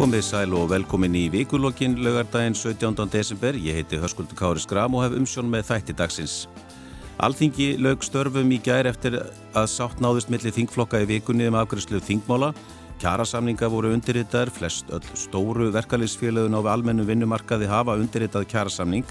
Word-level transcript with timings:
Komið 0.00 0.22
sæl 0.24 0.54
og 0.56 0.70
velkomin 0.70 1.12
í 1.12 1.26
vikulokkin 1.28 1.98
lögardaginn 2.00 2.54
17. 2.56 3.02
desember. 3.12 3.52
Ég 3.52 3.74
heiti 3.76 3.98
Hörskuldur 4.00 4.32
Kári 4.38 4.62
Skram 4.62 4.94
og 4.96 5.02
hef 5.04 5.12
umsjón 5.18 5.50
með 5.52 5.66
þætti 5.68 5.94
dagsins. 5.98 6.36
Alþingi 7.20 7.74
lög 7.76 8.00
störfum 8.06 8.48
í 8.48 8.56
gær 8.64 8.88
eftir 8.88 9.18
að 9.20 9.66
sátt 9.68 10.00
náðust 10.00 10.32
millir 10.32 10.54
þingflokka 10.56 11.02
í 11.04 11.08
vikunni 11.10 11.50
um 11.50 11.58
afgjörslu 11.60 12.00
þingmála. 12.06 12.54
Kjarasamninga 13.02 13.68
voru 13.68 13.90
undirritar, 13.92 14.48
flest 14.48 14.88
öll 14.88 15.04
stóru 15.12 15.68
verkefliðsfélögun 15.76 16.56
á 16.56 16.72
almennum 16.72 17.04
vinnumarkaði 17.04 17.68
hafa 17.68 17.98
undirritað 18.00 18.48
kjarasamning 18.54 19.04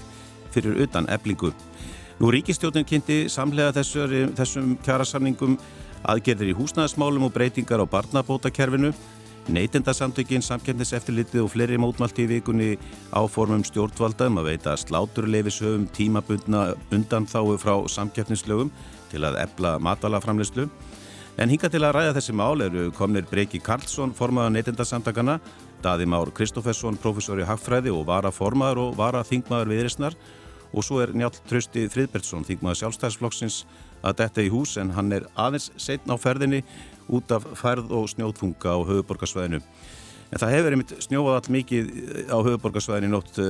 fyrir 0.50 0.74
utan 0.88 1.06
eblingu. 1.06 1.52
Nú 2.18 2.34
ríkistjótin 2.34 2.82
kynnti 2.82 3.20
samlega 3.30 3.78
þessum 3.78 4.74
kjarasamningum 4.82 5.54
aðgerðir 6.02 6.50
í 6.50 6.58
húsnæðismálum 6.58 7.30
og 7.30 7.34
breytingar 7.38 7.78
á 7.78 7.86
barnabótakerfinu. 7.86 8.90
Neytendasamtökin, 9.50 10.44
samkjöndiseftirlitið 10.46 11.42
og 11.42 11.48
fleiri 11.50 11.78
mótmálti 11.80 12.22
í 12.22 12.28
vikunni 12.30 12.68
áformum 13.10 13.64
stjórnvalda 13.66 14.28
um 14.30 14.38
að 14.38 14.46
veita 14.52 14.76
sláturleifishöfum 14.78 15.88
tímabundna 15.96 16.76
undanþáu 16.94 17.56
frá 17.58 17.72
samkjöndinslögum 17.90 18.70
til 19.10 19.24
að 19.26 19.40
ebla 19.42 19.72
matalaframlislu. 19.82 20.68
En 21.40 21.50
hinga 21.50 21.70
til 21.72 21.82
að 21.82 21.96
ræða 21.96 22.14
þessi 22.20 22.36
mál 22.38 22.62
eru 22.62 22.92
komnir 22.94 23.26
Breki 23.26 23.58
Karlsson, 23.64 24.14
formaða 24.14 24.54
neytendasamtakana, 24.54 25.40
Daði 25.82 26.06
Már 26.06 26.30
Kristófesson, 26.36 27.00
professor 27.00 27.40
í 27.40 27.48
Hagfræði 27.48 27.90
og 27.90 28.06
vara 28.06 28.30
formaður 28.30 28.84
og 28.84 28.96
vara 29.00 29.24
þingmaður 29.26 29.74
viðrisnar 29.74 30.18
og 30.70 30.86
svo 30.86 31.00
er 31.02 31.10
Njálf 31.16 31.40
Trösti 31.50 31.88
Fridbertsson, 31.90 32.46
þingmaður 32.46 32.84
sjálfstæðsflokksins 32.84 33.64
að 34.06 34.20
detta 34.22 34.44
í 34.44 34.50
hús 34.52 34.76
en 34.78 34.92
hann 34.94 35.10
er 35.16 35.26
aðeins 35.34 35.72
setn 35.80 36.14
á 36.14 36.16
ferðinni 36.20 36.62
út 37.16 37.34
af 37.36 37.48
færð 37.58 37.90
og 37.96 38.06
snjóðfunga 38.12 38.76
á 38.76 38.78
höfuborgarsvæðinu. 38.90 39.62
En 40.30 40.38
það 40.38 40.54
hefur 40.54 40.76
einmitt 40.76 40.94
snjóað 41.02 41.40
all 41.40 41.54
mikið 41.56 41.88
á 42.30 42.38
höfuborgarsvæðinu 42.38 43.10
nótt. 43.16 43.40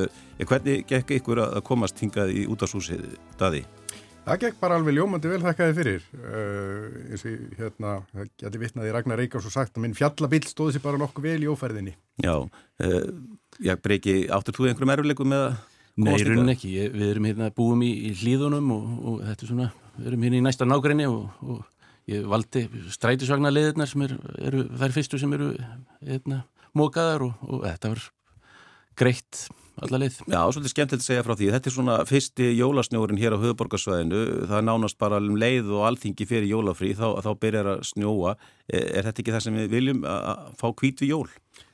Hvernig 0.40 0.86
gekk 0.88 1.18
ykkur 1.18 1.44
að 1.44 1.60
komast 1.66 2.00
hingað 2.00 2.32
í 2.32 2.46
útashúsið, 2.48 3.04
Daði? 3.40 3.66
Það 4.20 4.40
gekk 4.44 4.58
bara 4.60 4.76
alveg 4.78 4.94
ljómandi 4.94 5.30
vel 5.30 5.40
þakkaði 5.42 5.74
fyrir. 5.78 6.02
Uh, 6.14 6.98
eins 7.10 7.24
og 7.26 7.54
hérna, 7.58 7.94
það 8.12 8.28
geti 8.42 8.60
vittnaði 8.62 8.92
Ragnar 8.94 9.18
Reykjavík 9.18 9.46
svo 9.46 9.52
sagt 9.54 9.74
að 9.74 9.84
minn 9.86 9.96
fjallabill 9.96 10.44
stóði 10.46 10.76
sér 10.76 10.84
bara 10.84 11.00
nokkuð 11.00 11.26
vel 11.26 11.40
í 11.46 11.48
óferðinni. 11.50 11.94
Já, 12.20 12.34
uh, 12.36 12.98
ég 13.64 13.82
breyki, 13.82 14.14
áttur 14.30 14.56
þú 14.56 14.68
einhverjum 14.68 14.94
erfileikum 14.94 15.32
með 15.32 15.46
að 15.48 15.58
Nei, 16.00 16.14
raunin 16.24 16.52
ekki. 16.52 16.70
Ég, 16.76 16.92
við 16.94 17.10
erum 17.14 17.26
hérna 17.28 17.50
búum 17.56 17.82
í, 17.84 17.90
í 18.06 18.12
hlýðunum 18.20 18.70
og, 18.76 18.84
og 19.00 19.16
þetta 19.24 19.44
er 19.46 19.50
svona, 19.50 19.68
við 19.96 20.12
erum 20.12 20.26
hérna 20.28 20.38
í 20.38 20.44
næsta 20.46 20.68
nágrinni 20.68 21.08
og, 21.10 21.42
og 21.42 21.64
ég 22.10 22.28
valdi 22.30 22.66
strætisvagnar 22.94 23.54
leðirnar 23.54 23.90
sem 23.90 24.06
er, 24.06 24.16
eru 24.50 24.66
þær 24.80 24.96
fyrstu 24.96 25.20
sem 25.20 25.36
eru 25.36 25.52
hérna, 26.00 26.44
mókaðar 26.76 27.28
og, 27.28 27.46
og 27.48 27.64
þetta 27.66 27.94
var 27.94 28.06
greitt 29.00 29.46
alla 29.80 30.00
leið. 30.02 30.16
Já, 30.28 30.40
svolítið 30.52 30.72
skemmtilegt 30.74 31.04
að 31.04 31.06
segja 31.06 31.24
frá 31.24 31.34
því. 31.38 31.48
Þetta 31.54 31.70
er 31.70 31.74
svona 31.74 31.96
fyrsti 32.08 32.48
jólasnjórin 32.58 33.20
hér 33.20 33.36
á 33.36 33.42
höfuborgarsvæðinu. 33.42 34.22
Það 34.50 34.56
er 34.58 34.66
nánast 34.66 34.98
bara 35.00 35.20
um 35.22 35.38
leið 35.40 35.70
og 35.76 35.86
alþingi 35.88 36.26
fyrir 36.28 36.50
jólafrí, 36.50 36.90
þá, 36.98 37.06
þá 37.24 37.30
byrjar 37.44 37.70
að 37.74 37.84
snjóa. 37.90 38.34
Er, 38.68 38.84
er 39.00 39.08
þetta 39.08 39.24
ekki 39.24 39.36
það 39.36 39.44
sem 39.46 39.60
við 39.60 39.76
viljum 39.76 40.02
að 40.10 40.42
fá 40.60 40.66
kvít 40.82 41.04
við 41.04 41.14
jól? 41.14 41.28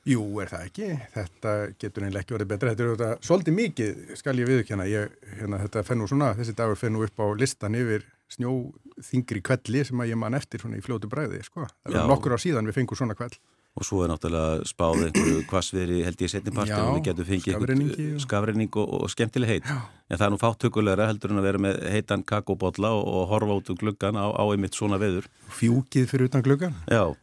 Jú, 0.07 0.23
er 0.43 0.51
það 0.53 0.67
ekki. 0.69 0.91
Þetta 1.15 1.55
getur 1.83 2.07
einlega 2.07 2.23
ekki 2.23 2.37
verið 2.37 2.51
betra. 2.53 2.73
Þetta 2.73 2.85
er 2.85 2.93
þetta 2.93 3.29
svolítið 3.29 3.57
mikið, 3.57 4.03
skal 4.21 4.37
ég 4.39 4.51
viðkjanna. 4.53 4.87
Ég, 4.91 5.17
hérna, 5.41 5.63
þetta 5.65 5.87
fennu 5.87 6.07
svona, 6.07 6.31
þessi 6.37 6.55
dagur 6.57 6.79
fennu 6.79 7.03
upp 7.07 7.23
á 7.23 7.27
listan 7.35 7.75
yfir 7.77 8.07
snjóþingri 8.33 9.43
kvelli 9.45 9.83
sem 9.87 10.01
að 10.03 10.11
ég 10.13 10.19
man 10.19 10.37
eftir 10.37 10.63
svona 10.63 10.79
í 10.79 10.83
fljótu 10.83 11.09
bræði, 11.11 11.43
sko. 11.45 11.67
Það 11.85 12.01
er 12.01 12.11
nokkur 12.11 12.35
á 12.35 12.39
síðan 12.41 12.67
við 12.69 12.81
fengum 12.81 12.99
svona 12.99 13.15
kvell. 13.17 13.35
Og 13.77 13.85
svo 13.85 13.99
er 14.01 14.09
náttúrulega 14.09 14.65
spáð 14.65 15.03
einhverju 15.05 15.41
hvassveri 15.51 15.99
held 16.01 16.21
ég 16.23 16.31
setnipartin 16.31 16.79
og 16.81 16.95
við 16.95 17.03
getum 17.11 17.27
fengið 17.27 18.15
skafreining 18.23 18.79
og, 18.81 18.95
og 18.97 19.11
skemmtileg 19.13 19.51
heit. 19.51 19.69
Já. 19.69 19.83
En 20.09 20.17
það 20.17 20.25
er 20.25 20.33
nú 20.33 20.39
fáttökulegra 20.41 21.07
heldur 21.11 21.35
en 21.35 21.41
að 21.43 21.47
vera 21.51 21.61
með 21.61 21.83
heitan 21.93 22.25
kakobotla 22.25 22.95
og, 22.97 23.05
og 23.05 23.29
horfa 23.35 23.59
út 23.61 23.69
um 23.69 23.77
gluggan 23.77 24.17
á, 24.17 24.33
á 24.33 24.43
einmitt 24.49 24.73
svona 24.73 24.97
veður. 24.97 25.29
Fjúkið 25.59 26.09
fyrir 26.09 26.31
utan 26.31 26.45
gluggan? 26.47 26.73
Já. 26.89 27.13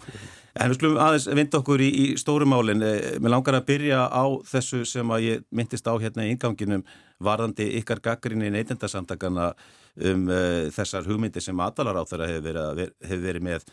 En 0.55 0.71
við 0.71 0.79
skulum 0.79 1.01
aðeins 1.03 1.27
vinda 1.35 1.59
okkur 1.59 1.83
í, 1.83 1.91
í 1.91 2.05
stórumálinn. 2.23 2.87
Mér 3.19 3.35
langar 3.35 3.59
að 3.59 3.67
byrja 3.73 4.05
á 4.07 4.25
þessu 4.47 4.85
sem 4.87 5.11
að 5.11 5.27
ég 5.27 5.47
myndist 5.51 5.91
á 5.91 5.99
hérna 5.99 6.29
í 6.29 6.37
inganginum 6.37 6.87
varðandi 7.19 7.73
ykkar 7.81 7.99
gaggrinni 8.05 8.55
neytendasamtakana 8.55 9.57
um 9.95 10.29
uh, 10.29 10.71
þessar 10.75 11.07
hugmyndir 11.09 11.45
sem 11.45 11.57
matalar 11.57 11.99
á 12.01 12.05
þeirra 12.09 12.31
hefur 12.31 12.47
verið, 12.49 12.95
hef 13.05 13.21
verið 13.23 13.47
með 13.47 13.67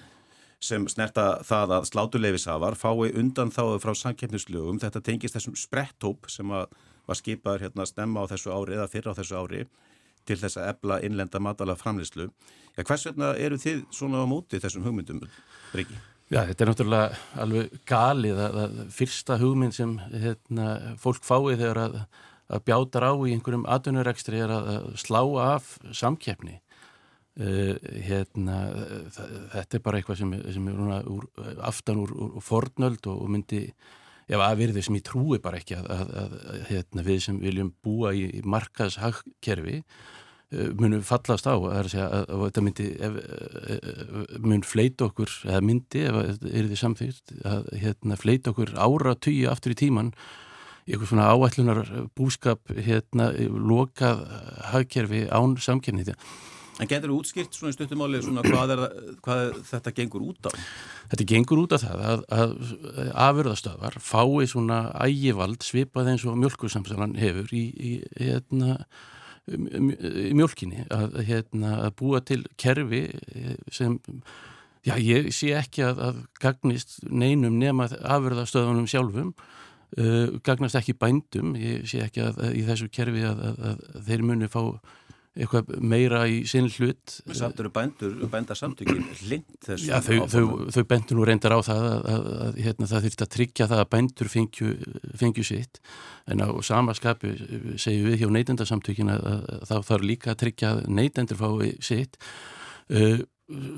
sem 0.61 0.85
snerta 0.91 1.39
það 1.45 1.75
að 1.79 1.87
slátuleifishafar 1.89 2.77
fái 2.77 3.15
undan 3.17 3.49
þáðu 3.53 3.79
frá 3.81 3.95
samkeppnislögum. 3.97 4.77
Þetta 4.81 5.01
tengist 5.01 5.37
þessum 5.37 5.55
spretthóp 5.57 6.29
sem 6.29 6.51
var 6.53 7.17
skipaður 7.17 7.65
hérna 7.65 7.85
að 7.85 7.93
stemma 7.95 8.21
á 8.21 8.29
þessu 8.29 8.53
ári 8.53 8.77
eða 8.77 8.91
fyrra 8.91 9.15
á 9.15 9.17
þessu 9.17 9.39
ári 9.41 9.63
til 10.29 10.37
þess 10.37 10.59
að 10.61 10.69
ebla 10.75 10.99
innlenda 11.01 11.41
matala 11.41 11.75
framleyslu. 11.79 12.29
Ja, 12.77 12.85
hvers 12.85 13.07
vegna 13.09 13.33
eru 13.41 13.57
þið 13.59 13.83
svona 13.89 14.21
á 14.21 14.25
móti 14.29 14.61
þessum 14.61 14.85
hugmyndum, 14.85 15.23
Riki? 15.73 15.97
Já, 16.31 16.45
þetta 16.47 16.63
er 16.63 16.69
náttúrulega 16.69 17.21
alveg 17.43 17.73
galið 17.89 18.37
að, 18.39 18.59
að 18.61 18.75
fyrsta 18.95 19.35
hugmynd 19.41 19.75
sem 19.75 19.97
hérna, 20.13 20.67
fólk 21.01 21.25
fái 21.27 21.57
þegar 21.57 21.81
að, 21.81 21.97
að 22.51 22.66
bjátar 22.67 23.07
á 23.07 23.13
í 23.16 23.35
einhverjum 23.35 23.67
atvinnurekstri 23.69 24.41
er 24.44 24.51
að, 24.53 24.69
að 24.75 24.91
slá 25.01 25.22
af 25.44 25.73
samkeppni. 25.95 26.59
Uh, 27.39 27.78
hérna, 28.03 28.57
þetta 29.53 29.78
er 29.78 29.84
bara 29.85 30.01
eitthvað 30.01 30.17
sem, 30.19 30.34
sem 30.51 30.66
er 30.67 31.06
úr, 31.07 31.29
aftan 31.63 32.01
úr, 32.03 32.11
úr 32.28 32.44
fornöld 32.44 33.07
og, 33.07 33.22
og 33.23 33.31
myndi, 33.31 33.61
ef 34.28 34.44
aðverðið 34.44 34.84
sem 34.84 34.97
ég 35.00 35.06
trúi 35.07 35.40
bara 35.44 35.61
ekki 35.61 35.78
að, 35.79 36.11
að 36.19 36.35
hérna, 36.67 37.06
við 37.07 37.22
sem 37.23 37.40
viljum 37.40 37.72
búa 37.88 38.11
í, 38.11 38.25
í 38.35 38.44
markaðshagkerfi 38.44 39.78
uh, 39.79 40.67
munum 40.75 41.07
fallast 41.07 41.47
á 41.47 41.56
að, 41.56 41.95
að 41.95 42.45
þetta 42.50 42.66
myndi 42.67 42.91
ef, 43.00 43.17
mun 44.44 44.67
fleit 44.67 45.07
okkur 45.07 45.40
eða 45.47 45.63
myndi, 45.72 46.03
ef 46.11 46.22
þetta 46.34 46.51
er 46.51 46.67
því 46.67 46.84
samþýrt 46.84 47.35
að 47.47 47.73
hérna, 47.88 48.19
fleit 48.19 48.51
okkur 48.51 48.75
ára 48.75 49.16
tíu 49.16 49.47
aftur 49.56 49.72
í 49.72 49.84
tíman 49.85 50.11
eitthvað 50.87 51.11
svona 51.11 51.27
áætlunar 51.31 51.83
búskap 52.17 52.73
hérna, 52.73 53.31
lokað 53.49 54.25
hagkerfi 54.71 55.27
án 55.29 55.57
samkerni 55.61 56.07
þetta 56.07 56.17
En 56.81 56.89
getur 56.89 57.11
þú 57.11 57.17
útskýrt 57.21 57.53
svona 57.53 57.73
í 57.73 57.75
stuttumáli 57.75 58.19
svona 58.25 58.41
hvað, 58.45 58.71
er, 58.73 58.81
hvað 59.21 59.41
þetta 59.69 59.91
gengur 59.99 60.23
út 60.31 60.47
á? 60.47 60.51
Þetta 61.11 61.25
gengur 61.29 61.61
út 61.61 61.75
á 61.75 61.77
það 61.77 62.03
að, 62.07 62.23
að 62.37 62.53
afurðastöðvar 63.27 63.97
fái 64.01 64.47
svona 64.49 64.79
ægivald 65.03 65.65
svipað 65.67 66.13
eins 66.13 66.25
og 66.25 66.39
mjölkursamsalan 66.41 67.17
hefur 67.21 67.53
í, 67.53 67.65
í, 67.75 67.91
hérna, 68.17 68.79
mjölkinni 69.51 70.87
að, 70.89 71.19
hérna, 71.27 71.75
að 71.85 71.95
búa 72.01 72.23
til 72.25 72.41
kerfi 72.61 73.03
sem 73.73 73.99
já, 74.87 74.95
ég 74.97 75.29
sé 75.35 75.53
ekki 75.59 75.85
að, 75.85 76.01
að 76.07 76.22
gagnist 76.41 77.01
neinum 77.05 77.59
nema 77.61 77.91
afurðastöðunum 77.99 78.89
sjálfum 78.89 79.35
uh, 79.97 80.40
gagnast 80.46 80.79
ekki 80.79 80.97
bændum. 80.99 81.55
Ég 81.59 81.88
sé 81.90 82.03
ekki 82.05 82.26
að 82.26 82.41
í 82.55 82.66
þessu 82.67 82.91
kerfi 82.93 83.26
að 83.28 83.85
þeir 84.08 84.28
muni 84.28 84.52
fá 84.52 84.64
eitthvað 85.32 85.70
meira 85.79 86.26
í 86.28 86.41
sinn 86.49 86.67
hlut. 86.73 87.14
Samt 87.32 87.59
eru 87.64 87.72
bændur, 87.72 88.17
bændarsamtökin 88.32 89.05
lind 89.29 89.47
þessu 89.64 89.88
Já, 89.88 90.02
þau, 90.03 90.26
þau, 90.32 90.43
þau 90.76 90.84
bændur 90.90 91.20
nú 91.20 91.28
reyndar 91.28 91.55
á 91.55 91.59
það 91.64 91.85
að, 91.88 92.08
að, 92.11 92.28
að 92.47 92.59
hérna, 92.66 92.90
það 92.91 93.05
þurft 93.08 93.23
að 93.23 93.32
tryggja 93.38 93.67
það 93.72 93.84
að 93.84 93.91
bændur 93.96 94.32
fengju, 94.34 94.72
fengju 95.22 95.46
sitt. 95.47 95.79
En 96.28 96.44
á 96.44 96.49
samaskapu 96.67 97.32
segjum 97.79 98.09
við 98.11 98.26
hjá 98.26 98.34
neytendarsamtökin 98.35 99.14
að, 99.16 99.29
að 99.32 99.66
þá 99.72 99.76
þarf 99.94 100.08
líka 100.09 100.34
að 100.34 100.41
tryggja 100.44 100.73
að 100.73 100.84
neytendur 100.99 101.40
fái 101.40 101.72
sitt. 101.79 102.20
Uh, 102.91 103.23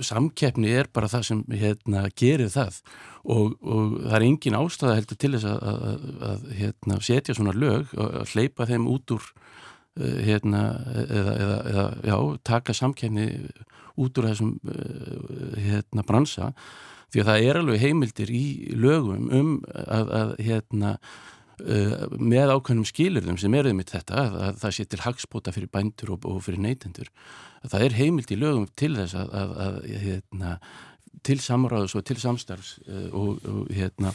samkeppni 0.05 0.71
er 0.73 0.89
bara 0.93 1.09
það 1.11 1.25
sem 1.29 1.43
hérna, 1.51 2.05
gerir 2.19 2.51
það. 2.53 2.79
Og, 3.23 3.53
og 3.63 3.97
það 4.03 4.17
er 4.17 4.25
engin 4.27 4.57
ástæða 4.59 4.97
heldur 4.99 5.19
til 5.21 5.33
þess 5.35 5.49
að 5.51 6.47
hérna, 6.59 6.99
setja 7.03 7.37
svona 7.37 7.55
lög 7.55 7.93
og 7.95 8.33
hleypa 8.33 8.67
þeim 8.69 8.89
út 8.91 9.15
úr 9.15 9.29
hérna 9.93 10.63
eða, 11.05 11.33
eða, 11.37 11.57
eða 11.69 11.85
já, 12.09 12.15
taka 12.49 12.73
samkefni 12.73 13.27
út 14.01 14.17
úr 14.17 14.29
þessum 14.31 14.55
hérna 15.61 16.05
bransa. 16.07 16.51
Því 17.13 17.21
að 17.21 17.29
það 17.29 17.45
er 17.45 17.59
alveg 17.59 17.83
heimildir 17.83 18.33
í 18.33 18.45
lögum 18.73 19.29
um 19.29 19.53
að, 19.69 20.13
að 20.17 20.35
hérna 20.41 20.97
með 21.63 22.51
ákveðnum 22.55 22.87
skilurðum 22.89 23.37
sem 23.37 23.53
er 23.55 23.69
um 23.69 23.81
þetta 23.85 24.15
að, 24.17 24.37
að 24.47 24.55
það 24.63 24.75
sé 24.75 24.85
til 24.89 25.01
hagspóta 25.03 25.53
fyrir 25.53 25.69
bændur 25.71 26.15
og, 26.15 26.25
og 26.25 26.41
fyrir 26.43 26.63
neytendur 26.63 27.11
það 27.71 27.87
er 27.87 27.97
heimild 27.99 28.33
í 28.33 28.39
lögum 28.39 28.69
til 28.79 28.93
þess 28.97 29.17
að, 29.19 29.57
að 29.65 29.81
hérna, 30.03 30.55
til 31.23 31.39
samráðus 31.39 31.95
og 31.99 32.05
til 32.07 32.19
samstarfs 32.21 32.77
og, 33.11 33.43
og 33.47 33.67
hérna 33.73 34.13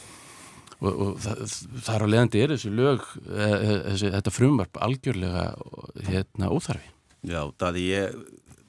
og, 0.79 0.91
og 0.93 1.15
það, 1.23 1.45
þar 1.87 2.05
á 2.05 2.07
leðandi 2.13 2.43
er 2.43 2.53
þessu 2.55 2.73
lög 2.75 3.07
e, 3.25 3.47
e, 3.47 3.79
þessi, 3.93 4.13
þetta 4.15 4.35
frumvarp 4.35 4.83
algjörlega 4.85 5.47
hérna 6.09 6.53
óþarfi 6.55 6.93
Já, 7.27 7.41
það 7.59 7.81
er 7.81 7.83
ég 7.83 8.19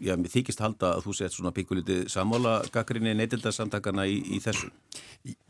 já, 0.01 0.15
þykist 0.33 0.63
halda 0.63 0.93
að 0.95 1.03
þú 1.05 1.15
sett 1.17 1.35
svona 1.35 1.53
píkulítið 1.55 2.07
sammála 2.11 2.59
gaggrinni 2.73 3.13
neytildarsamtakana 3.19 4.07
í, 4.09 4.17
í 4.35 4.39
þessu? 4.43 4.71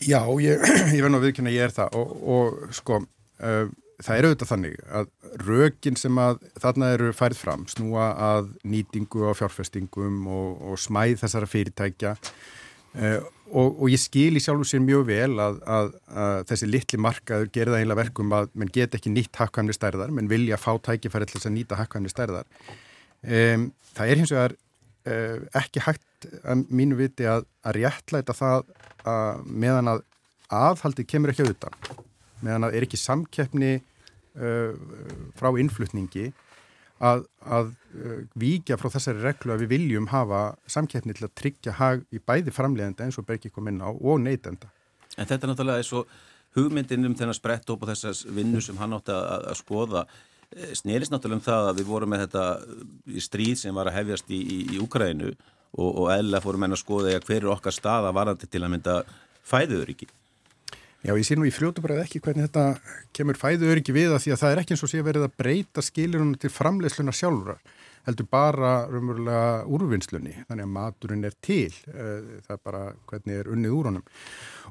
Já, 0.03 0.21
ég, 0.43 0.65
ég 0.95 1.03
verð 1.03 1.13
nú 1.13 1.21
að 1.21 1.29
viðkynna 1.29 1.53
að 1.53 1.57
ég 1.57 1.67
er 1.69 1.75
það 1.77 1.99
og, 2.01 2.15
og 2.35 2.75
sko, 2.75 2.99
uh, 3.45 3.71
það 3.99 4.17
er 4.17 4.27
auðvitað 4.27 4.51
þannig 4.53 4.77
að 4.99 5.09
rökin 5.43 5.97
sem 5.99 6.21
að 6.21 6.39
þarna 6.61 6.93
eru 6.95 7.09
færið 7.15 7.41
fram 7.41 7.65
snúa 7.71 8.05
að 8.29 8.53
nýtingu 8.63 9.27
á 9.27 9.31
fjárfestingum 9.35 10.23
og, 10.31 10.61
og 10.71 10.79
smæð 10.79 11.19
þessara 11.23 11.49
fyrirtækja. 11.49 12.15
Uh, 12.89 13.19
og, 13.53 13.75
og 13.83 13.91
ég 13.91 14.01
skil 14.01 14.37
í 14.37 14.41
sjálfu 14.41 14.65
sér 14.65 14.81
mjög 14.81 15.03
vel 15.09 15.35
að, 15.41 15.59
að, 15.69 15.91
að 16.09 16.39
þessi 16.49 16.69
litli 16.69 16.99
markaður 17.01 17.51
gerða 17.53 17.81
einlega 17.81 17.99
verkum 17.99 18.33
að 18.33 18.49
mann 18.57 18.71
get 18.73 18.95
ekki 18.97 19.11
nýtt 19.13 19.37
hakkvæmni 19.37 19.75
stærðar, 19.77 20.13
menn 20.15 20.29
vilja 20.31 20.57
fá 20.57 20.71
tækifæri 20.87 21.29
til 21.29 21.37
þess 21.37 21.49
að 21.51 21.55
nýta 21.57 21.77
hakkvæmni 21.79 22.13
stærðar. 22.13 22.49
Um, 23.21 23.69
það 23.93 24.13
er 24.13 24.21
hins 24.21 24.33
vegar 24.33 24.55
uh, 24.55 25.37
ekki 25.61 25.83
hægt 25.85 26.29
að 26.41 26.65
mínu 26.73 26.97
viti 26.99 27.27
að, 27.29 27.45
að 27.67 27.79
réttlæta 27.79 28.35
það 28.37 28.73
að 29.07 29.45
meðan 29.45 29.93
að 29.93 30.05
aðhaldi 30.49 31.05
kemur 31.05 31.33
ekki 31.33 31.45
auðvitað, 31.45 31.77
meðan 32.41 32.67
að 32.67 32.79
er 32.79 32.87
ekki 32.87 32.99
samkeppni 32.99 33.73
frá 35.39 35.49
innflutningi 35.59 36.29
að, 36.99 37.25
að 37.43 37.73
uh, 37.95 38.15
víkja 38.39 38.77
frá 38.79 38.89
þessari 38.93 39.23
reglu 39.23 39.53
að 39.53 39.65
við 39.65 39.73
viljum 39.75 40.09
hafa 40.11 40.41
samkeppni 40.67 41.15
til 41.15 41.27
að 41.27 41.35
tryggja 41.41 41.75
hag 41.79 42.03
í 42.11 42.19
bæði 42.19 42.55
framlegenda 42.55 43.05
eins 43.05 43.19
og 43.19 43.27
Bergi 43.27 43.51
kom 43.51 43.71
inn 43.71 43.83
á 43.83 43.89
og 43.89 44.19
neytenda. 44.23 44.71
En 45.17 45.27
þetta 45.27 45.45
er 45.45 45.53
náttúrulega 45.53 45.83
eins 45.83 45.93
og 45.95 46.11
hugmyndin 46.57 47.07
um 47.07 47.15
þennan 47.15 47.37
sprett 47.37 47.69
og 47.71 47.85
þessas 47.87 48.25
vinnu 48.27 48.61
sem 48.63 48.77
hann 48.79 48.97
átti 48.97 49.15
að, 49.15 49.47
að 49.51 49.59
skoða 49.61 50.07
Eh, 50.49 50.73
snerist 50.73 51.11
náttúrulega 51.13 51.37
um 51.37 51.45
það 51.45 51.67
að 51.69 51.79
við 51.79 51.89
vorum 51.91 52.09
með 52.09 52.23
þetta 52.23 52.43
eh, 52.57 52.85
í 53.13 53.21
stríð 53.21 53.57
sem 53.61 53.75
var 53.77 53.89
að 53.91 53.99
hefjast 53.99 54.31
í, 54.33 54.39
í, 54.39 54.55
í 54.73 54.79
Úkrænu 54.81 55.27
og, 55.29 55.89
og 55.89 56.07
eðla 56.09 56.41
fórum 56.41 56.65
enn 56.65 56.73
að 56.73 56.81
skoða 56.81 57.11
eða 57.11 57.25
hver 57.27 57.43
er 57.43 57.51
okkar 57.53 57.75
staða 57.75 58.13
varandi 58.17 58.49
til 58.49 58.63
að 58.63 58.71
mynda 58.73 58.95
fæðuöryggi. 59.45 60.09
Já, 60.99 61.13
ég 61.15 61.23
sé 61.23 61.37
nú 61.39 61.45
í 61.47 61.53
fljótu 61.55 61.79
bara 61.79 62.01
ekki 62.03 62.19
hvernig 62.19 62.49
þetta 62.49 62.63
kemur 63.15 63.37
fæðuöryggi 63.39 63.93
við 63.95 64.11
að 64.11 64.25
því 64.25 64.33
að 64.35 64.41
það 64.41 64.53
er 64.53 64.61
ekki 64.61 64.75
eins 64.75 64.81
og 64.83 64.91
sé 64.91 65.03
verið 65.05 65.27
að 65.29 65.37
breyta 65.39 65.83
skilirunum 65.85 66.33
til 66.41 66.51
framleiðsluna 66.51 67.13
sjálfur 67.15 67.61
heldur 68.07 68.27
bara 68.31 68.71
rumurlega 68.89 69.63
úrvinnslunni, 69.69 70.33
þannig 70.49 70.65
að 70.65 70.73
maturinn 70.75 71.27
er 71.27 71.35
til, 71.43 71.71
eh, 71.87 72.41
það 72.47 72.55
er 72.55 72.61
bara 72.63 72.83
hvernig 73.11 73.39
er 73.39 73.51
unnið 73.53 73.75
úr 73.75 73.89
honum 73.91 74.05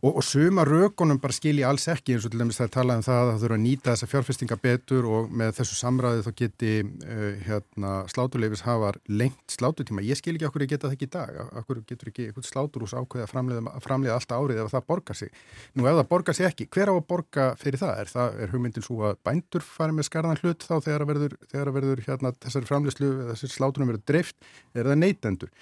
og, 0.02 0.10
og 0.18 0.24
suma 0.24 0.64
rökunum 0.68 1.20
bara 1.22 1.34
skilji 1.34 1.64
alls 1.66 1.88
ekki 1.90 2.14
eins 2.16 2.26
og 2.26 2.32
til 2.32 2.42
dæmis 2.42 2.58
það 2.60 2.68
er 2.68 2.74
talað 2.76 3.00
um 3.00 3.04
það 3.06 3.20
að 3.20 3.30
það 3.30 3.42
þurfa 3.42 3.58
að 3.58 3.64
nýta 3.64 3.92
þessa 3.92 4.08
fjárfestinga 4.12 4.58
betur 4.62 5.08
og 5.08 5.32
með 5.40 5.54
þessu 5.58 5.78
samræði 5.78 6.24
þá 6.26 6.30
geti 6.42 6.72
uh, 6.84 7.24
hérna, 7.46 7.92
sláturleifis 8.12 8.64
hafar 8.66 9.00
lengt 9.08 9.56
sláturtíma. 9.56 10.04
Ég 10.06 10.20
skil 10.20 10.36
ekki 10.36 10.48
okkur 10.48 10.66
ég 10.66 10.72
geta 10.74 10.88
það 10.88 10.96
ekki 10.98 11.08
í 11.08 11.12
dag, 11.16 11.40
okkur 11.62 11.82
getur 11.88 12.12
ekki 12.12 12.28
eitthvað 12.28 12.48
sláturús 12.50 12.94
ákveð 12.94 13.24
að 13.24 13.32
framleiða, 13.32 13.74
framleiða 13.84 14.18
alltaf 14.18 14.44
árið 14.44 14.62
ef 14.64 14.72
það 14.76 14.86
borgar 14.92 15.18
sig. 15.18 15.42
Nú 15.74 15.88
ef 15.88 15.98
það 15.98 16.10
borgar 16.12 16.38
sig 16.38 16.48
ekki, 16.48 16.68
hver 16.76 16.92
á 16.92 16.94
að 16.94 17.04
borga 17.08 17.48
fyrir 17.58 17.82
það? 17.82 18.04
Er, 18.04 18.12
það, 18.12 18.38
er 18.44 18.54
hugmyndin 18.54 18.86
svo 18.86 19.02
að 19.08 19.18
bændur 19.26 19.66
fari 19.66 19.96
með 19.96 20.08
skarðan 20.10 20.40
hlut 20.42 20.68
þá 20.68 20.76
þegar 20.76 21.04
að 21.04 21.12
verður, 21.12 21.36
þegar 21.50 21.72
að 21.72 21.78
verður 21.80 22.04
hérna, 22.06 22.34
þessari 22.44 22.70
framleiðslu, 22.70 23.10
þessari 23.32 23.56
sláturum 23.56 23.92
verður 23.92 24.06
dreift, 24.12 24.38
er 24.74 24.90
það 24.90 25.00
neytendur? 25.02 25.52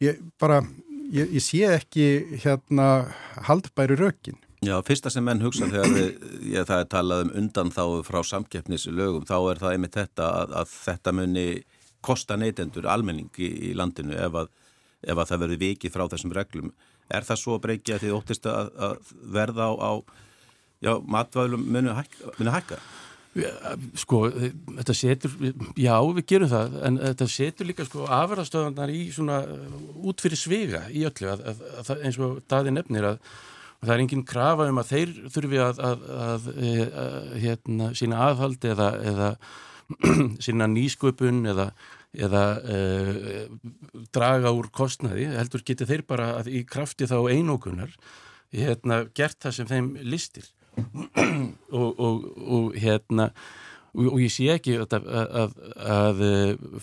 Ég 0.00 0.20
bara 0.40 0.62
ég, 1.10 1.34
ég 1.36 1.42
sé 1.44 1.64
ekki 1.68 2.06
hérna 2.44 2.86
haldbæri 3.48 3.98
rökin. 3.98 4.38
Já, 4.60 4.76
fyrsta 4.84 5.08
sem 5.08 5.24
menn 5.24 5.40
hugsa 5.40 5.70
þegar 5.70 5.94
ég, 5.96 6.64
það 6.68 6.76
er 6.76 6.88
talað 6.92 7.22
um 7.24 7.30
undan 7.40 7.70
þá 7.72 7.84
frá 8.04 8.20
samkeppnislögum, 8.28 9.24
þá 9.28 9.36
er 9.38 9.60
það 9.62 9.76
einmitt 9.76 9.96
þetta 9.96 10.30
að, 10.42 10.56
að 10.60 10.74
þetta 10.74 11.14
muni 11.16 11.44
kosta 12.04 12.36
neytendur 12.36 12.88
almenning 12.88 13.40
í, 13.40 13.48
í 13.70 13.74
landinu 13.76 14.18
ef 14.20 14.36
að, 14.42 14.50
ef 15.00 15.16
að 15.16 15.30
það 15.32 15.42
verður 15.44 15.62
vikið 15.64 15.94
frá 15.94 16.04
þessum 16.12 16.34
reglum. 16.36 16.74
Er 17.10 17.26
það 17.26 17.40
svo 17.40 17.56
breykja 17.60 17.98
því 18.00 18.12
óttist 18.18 18.46
að, 18.48 18.68
að 18.76 19.14
verða 19.32 19.70
á, 19.72 19.72
á 19.80 19.92
já, 20.84 20.92
matvælum 21.08 21.64
muni 21.64 21.96
hækka? 21.96 22.80
Sko, 23.30 24.24
þetta 24.26 24.94
setur, 24.96 25.34
já 25.78 25.94
við 26.02 26.24
gerum 26.32 26.50
það, 26.50 26.72
en 26.88 26.96
þetta 26.98 27.28
setur 27.30 27.68
líka 27.68 27.86
sko 27.86 28.08
afræðastöðanar 28.10 28.90
í 28.90 29.04
svona 29.14 29.38
út 30.02 30.24
fyrir 30.24 30.40
svega 30.40 30.80
í 30.90 31.04
öllu, 31.06 31.28
að, 31.30 31.44
að, 31.52 31.62
að, 31.78 31.92
eins 32.08 32.18
og 32.18 32.40
daði 32.50 32.74
nefnir 32.74 33.06
að 33.12 33.20
það 33.84 33.94
er 33.94 34.02
enginn 34.02 34.26
krafa 34.26 34.66
um 34.72 34.82
að 34.82 34.90
þeir 34.90 35.14
þurfi 35.36 35.62
að 35.62 36.50
e, 36.56 36.72
hérna, 37.46 37.92
sína 37.96 38.18
aðhald 38.26 38.66
eða, 38.66 38.90
eða 39.12 39.30
sína 40.48 40.66
nýsköpun 40.74 41.44
eða, 41.54 41.70
eða 42.26 42.44
e, 42.66 42.80
draga 44.10 44.50
úr 44.58 44.72
kostnaði, 44.74 45.30
heldur 45.38 45.62
geti 45.70 45.86
þeir 45.86 46.02
bara 46.10 46.32
í 46.50 46.64
krafti 46.66 47.06
þá 47.06 47.20
einókunar 47.30 47.94
hérna, 48.50 49.04
gert 49.14 49.38
það 49.38 49.60
sem 49.60 49.70
þeim 49.70 49.92
listir 50.02 50.50
og, 51.80 51.90
og, 52.00 52.28
og 52.40 52.78
hérna 52.78 53.30
og, 53.90 54.04
og 54.12 54.18
ég 54.22 54.32
sé 54.32 54.46
ekki 54.54 54.76
að, 54.82 54.96
að, 55.02 55.56
að 55.96 56.22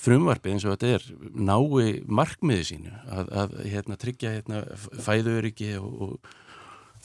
frumvarfi 0.03 0.53
eins 0.53 0.67
og 0.67 0.75
þetta 0.75 0.97
er 0.97 1.07
nái 1.33 2.03
markmiði 2.07 2.67
sínu 2.71 2.93
að, 3.07 3.31
að 3.43 3.55
hérna, 3.71 3.99
tryggja 4.01 4.35
hérna, 4.37 4.63
fæðuriki 5.05 5.73
og 5.79 6.17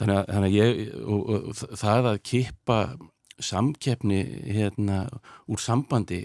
þannig 0.00 0.18
að, 0.18 0.32
þannig 0.32 0.56
ég, 0.56 0.82
og 1.06 1.62
það 1.78 2.10
að 2.12 2.22
kippa 2.32 2.80
samkeppni 3.42 4.22
hérna 4.52 5.04
úr 5.50 5.62
sambandi 5.62 6.22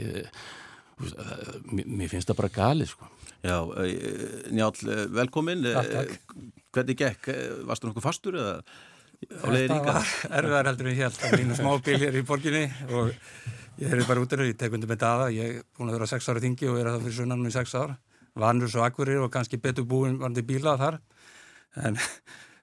mér 0.98 2.10
finnst 2.10 2.30
það 2.30 2.40
bara 2.40 2.54
galið 2.56 2.92
sko. 2.94 3.10
Já, 3.46 3.58
eh, 3.78 4.52
Njál, 4.52 4.74
velkomin. 5.14 5.62
Hvernig 6.74 6.98
gekk, 6.98 7.30
varstu 7.70 7.88
nokkuð 7.88 8.06
fastur 8.06 8.38
eða 8.38 8.56
Þetta 9.18 9.78
var 9.82 10.10
erfiðar 10.38 10.68
heldur 10.70 10.88
en 10.88 10.94
ég 10.94 11.08
held 11.08 11.24
að 11.26 11.40
mínu 11.42 11.56
smábíl 11.58 11.98
hér 12.04 12.18
í 12.20 12.22
borginni 12.28 12.66
og 12.94 13.14
ég 13.82 13.94
er 13.94 14.04
bara 14.06 14.22
út 14.22 14.34
af 14.34 14.38
það, 14.38 14.50
ég 14.52 14.60
tek 14.62 14.76
undir 14.78 14.92
með 14.92 15.00
daða, 15.02 15.30
ég 15.34 15.56
er 15.56 15.64
búin 15.78 15.90
að 15.90 15.98
vera 15.98 16.10
6 16.12 16.30
ára 16.30 16.44
þingi 16.44 16.70
og 16.70 16.78
er 16.78 16.90
að 16.90 16.98
það 16.98 17.08
fyrir 17.08 17.18
sunnanum 17.18 17.50
í 17.50 17.54
6 17.56 17.74
ár, 17.82 17.96
vanur 18.38 18.70
svo 18.70 18.84
akkurir 18.86 19.24
og 19.24 19.32
kannski 19.34 19.58
betur 19.62 19.88
búin 19.90 20.20
varandi 20.22 20.46
bílað 20.46 20.84
þar, 20.84 21.00
en 21.82 21.98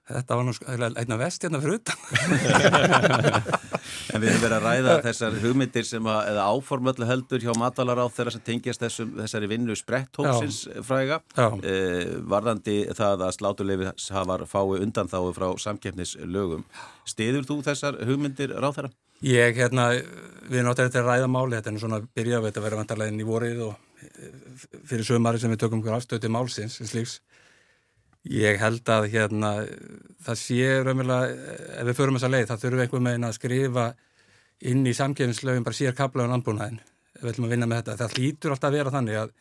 þetta 0.09 0.37
var 0.37 0.45
nú 0.47 0.53
einna 0.69 1.17
vest 1.19 1.45
hérna 1.45 1.61
fyrir 1.63 1.79
utan. 1.81 1.97
En 4.13 4.21
við 4.21 4.31
hefum 4.31 4.43
verið 4.45 4.55
að 4.55 4.65
ræða 4.65 4.93
þessar 5.03 5.37
hugmyndir 5.43 5.87
sem 5.87 6.07
að, 6.09 6.19
eða 6.31 6.45
áformöllu 6.53 7.07
heldur 7.09 7.43
hjá 7.43 7.51
matalar 7.59 7.99
á 8.01 8.07
þeirra 8.13 8.33
sem 8.35 8.43
tengjast 8.45 8.83
þessum, 8.83 9.11
þessari 9.19 9.49
vinnu 9.51 9.75
spretthópsins 9.77 10.59
fræga 10.87 11.19
eh, 11.35 12.15
varðandi 12.23 12.77
það 12.95 13.25
að 13.27 13.33
slátulefi 13.37 13.91
hafar 14.15 14.45
fái 14.49 14.77
undan 14.79 15.11
þáu 15.11 15.33
frá 15.35 15.47
samkeppnislögum. 15.65 16.63
Stiður 17.07 17.49
þú 17.49 17.59
þessar 17.67 17.99
hugmyndir 18.07 18.55
ráð 18.55 18.79
þeirra? 18.79 18.93
Ég, 19.25 19.55
hérna, 19.57 19.89
við 20.49 20.59
erum 20.61 20.73
áttið 20.73 20.99
að 20.99 21.09
ræða 21.09 21.31
máli, 21.31 21.57
þetta 21.57 21.71
er 21.71 21.83
svona 21.83 22.01
að 22.01 22.09
byrja 22.17 22.41
að 22.41 22.63
vera 22.65 22.79
vantarlegin 22.81 23.21
í 23.21 23.27
vorið 23.27 23.63
og 23.69 24.03
eh, 24.05 24.67
fyrir 24.85 25.07
sögumari 25.07 25.41
sem 25.41 25.53
við 25.53 25.65
tökum 25.65 25.83
okkur 25.83 25.97
afstöði 25.99 26.31
málsins, 26.31 26.79
slíks. 26.83 27.19
Ég 28.25 28.57
held 28.57 28.89
að 28.89 29.07
hérna, 29.13 29.51
það 30.25 30.37
sé 30.41 30.69
raunverulega, 30.81 31.49
ef 31.77 31.89
við 31.89 31.97
förum 31.99 32.15
þessa 32.17 32.29
leið, 32.33 32.45
það 32.49 32.61
þurfum 32.63 32.83
einhver 32.85 33.03
megin 33.05 33.27
að 33.27 33.35
skrifa 33.37 33.83
inn 34.65 34.85
í 34.87 34.93
samkjöfnislaugin 34.97 35.65
bara 35.65 35.77
sér 35.77 35.93
kabla 35.97 36.25
á 36.25 36.31
landbúnaðin, 36.31 36.79
við 37.19 37.29
ætlum 37.31 37.45
að 37.45 37.53
vinna 37.53 37.67
með 37.69 37.83
þetta. 37.83 37.97
Það 38.01 38.15
hlýtur 38.17 38.55
alltaf 38.55 38.71
að 38.71 38.77
vera 38.79 38.93
þannig 38.95 39.19
að, 39.19 39.35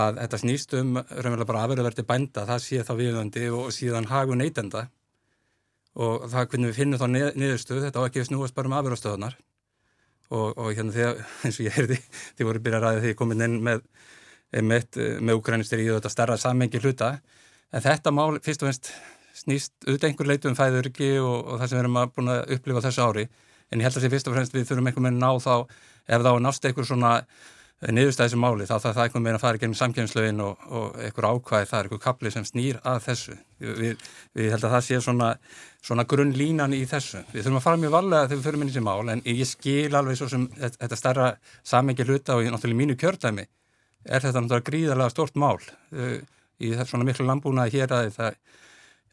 að 0.00 0.18
þetta 0.20 0.40
snýst 0.42 0.76
um 0.76 0.90
raunverulega 1.00 1.48
bara 1.48 1.62
afverðverdi 1.64 2.04
bænda, 2.10 2.44
það 2.50 2.60
sé 2.66 2.82
þá 2.84 2.92
viðöndi 2.98 3.46
og 3.56 3.72
síðan 3.72 4.10
hagu 4.10 4.36
neytenda 4.36 4.84
og 5.94 6.26
það 6.28 6.48
hvernig 6.50 6.72
við 6.72 6.78
finnum 6.80 7.00
þá 7.00 7.06
niðurstuð, 7.14 7.84
þetta 7.86 8.02
á 8.02 8.06
ekki 8.08 8.26
snúast 8.26 8.56
bara 8.56 8.68
um 8.68 8.76
afverðastöðunar 8.80 9.38
og, 10.34 10.58
og 10.58 10.72
hérna 10.74 10.92
þegar, 10.92 11.22
eins 11.46 11.60
og 11.60 11.68
ég 11.68 11.78
heyrði, 11.78 11.98
þið 12.36 12.48
voru 12.50 12.62
byrjað 12.66 12.80
að 12.80 12.84
ræða 12.84 13.04
því 13.06 13.14
komin 13.20 13.46
inn 13.46 13.56
með, 13.64 13.84
með, 14.60 15.00
með 15.24 15.40
Ukraínistir 15.40 15.80
En 17.74 17.82
þetta 17.82 18.12
mál 18.14 18.38
fyrst 18.44 18.62
og 18.62 18.70
finnst 18.70 18.92
snýst 19.34 19.72
auðvitað 19.86 20.10
einhver 20.10 20.30
leitu 20.30 20.50
um 20.50 20.58
fæðurki 20.58 21.10
og, 21.18 21.40
og 21.42 21.58
það 21.58 21.66
sem 21.70 21.78
við 21.78 21.82
erum 21.82 21.98
að 21.98 22.12
búin 22.14 22.30
að 22.34 22.54
upplifa 22.54 22.84
þessu 22.84 23.08
ári 23.08 23.24
en 23.70 23.80
ég 23.80 23.88
held 23.88 23.98
að 23.98 24.06
það 24.06 24.14
fyrst 24.14 24.30
og 24.30 24.38
finnst 24.38 24.54
við 24.54 24.68
þurfum 24.68 24.88
einhvern 24.90 25.08
veginn 25.08 25.18
að 25.18 25.24
ná 25.24 25.42
þá 25.42 25.54
ef 26.14 26.24
þá 26.24 26.30
nást 26.44 26.68
einhver 26.68 26.86
svona 26.86 27.10
eh, 27.18 27.90
niðurstæðisum 27.96 28.44
máli 28.44 28.68
þá 28.68 28.74
þarf 28.76 28.94
það 28.98 29.06
einhvern 29.06 29.26
veginn 29.26 29.38
að 29.38 29.44
fara 29.44 29.62
genið 29.62 29.80
samkjömslögin 29.80 30.42
og, 30.44 30.66
og 30.70 31.00
einhver 31.02 31.28
ákvæði 31.32 31.68
það 31.70 31.78
er 31.80 31.88
einhver 31.88 32.02
kapli 32.04 32.32
sem 32.34 32.46
snýr 32.46 32.78
að 32.86 33.00
þessu. 33.08 33.38
Við, 33.64 34.04
við 34.38 34.50
held 34.54 34.68
að 34.68 34.76
það 34.76 34.86
sé 34.88 35.00
svona, 35.08 35.32
svona 35.82 36.06
grunn 36.14 36.34
línan 36.36 36.76
í 36.76 36.84
þessu. 36.90 37.24
Við 37.32 37.46
þurfum 37.48 37.58
að 37.58 37.66
fara 37.66 37.82
mjög 37.82 37.96
varlega 37.96 38.28
þegar 38.28 38.38
við 38.38 38.46
förum 38.50 38.64
inn 38.64 38.70
í 38.70 38.76
þessi 38.76 38.86
mál 38.86 39.14
en 39.16 39.24
ég 39.32 39.50
skil 39.50 39.98
alveg 39.98 40.20
svo 40.20 40.30
sem 40.30 40.46
þetta 40.62 41.00
starra 41.00 41.32
samengi 41.66 42.06
hluta 42.06 42.38
og 42.38 42.46
náttúrulega 42.46 42.82
mínu 42.84 42.98
kjördæmi 43.00 43.48
er 44.04 44.20
þetta 44.20 44.44
náttúrulega 44.44 44.68
gríðarlega 44.68 45.16
stort 45.16 45.40
mál. 45.40 45.58
Í 46.64 46.72
svona 46.84 47.06
miklu 47.08 47.26
landbúnaði 47.28 47.78
hér 47.78 47.94
að 47.96 48.10
það, 48.16 48.38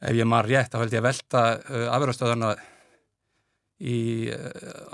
ef 0.09 0.17
ég 0.17 0.29
maður 0.29 0.51
rétt, 0.53 0.71
þá 0.71 0.79
held 0.81 0.95
ég 0.95 1.01
að 1.03 1.09
velta 1.09 1.43
uh, 1.57 1.87
afverðastöðana 1.97 2.49
uh, 2.55 2.65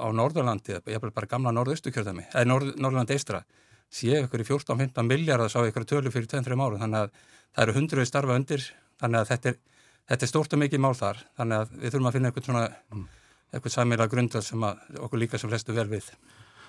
á 0.01 0.05
Norðurlandi, 0.19 0.77
ég 0.79 0.97
hef 0.97 1.07
bara 1.13 1.31
gamla 1.31 1.55
norðaustukjörðami, 1.55 2.25
eða 2.33 2.49
Norð, 2.51 2.75
Norðurlandi 2.75 3.17
eistra, 3.17 3.43
sé 3.93 4.21
ykkur 4.23 4.43
í 4.43 4.47
14-15 4.47 5.07
miljardar 5.07 5.51
sá 5.51 5.61
ykkur 5.63 5.85
tölu 5.87 6.11
fyrir 6.11 6.27
2-3 6.31 6.57
árum 6.59 6.81
þannig 6.81 7.05
að 7.05 7.11
það 7.55 7.63
eru 7.63 7.75
hundruði 7.77 8.09
starfa 8.09 8.39
undir 8.39 8.65
þannig 9.01 9.21
að 9.21 9.29
þetta 9.31 9.51
er, 9.51 9.59
þetta 10.11 10.25
er 10.25 10.31
stórt 10.31 10.55
og 10.55 10.61
mikið 10.63 10.83
mál 10.83 10.95
þar 10.97 11.21
þannig 11.39 11.61
að 11.61 11.77
við 11.77 11.93
þurfum 11.93 12.09
að 12.09 12.17
finna 12.17 12.31
eitthvað 12.31 12.49
svona 12.49 12.65
mm. 12.67 13.05
eitthvað 13.53 13.75
sammeila 13.77 14.09
grundal 14.11 14.43
sem 14.43 14.67
okkur 14.67 15.23
líka 15.23 15.39
sem 15.39 15.51
flestu 15.51 15.75
vel 15.77 15.87
við 15.91 16.11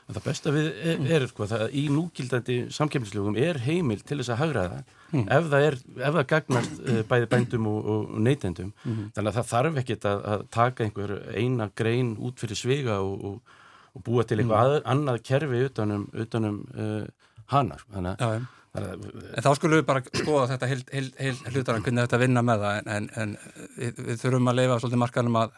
Það 0.09 0.25
besta 0.25 0.53
við 0.55 0.67
er, 0.89 1.01
er 1.19 1.25
sko 1.29 1.47
að 1.53 1.75
í 1.77 1.83
núgildandi 1.93 2.55
samkemmislugum 2.73 3.37
er 3.41 3.59
heimil 3.61 3.99
til 4.01 4.17
þess 4.23 4.33
að 4.33 4.41
hagraða 4.41 4.79
mm. 5.13 5.27
ef 5.37 5.49
það 5.53 5.67
er, 5.67 5.77
ef 5.99 6.17
það 6.17 6.27
gagnast 6.33 6.79
uh, 6.81 7.01
bæði 7.11 7.29
bændum 7.35 7.69
og, 7.69 7.91
og 7.93 8.15
neytendum 8.25 8.71
mm. 8.73 9.03
þannig 9.17 9.31
að 9.31 9.39
það 9.39 9.51
þarf 9.53 9.81
ekkit 9.83 10.09
að, 10.09 10.25
að 10.33 10.45
taka 10.57 10.87
einhver 10.87 11.15
eina 11.37 11.69
grein 11.77 12.15
út 12.25 12.41
fyrir 12.41 12.61
svega 12.61 13.01
og, 13.05 13.27
og, 13.29 13.59
og 13.93 14.07
búa 14.07 14.25
til 14.25 14.41
eitthvað 14.41 14.79
mm. 14.79 14.87
annað 14.95 15.21
kerfi 15.29 15.65
utanum, 15.69 16.07
utanum 16.25 16.63
uh, 16.73 17.35
hanar 17.53 17.85
sko. 17.85 17.99
þannig 17.99 18.17
að 18.17 18.39
ja, 18.39 18.47
En 18.79 19.43
þá 19.43 19.49
skulum 19.57 19.81
við 19.81 19.87
bara 19.89 20.03
skoða 20.07 20.49
þetta 20.53 20.69
heil, 20.71 20.83
heil, 20.93 21.07
heil 21.19 21.39
hlutar 21.55 21.79
hvernig 21.81 22.05
þetta 22.05 22.21
vinna 22.21 22.43
með 22.45 22.65
það 22.65 22.91
en, 22.95 23.07
en 23.19 23.33
við, 23.75 24.03
við 24.07 24.21
þurfum 24.21 24.51
að 24.53 24.59
leifa 24.61 24.77
svolítið 24.83 25.01
markanum 25.03 25.39
að 25.41 25.57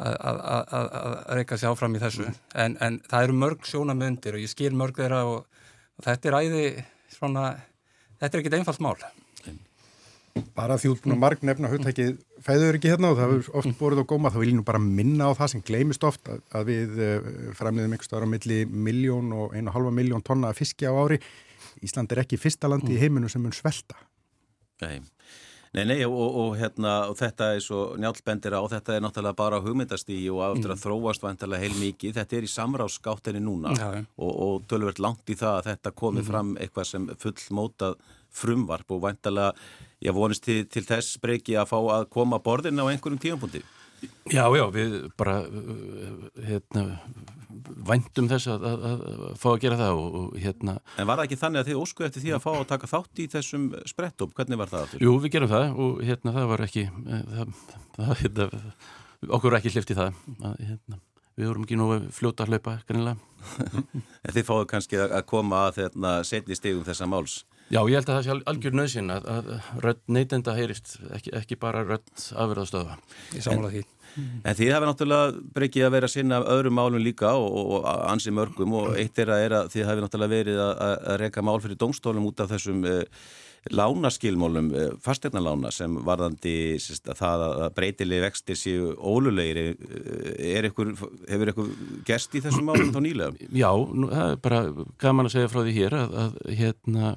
að 0.00 1.18
reyka 1.36 1.58
sér 1.58 1.72
áfram 1.72 1.96
í 1.96 2.00
þessu. 2.00 2.28
Mm. 2.28 2.38
en, 2.64 2.76
en 2.80 3.00
það 3.10 3.26
eru 3.26 3.40
mörg 3.42 3.66
sjónamöndir 3.68 4.38
og 4.38 4.44
ég 4.44 4.52
skil 4.52 4.72
mörg 4.76 4.96
þeirra 4.96 5.24
og, 5.28 5.66
og 5.98 6.06
þetta 6.06 6.30
er 6.30 6.38
æði 6.38 6.62
svona, 7.12 7.50
þetta 8.20 8.32
er 8.32 8.42
ekkit 8.42 8.56
einfalt 8.60 8.82
mál. 8.84 8.96
Bara 10.56 10.78
því 10.80 10.94
út 10.94 11.02
búin 11.04 11.12
að 11.12 11.20
marg 11.20 11.42
nefna 11.44 11.68
hugtækið 11.68 12.14
fæður 12.40 12.78
ekki 12.78 12.88
hérna 12.88 13.10
og 13.12 13.18
það 13.18 13.32
hefur 13.34 13.58
oft 13.60 13.74
borðið 13.76 14.00
á 14.00 14.10
góma 14.14 14.30
þá 14.32 14.38
vil 14.40 14.48
ég 14.48 14.56
nú 14.56 14.64
bara 14.64 14.80
minna 14.80 15.28
á 15.28 15.36
það 15.36 15.50
sem 15.52 15.64
gleymist 15.68 16.06
oft 16.08 16.30
að, 16.32 16.38
að 16.56 16.70
við 16.70 17.02
uh, 17.04 17.26
framliðum 17.58 17.92
einhver 17.92 18.08
staðar 18.08 18.24
á 18.24 18.32
milli 18.32 18.62
miljón 18.64 19.28
og 19.36 19.52
einu 19.52 19.68
og 19.68 19.76
halva 19.76 19.92
miljón 19.92 20.24
tonna 20.24 20.54
fiski 20.56 20.88
á 20.88 20.96
ári. 20.96 21.20
Ísland 21.84 22.16
er 22.16 22.22
ekki 22.24 22.40
fyrsta 22.40 22.70
landi 22.72 22.88
mm. 22.88 22.96
í 22.96 23.02
heiminu 23.02 23.28
sem 23.28 23.44
mun 23.44 23.52
svelta. 23.52 24.00
Nei 24.80 25.02
Nei, 25.72 25.86
nei, 25.88 26.02
og, 26.04 26.12
og, 26.20 26.50
hérna, 26.60 27.06
og 27.08 27.16
þetta 27.16 27.46
er 27.54 27.62
svo 27.64 27.94
njálbendir 27.96 28.52
á, 28.52 28.60
þetta 28.68 28.92
er 28.92 29.04
náttúrulega 29.06 29.38
bara 29.38 29.60
hugmyndastígi 29.64 30.26
og 30.28 30.42
aftur 30.50 30.74
að 30.74 30.76
mm. 30.76 30.82
þróast 30.82 31.24
vantarlega 31.24 31.64
heil 31.64 31.78
mikið, 31.80 32.18
þetta 32.18 32.36
er 32.36 32.44
í 32.44 32.50
samráðsskáttinni 32.52 33.40
núna 33.40 33.72
ja. 33.78 33.86
og, 34.20 34.32
og 34.32 34.66
tölverð 34.68 35.00
langt 35.00 35.32
í 35.32 35.36
það 35.40 35.62
að 35.62 35.70
þetta 35.70 35.94
komi 36.02 36.20
mm. 36.20 36.28
fram 36.28 36.50
eitthvað 36.60 36.90
sem 36.90 37.06
fullmótað 37.24 37.96
frumvarp 38.42 38.92
og 38.92 39.00
vantarlega, 39.06 39.54
ég 40.04 40.16
vonist 40.16 40.44
til, 40.44 40.58
til 40.68 40.84
þess 40.84 41.16
breyki 41.24 41.56
að 41.56 41.70
fá 41.72 41.78
að 41.96 42.04
koma 42.12 42.40
borðin 42.44 42.84
á 42.84 42.92
einhverjum 42.92 43.24
tíumpunkti. 43.24 43.64
Já, 44.32 44.44
já, 44.56 44.64
við 44.72 44.94
bara 45.18 45.34
hérna, 46.46 46.82
væntum 47.86 48.28
þess 48.30 48.48
að, 48.52 48.64
að, 48.66 48.84
að 48.88 49.22
fá 49.42 49.46
að 49.52 49.60
gera 49.64 49.78
það 49.80 50.00
og, 50.00 50.16
og 50.20 50.40
hérna 50.40 50.74
En 50.96 51.08
var 51.08 51.20
það 51.20 51.26
ekki 51.26 51.38
þannig 51.42 51.62
að 51.62 51.70
þið 51.70 51.80
ósku 51.82 52.06
eftir 52.06 52.24
því 52.24 52.34
að 52.36 52.42
fá 52.44 52.50
að 52.52 52.66
taka 52.72 52.90
þátt 52.90 53.22
í 53.22 53.28
þessum 53.32 53.68
sprettum? 53.90 54.34
Hvernig 54.36 54.60
var 54.62 54.72
það? 54.72 54.96
Jú, 55.02 55.14
við 55.22 55.34
gerum 55.36 55.52
það 55.52 55.80
og 55.86 56.02
hérna 56.06 56.34
það 56.38 56.50
var 56.52 56.64
ekki 56.66 56.84
eh, 56.88 57.24
það, 57.32 57.56
það, 57.98 58.12
hérna, 58.22 58.48
okkur 59.38 59.58
ekki 59.58 59.74
hlifti 59.76 59.98
það 59.98 60.20
að, 60.38 60.56
hérna, 60.70 61.00
við 61.38 61.50
vorum 61.50 61.66
ekki 61.66 61.80
nú 61.80 61.90
fljóta 62.14 62.46
að 62.46 62.54
hlaupa 62.54 62.78
En 64.22 64.34
þið 64.36 64.46
fáðu 64.46 64.68
kannski 64.70 65.02
að 65.02 65.24
koma 65.26 65.66
að 65.68 65.82
hérna, 65.82 66.18
setni 66.26 66.58
stegum 66.58 66.86
þessa 66.86 67.10
máls 67.10 67.42
Já, 67.72 67.80
ég 67.88 67.96
held 67.96 68.10
að 68.10 68.18
það 68.18 68.26
sé 68.26 68.34
algjör 68.50 68.74
nöðsinn 68.76 69.12
að, 69.14 69.28
að 69.32 69.46
rödd 69.80 70.00
neytenda 70.12 70.52
heyrist, 70.58 70.98
ekki, 71.16 71.32
ekki 71.38 71.56
bara 71.60 71.80
rödd 71.86 72.24
afverðastöða. 72.36 72.98
Ég 73.32 73.44
samanlega 73.46 73.78
því. 73.78 73.84
En 74.20 74.56
því 74.58 74.66
það 74.66 74.74
hefur 74.74 74.90
náttúrulega 74.90 75.44
breykið 75.56 75.86
að 75.86 75.94
vera 75.94 76.10
sinna 76.12 76.40
öðrum 76.52 76.76
málum 76.76 77.00
líka 77.00 77.30
og, 77.40 77.54
og 77.78 77.86
ansi 78.10 78.34
mörgum 78.34 78.74
og 78.76 78.98
eitt 79.00 79.16
er 79.22 79.32
að, 79.32 79.44
er 79.46 79.54
að 79.56 79.70
því 79.72 79.80
það 79.80 79.90
hefur 79.92 80.04
náttúrulega 80.04 80.34
verið 80.34 80.60
að, 80.66 80.82
að 80.82 81.16
reyka 81.22 81.46
mál 81.48 81.56
fyrir 81.64 81.80
domstólum 81.80 82.28
út 82.28 82.44
af 82.44 82.52
þessum 82.52 82.84
eh, 82.90 83.24
lánaskilmálum, 83.70 84.74
eh, 84.74 84.90
fasteignalána 85.00 85.70
sem 85.70 85.94
varðandi 85.94 86.80
sérst, 86.82 87.06
að 87.06 87.20
það 87.20 87.44
að 87.46 87.74
breytilegi 87.76 88.24
vextir 88.24 88.58
séu 88.58 88.88
ólulegir 88.98 89.60
eh, 89.62 90.66
ykkur, 90.66 90.90
hefur 91.28 91.52
ykkur 91.52 91.70
gerst 92.04 92.34
í 92.34 92.42
þessum 92.42 92.66
málum 92.66 92.90
þá 92.90 93.00
nýlega? 93.04 93.48
Já, 93.54 93.70
nú, 93.70 94.10
það 94.10 94.34
er 94.34 94.42
bara 94.42 94.62
gaman 94.98 95.30
að 95.30 95.36
segja 95.36 95.52
frá 95.52 95.62
því 95.62 95.76
hér 95.78 95.98
að, 96.00 96.18
að 96.24 96.36
hérna 96.58 97.16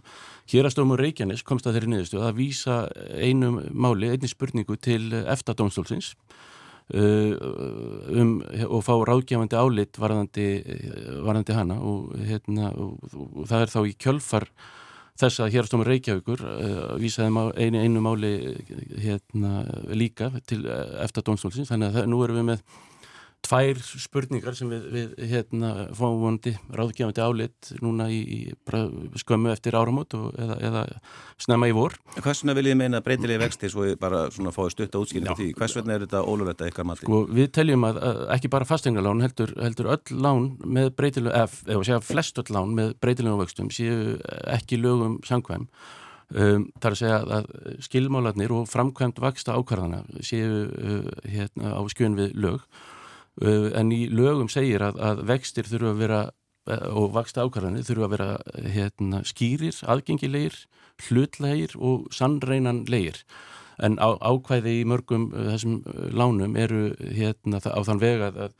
Hérastómur 0.53 1.01
Reykjanes 1.01 1.41
komst 1.41 1.65
að 1.65 1.79
þeirri 1.79 1.93
niðurstu 1.95 2.21
að 2.21 2.37
vísa 2.37 2.79
einum 3.17 3.63
máli, 3.73 4.11
einni 4.13 4.29
spurningu 4.29 4.77
til 4.77 5.09
eftir 5.25 5.57
dómstólsins 5.57 6.13
Uh, 6.93 7.33
um, 8.13 8.43
og 8.69 8.83
fá 8.85 8.91
ráðgjafandi 9.09 9.57
álit 9.57 9.97
varðandi, 9.97 10.43
varðandi 11.25 11.55
hana 11.57 11.79
og, 11.81 12.11
hérna, 12.29 12.69
og, 12.77 12.99
og 13.25 13.47
það 13.49 13.63
er 13.63 13.71
þá 13.73 13.79
í 13.89 13.93
kjölfar 14.05 14.45
þess 15.19 15.43
að 15.43 15.53
hérastómur 15.55 15.89
Reykjavíkur 15.91 16.43
uh, 16.45 16.81
vísaði 17.01 17.45
einu, 17.55 17.83
einu 17.83 18.03
máli 18.03 18.33
hérna, 19.03 19.63
líka 19.95 20.31
til 20.49 20.63
eftir 21.03 21.25
dómstólsins. 21.27 21.71
Þannig 21.71 21.91
að 21.91 21.99
það, 21.99 22.09
nú 22.11 22.23
erum 22.25 22.41
við 22.41 22.49
með 22.51 22.65
tvær 23.45 23.79
spurningar 24.01 24.55
sem 24.57 24.69
við, 24.71 24.85
við 24.93 25.13
hérna, 25.29 25.71
fáum 25.95 26.21
vonandi 26.23 26.55
ráðgjafandi 26.73 27.23
álit 27.23 27.71
núna 27.83 28.07
í, 28.11 28.19
í 28.21 29.19
skömmu 29.21 29.51
eftir 29.53 29.77
áramót 29.77 30.15
og, 30.17 30.31
eða, 30.41 30.57
eða 30.69 30.83
snemma 31.41 31.69
í 31.69 31.75
vor. 31.75 31.97
Hvers 32.17 32.41
vegna 32.43 32.55
vil 32.57 32.71
ég 32.71 32.79
meina 32.79 33.01
breytilegi 33.05 33.41
vexti 33.41 33.69
svo 33.71 33.85
við 33.85 33.97
bara 34.01 34.25
fáum 34.33 34.71
stutt 34.73 34.95
að 34.95 35.05
útskýra 35.05 35.35
því? 35.37 35.51
Hvers 35.59 35.77
vegna 35.79 35.97
er 35.97 36.05
þetta 36.07 36.23
ólöfetta 36.25 36.69
eitthvað 36.69 36.89
mati? 36.91 37.07
Sko, 37.07 37.21
við 37.39 37.51
teljum 37.59 37.85
að, 37.89 38.01
að 38.09 38.23
ekki 38.37 38.53
bara 38.55 38.69
fastengalán 38.69 39.25
heldur, 39.25 39.53
heldur 39.61 39.91
öll 39.95 40.21
lán 40.25 40.49
með 40.65 40.89
breytilegu, 40.97 41.35
eða 41.67 41.83
segja 41.85 42.01
flest 42.05 42.41
öll 42.41 42.49
lán 42.55 42.73
með 42.77 42.95
breytilegu 43.03 43.43
vextum 43.43 43.69
séu 43.73 44.17
ekki 44.55 44.81
lögum 44.81 45.19
sangvæm. 45.27 45.69
Um, 46.33 46.63
það 46.81 46.87
er 46.87 46.93
að 46.95 46.97
segja 46.97 47.17
að 47.37 47.49
skilmálarnir 47.85 48.53
og 48.55 48.63
framkvæmt 48.65 49.19
vaksta 49.21 49.53
ákvarðana 49.59 49.99
séu 50.25 50.63
uh, 50.65 51.11
hérna, 51.29 51.75
á 51.77 51.81
skjön 51.93 52.17
við 52.17 52.33
lög 52.33 52.63
en 53.41 53.91
í 53.91 54.05
lögum 54.07 54.49
segir 54.51 54.83
að, 54.85 54.99
að 55.03 55.25
vextir 55.31 55.67
þurfa 55.67 55.91
að 55.91 56.01
vera 56.03 56.21
uh, 56.29 56.87
og 56.95 57.11
vaksta 57.15 57.43
ákvarðanir 57.43 57.87
þurfa 57.87 58.07
að 58.07 58.15
vera 58.15 58.29
hérna, 58.75 59.21
skýrir, 59.27 59.81
aðgengilegir 59.83 60.61
hlutlegir 61.07 61.75
og 61.75 62.07
sannreinanlegir 62.15 63.19
en 63.83 63.99
á, 63.99 64.15
ákvæði 64.23 64.77
í 64.79 64.87
mörgum 64.87 65.27
þessum 65.33 65.81
lánum 66.15 66.55
eru 66.55 66.93
hérna, 66.95 67.59
á 67.59 67.79
þann 67.83 67.99
vega 67.99 68.29
að, 68.31 68.53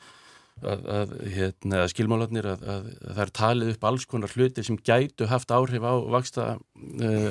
að, 0.59 0.89
að 0.97 1.13
hérna, 1.37 1.85
skilmálarnir 1.91 2.49
að 2.51 2.65
það 2.65 3.21
er 3.23 3.31
talið 3.39 3.71
upp 3.77 3.87
alls 3.87 4.07
konar 4.11 4.35
hluti 4.35 4.65
sem 4.67 4.75
gætu 4.75 5.29
haft 5.31 5.55
áhrif 5.55 5.87
á 5.87 5.95
vaksta 6.17 6.49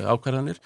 ákvarðanir 0.09 0.57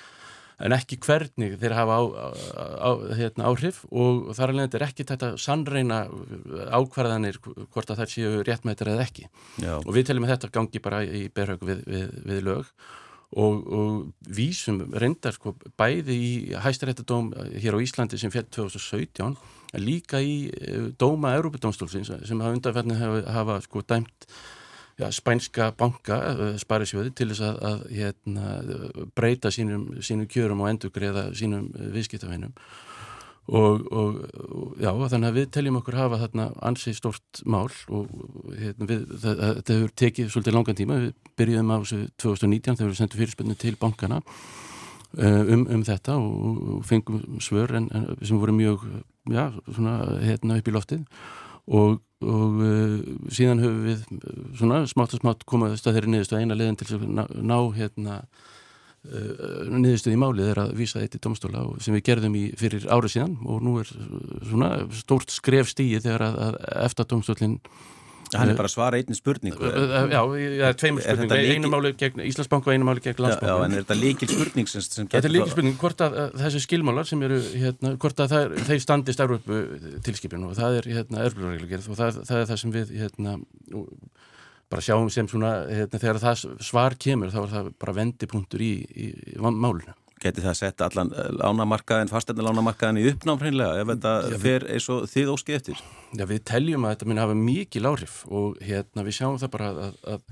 en 0.60 0.75
ekki 0.75 1.00
hvernig 1.04 1.58
þeir 1.62 1.75
hafa 1.78 1.98
á, 2.00 2.04
á, 2.04 2.89
hérna, 3.16 3.50
áhrif 3.50 3.82
og 3.89 4.32
þar 4.38 4.54
alveg 4.54 4.78
er 4.78 4.88
ekki 4.89 5.08
þetta 5.08 5.34
sannreina 5.39 6.01
ákvarðanir 6.75 7.39
hvort 7.44 7.92
að 7.92 8.04
þær 8.04 8.13
séu 8.13 8.32
réttmættir 8.48 8.92
eða 8.94 9.06
ekki 9.08 9.28
Já. 9.62 9.78
og 9.80 9.92
við 9.96 10.10
teljum 10.10 10.28
að 10.28 10.36
þetta 10.36 10.54
gangi 10.60 10.84
bara 10.84 11.04
í 11.06 11.28
berhaug 11.34 11.63
við, 11.63 11.86
við, 11.88 12.10
við 12.28 12.44
lög 12.50 12.74
og, 13.38 13.56
og 13.70 14.30
vísum 14.36 14.82
reyndar 14.98 15.36
sko 15.36 15.54
bæði 15.80 16.18
í 16.18 16.32
hæstaréttadóm 16.58 17.32
hér 17.62 17.78
á 17.78 17.84
Íslandi 17.84 18.20
sem 18.20 18.34
fjall 18.34 18.48
2017 18.50 19.38
líka 19.80 20.22
í 20.22 20.50
eh, 20.50 20.89
dóma 20.98 21.36
Európa-dómstólsins 21.38 22.10
sem 22.25 22.42
hafa 22.42 22.56
undanferðin 22.58 22.98
hafa, 22.98 23.20
hafa 23.38 23.60
sko 23.68 23.86
dæmt 23.86 24.28
já, 25.00 25.08
spænska 25.12 25.72
banka, 25.79 26.20
eh, 26.34 26.60
sparisjóði 26.60 27.13
til 27.15 27.32
þess 27.32 27.46
að, 27.48 27.58
að 27.70 27.82
hérna, 27.96 28.53
breyta 29.15 29.51
sínum, 29.53 29.89
sínum 30.03 30.27
kjörum 30.29 30.63
og 30.63 30.72
endugriða 30.74 31.29
sínum 31.38 31.70
eh, 31.77 31.89
viðskiptafinnum 31.96 32.56
og, 33.50 33.86
og, 33.91 34.18
og 34.53 34.74
já, 34.77 34.91
þannig 34.91 35.29
að 35.29 35.38
við 35.39 35.50
teljum 35.56 35.79
okkur 35.79 35.98
hafa 35.98 36.20
þarna 36.22 36.48
ansi 36.70 36.94
stort 36.94 37.41
mál 37.50 37.70
og 37.88 38.10
hérna, 38.53 38.89
við, 38.91 39.06
það, 39.24 39.44
þetta 39.60 39.77
hefur 39.77 39.94
tekið 40.03 40.32
svolítið 40.34 40.58
langan 40.58 40.79
tíma, 40.79 41.01
við 41.06 41.13
byrjuðum 41.39 41.74
á 41.74 41.77
2019 41.79 42.79
þegar 42.79 42.91
við 42.91 43.00
sendum 43.00 43.24
fyrirspilnu 43.24 43.60
til 43.60 43.75
bankana 43.79 44.22
eh, 45.18 45.53
um, 45.56 45.65
um 45.77 45.86
þetta 45.88 46.18
og, 46.20 46.63
og 46.75 46.88
fengum 46.89 47.24
svör 47.44 47.77
en, 47.79 47.89
en, 47.96 48.10
sem 48.22 48.41
voru 48.41 48.56
mjög 48.58 48.86
já, 49.32 49.48
svona, 49.72 50.01
hérna 50.22 50.60
upp 50.60 50.70
í 50.70 50.75
loftið 50.75 51.24
og, 51.70 52.00
og 52.26 52.62
uh, 52.66 52.96
síðan 53.34 53.64
höfum 53.64 53.84
við 53.86 54.06
svona 54.60 54.84
smátt 54.90 55.16
og 55.16 55.24
smátt 55.24 55.46
komaðist 55.50 55.90
að 55.90 56.00
þeirri 56.00 56.14
niðurstu 56.14 56.40
eina 56.40 56.58
leðin 56.58 56.80
til 56.80 56.90
að 56.98 57.06
ná, 57.08 57.24
ná 57.30 57.58
hérna 57.78 58.18
uh, 58.24 59.70
niðurstuð 59.76 60.16
í 60.16 60.22
málið 60.24 60.52
er 60.54 60.64
að 60.66 60.74
vísa 60.80 61.04
þetta 61.04 61.20
í 61.20 61.24
domstóla 61.28 61.64
sem 61.84 61.96
við 61.98 62.06
gerðum 62.10 62.40
í 62.40 62.44
fyrir 62.60 62.90
árið 62.90 63.16
síðan. 63.16 63.38
Og 63.46 63.64
nú 63.66 63.78
er 63.84 63.94
svona 64.50 64.74
stórt 64.98 65.34
skref 65.34 65.72
stíði 65.72 66.04
þegar 66.08 66.28
að, 66.30 66.42
að 66.44 66.60
eftir 66.88 67.10
domstólinn 67.14 67.60
Hann 68.38 68.51
er 68.51 68.57
bara 68.59 68.69
að 68.69 68.74
svara 68.75 69.00
einni 69.00 69.17
spurningu 69.17 69.69
Já, 70.12 70.19
það 70.21 70.65
er 70.67 70.77
tveimur 70.77 71.05
spurningu 71.05 71.39
einu 71.55 71.71
máli 71.74 71.91
gegn 71.98 72.24
Íslandsbank 72.27 72.67
og 72.67 72.75
einu 72.75 72.88
máli 72.88 73.03
gegn 73.05 73.24
Landsbank 73.25 73.50
Já, 73.50 73.55
en 73.65 73.75
er 73.75 73.83
þetta 73.83 73.98
líkil 74.00 74.29
spurning 74.29 74.69
sem, 74.69 74.86
sem 74.86 75.09
Þetta 75.09 75.29
er 75.29 75.33
líkil 75.33 75.53
spurning, 75.55 75.77
hvort 75.81 76.03
að 76.05 76.17
þessi 76.43 76.63
skilmálar 76.65 77.09
sem 77.09 77.24
eru, 77.25 77.39
hérna, 77.63 77.93
hvort 78.01 78.25
að 78.25 78.36
þeir 78.69 78.83
standist 78.83 79.24
Európu 79.25 79.62
tilskipinu 80.05 80.51
og 80.51 80.59
það 80.59 80.81
er 80.81 80.89
hérna 81.00 81.24
erflurreglugerð 81.25 81.89
og 81.89 82.00
það, 82.00 82.21
það 82.29 82.43
er 82.43 82.51
það 82.51 82.62
sem 82.63 82.75
við 82.75 82.93
hérna 83.00 83.38
bara 84.69 84.86
sjáum 84.86 85.09
sem 85.13 85.29
svona, 85.29 85.55
hérna, 85.69 86.01
þegar 86.01 86.21
það 86.21 86.45
svar 86.65 86.98
kemur 87.01 87.33
þá 87.33 87.39
er 87.41 87.53
það 87.55 87.71
bara 87.81 87.98
vendipunktur 87.98 88.62
í, 88.62 88.74
í, 88.93 89.09
í 89.33 89.39
málunum. 89.41 89.98
Geti 90.20 90.44
það 90.44 90.52
að 90.52 90.60
setja 90.60 90.88
allan 90.90 91.12
lánamarkaðin, 91.40 92.12
fastenni 92.12 92.46
lánamarkaðin 92.46 93.02
í 93.02 93.10
uppnám 93.14 93.42
hreinlega 93.42 93.82
ef 93.82 93.92
þetta 93.94 94.14
Já, 94.20 94.38
fer 94.44 94.66
eins 94.74 94.88
og 94.92 95.06
þið 95.12 95.34
óskið 95.36 95.60
eftir? 95.60 95.84
Já, 96.12 96.26
við 96.30 96.42
teljum 96.52 96.88
að 96.88 96.96
þetta 96.96 97.10
minna 97.10 97.28
hafa 97.28 97.38
mikið 97.40 97.86
láhrif 97.86 98.16
og 98.28 98.58
hérna 98.64 99.06
við 99.08 99.20
sjáum 99.20 99.38
það 99.40 99.54
bara 99.56 99.70
að, 99.72 100.02
að, 100.16 100.26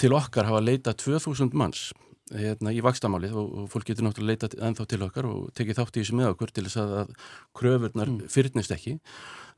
til 0.00 0.12
okkar 0.16 0.48
hafa 0.48 0.62
leitað 0.64 1.02
2000 1.04 1.58
manns 1.60 1.90
hérna 2.30 2.72
í 2.74 2.82
vakstamálið 2.84 3.36
og, 3.36 3.52
og 3.62 3.70
fólk 3.72 3.88
getur 3.90 4.06
náttúrulega 4.06 4.36
leitað 4.36 4.58
ennþá 4.68 4.86
til 4.90 5.00
okkar 5.06 5.28
og 5.30 5.48
tekið 5.58 5.80
þátt 5.80 5.96
í 5.96 6.04
þessu 6.04 6.18
með 6.18 6.32
okkur 6.34 6.52
til 6.54 6.66
þess 6.66 6.80
að, 6.80 6.92
að 7.02 7.14
kröfurnar 7.58 8.12
mm. 8.12 8.28
fyrnist 8.30 8.74
ekki. 8.74 8.98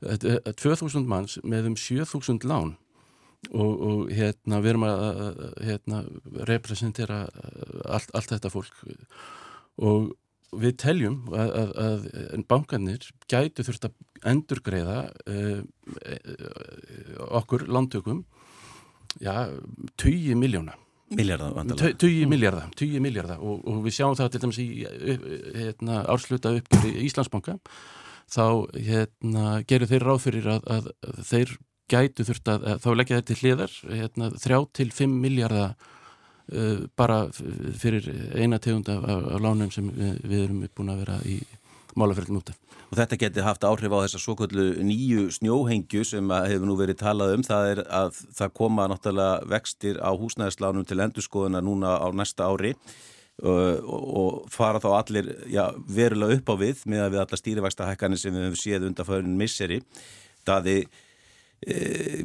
2000 0.03 1.05
manns 1.07 1.37
með 1.47 1.69
um 1.69 1.77
7000 1.79 2.47
lán 2.49 2.73
og, 3.51 3.71
og 3.87 4.11
hérna 4.13 4.59
við 4.63 4.73
erum 4.73 4.85
að 4.87 5.41
hérna, 5.67 6.03
representera 6.49 7.23
allt, 7.85 8.13
allt 8.13 8.35
þetta 8.35 8.53
fólk. 8.53 8.83
Og 9.83 10.11
við 10.53 10.77
teljum 10.83 11.17
að, 11.33 11.51
að, 11.57 11.73
að 11.83 12.45
bankanir 12.49 13.09
gætu 13.31 13.65
þurft 13.65 13.89
að 13.89 14.29
endurgreiða 14.33 14.99
uh, 15.27 15.63
okkur 17.41 17.65
landtökum 17.67 18.23
já, 19.19 19.49
20 19.97 20.39
miljóna 20.39 20.77
Tugi 21.99 22.25
miljarda, 22.29 22.63
tugi 22.77 23.01
miljarda 23.03 23.35
og, 23.37 23.59
og 23.69 23.83
við 23.85 23.97
sjáum 23.97 24.15
það 24.17 24.31
til 24.33 24.41
dæmis 24.43 24.59
í 24.63 24.67
hérna, 24.87 25.99
ársluta 26.09 26.53
upp 26.57 26.77
í 26.79 26.93
Íslandsbanka. 27.05 27.57
Þá 28.33 28.45
hérna, 28.87 29.43
gerir 29.69 29.89
þeir 29.91 30.07
ráð 30.07 30.23
fyrir 30.23 30.49
að, 30.55 30.65
að 30.73 30.89
þeir 31.29 31.53
gætu 31.93 32.25
þurft 32.27 32.51
að, 32.51 32.69
þá 32.83 32.89
leggja 32.97 33.19
þetta 33.19 33.31
til 33.31 33.39
hliðar 33.41 33.75
hérna, 34.01 34.29
3-5 34.43 35.17
miljardar 35.23 35.75
uh, 36.51 36.85
bara 36.99 37.25
fyrir 37.79 38.09
eina 38.35 38.59
tegund 38.61 38.89
af, 38.91 39.05
af 39.05 39.43
lánum 39.43 39.71
sem 39.73 39.89
við, 39.93 40.17
við 40.23 40.45
erum 40.47 40.65
búin 40.75 40.93
að 40.93 41.05
vera 41.05 41.19
í 41.27 41.39
málafærlum 41.99 42.41
út 42.41 42.53
af. 42.53 42.59
Og 42.93 42.99
þetta 42.99 43.17
geti 43.23 43.45
haft 43.45 43.63
áhrif 43.65 43.93
á 43.93 44.03
þessa 44.03 44.19
svo 44.21 44.35
kvöldu 44.37 44.83
nýju 44.85 45.29
snjóhengju 45.33 46.03
sem 46.05 46.33
hefur 46.45 46.67
nú 46.69 46.75
verið 46.77 46.99
talað 47.01 47.37
um. 47.37 47.45
Það 47.45 47.69
er 47.71 47.81
að 47.89 48.19
það 48.37 48.53
koma 48.59 48.85
náttúrulega 48.91 49.47
vextir 49.49 49.97
á 49.97 50.13
húsnæðislánum 50.13 50.85
til 50.85 50.99
endurskoðuna 51.01 51.63
núna 51.65 51.95
á 51.97 52.07
næsta 52.13 52.45
ári 52.45 52.75
og, 53.41 53.87
og 53.89 54.43
fara 54.53 54.81
þá 54.83 54.89
allir 54.99 55.31
já, 55.49 55.63
verulega 55.89 56.37
upp 56.37 56.53
á 56.53 56.55
við 56.61 56.83
með 56.85 57.07
að 57.07 57.15
við 57.15 57.23
alla 57.23 57.41
stýrivægsta 57.41 57.89
hækkanir 57.89 58.21
sem 58.21 58.35
við 58.35 58.45
hefum 58.45 58.61
séð 58.61 58.87
undanfæðun 58.91 59.41
misseri. 59.41 59.81
Það 60.45 60.69
er 60.75 60.85
Eh, 60.85 61.02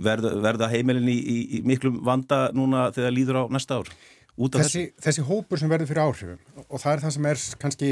verða, 0.05 0.35
verða 0.45 0.69
heimilin 0.73 1.09
í, 1.11 1.17
í, 1.19 1.39
í 1.59 1.63
miklum 1.67 2.01
vanda 2.07 2.49
núna 2.57 2.89
þegar 2.97 3.15
líður 3.15 3.41
á 3.41 3.45
næsta 3.55 3.81
ár? 3.81 3.91
Þessi, 4.39 4.85
þessi 5.03 5.25
hópur 5.27 5.59
sem 5.59 5.71
verður 5.71 5.91
fyrir 5.91 6.05
áhrifum 6.05 6.65
og 6.69 6.79
það 6.79 6.93
er 6.93 7.01
það 7.03 7.15
sem 7.17 7.27
er 7.27 7.41
kannski 7.59 7.89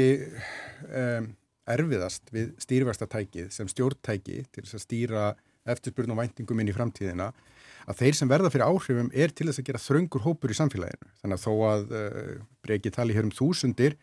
um, 0.87 1.27
erfiðast 1.67 2.31
við 2.31 2.53
stýrverstatækið 2.63 3.49
sem 3.51 3.67
stjórntæki 3.67 4.45
til 4.55 4.63
þess 4.63 4.77
að 4.77 4.83
stýra 4.85 5.25
eftirspurn 5.67 6.13
og 6.15 6.21
væntingum 6.21 6.63
inn 6.63 6.71
í 6.71 6.75
framtíðina 6.75 7.33
að 7.87 7.99
þeir 8.01 8.19
sem 8.19 8.31
verða 8.31 8.51
fyrir 8.53 8.67
áhrifum 8.67 9.09
er 9.11 9.33
til 9.35 9.49
þess 9.49 9.61
að 9.61 9.67
gera 9.69 9.83
þröngur 9.83 10.23
hópur 10.23 10.51
í 10.51 10.55
samfélaginu. 10.55 11.09
Þannig 11.21 11.37
að 11.37 11.43
þó 11.43 11.53
að 11.67 11.91
uh, 11.99 12.31
breyki 12.63 12.91
tali 12.95 13.15
hér 13.15 13.27
um 13.27 13.35
þúsundir 13.35 13.97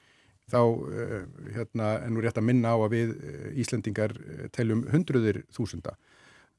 þá 0.53 0.61
uh, 0.61 1.17
hérna, 1.57 1.91
er 2.05 2.13
nú 2.13 2.25
rétt 2.25 2.41
að 2.41 2.49
minna 2.51 2.77
á 2.77 2.79
að 2.79 2.97
við 2.99 3.15
uh, 3.17 3.49
Íslandingar 3.65 4.17
teljum 4.53 4.85
hundruðir 4.93 5.47
þúsunda 5.53 5.97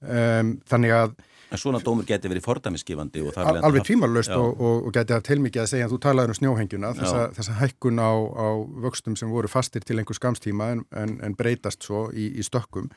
Um, 0.04 0.58
þannig 0.68 0.94
að 0.96 1.16
en 1.56 1.62
svona 1.62 1.80
dómur 1.84 2.06
geti 2.08 2.30
verið 2.30 2.44
fordæmisgifandi 2.46 3.22
al, 3.38 3.60
alveg 3.64 3.86
tvímarlaust 3.88 4.34
og, 4.36 4.60
og, 4.60 4.88
og 4.88 4.96
geti 4.96 5.16
að 5.16 5.24
tilmikið 5.30 5.64
að 5.64 5.70
segja. 5.72 5.88
Að 5.88 5.96
þú 5.96 6.00
talaður 6.06 6.34
um 6.34 6.40
snjóhengjuna 6.40 6.92
þessa, 6.98 7.22
þessa 7.38 7.58
hækkun 7.62 8.02
á, 8.02 8.12
á 8.12 8.48
vöxtum 8.86 9.18
sem 9.20 9.32
voru 9.32 9.52
fastir 9.52 9.86
til 9.86 10.00
einhver 10.02 10.18
skamstíma 10.18 10.72
en, 10.74 10.84
en, 10.98 11.16
en 11.26 11.38
breytast 11.38 11.86
svo 11.86 12.08
í, 12.12 12.28
í 12.36 12.46
stökkum. 12.46 12.90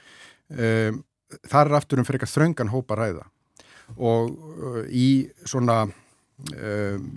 Um, 0.51 1.03
þar 1.47 1.71
er 1.71 1.79
aftur 1.79 2.01
um 2.01 2.09
fyrir 2.09 2.23
eitthvað 2.23 2.35
þröngan 2.35 2.73
hópa 2.73 2.99
ræða. 2.99 3.27
Og 3.97 4.33
uh, 4.33 4.83
í 4.89 5.29
svona 5.49 5.85
um, 5.87 7.11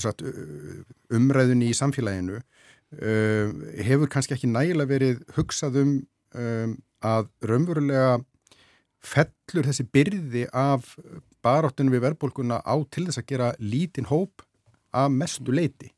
sagt, 0.00 0.24
umræðunni 1.14 1.70
í 1.72 1.76
samfélaginu 1.76 2.42
hefur 3.84 4.08
kannski 4.08 4.32
ekki 4.32 4.48
nægilega 4.48 4.88
verið 4.88 5.18
hugsað 5.36 5.74
um, 5.82 5.90
um 6.32 6.70
að 7.04 7.26
raunverulega 7.44 8.14
fellur 9.04 9.68
þessi 9.68 9.86
byrði 9.92 10.46
af 10.52 10.96
baráttunum 11.44 11.94
við 11.94 12.04
verðbólkuna 12.08 12.60
á 12.66 12.74
til 12.90 13.06
þess 13.08 13.22
að 13.22 13.30
gera 13.30 13.52
lítinn 13.58 14.10
hóp 14.10 14.42
af 14.96 15.12
mestu 15.12 15.54
leiti. 15.54 15.92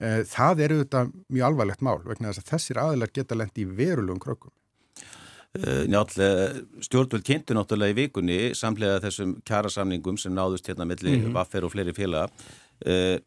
Eh, 0.00 0.22
það 0.26 0.64
eru 0.66 0.80
þetta 0.82 1.04
mjög 1.32 1.46
alvarlegt 1.48 1.84
mál 1.84 2.00
vegna 2.04 2.32
þess 2.32 2.42
að 2.42 2.52
þessir 2.52 2.80
aðilar 2.82 3.12
geta 3.14 3.38
lendi 3.38 3.64
í 3.64 3.70
verulegum 3.78 4.20
krökkum. 4.22 4.52
Eh, 5.54 5.84
Njálf, 5.86 6.16
stjórnvöld 6.82 7.26
kynntu 7.26 7.54
náttúrulega 7.54 7.94
í 7.94 7.98
vikunni 8.02 8.38
samlega 8.58 9.02
þessum 9.04 9.36
kjærasamningum 9.46 10.18
sem 10.18 10.34
náðust 10.34 10.66
hérna 10.68 10.88
melli 10.88 11.12
mm 11.14 11.26
-hmm. 11.26 11.36
vaffer 11.36 11.64
og 11.64 11.72
fleiri 11.72 11.94
félaga 11.94 12.28
eh, 12.84 13.20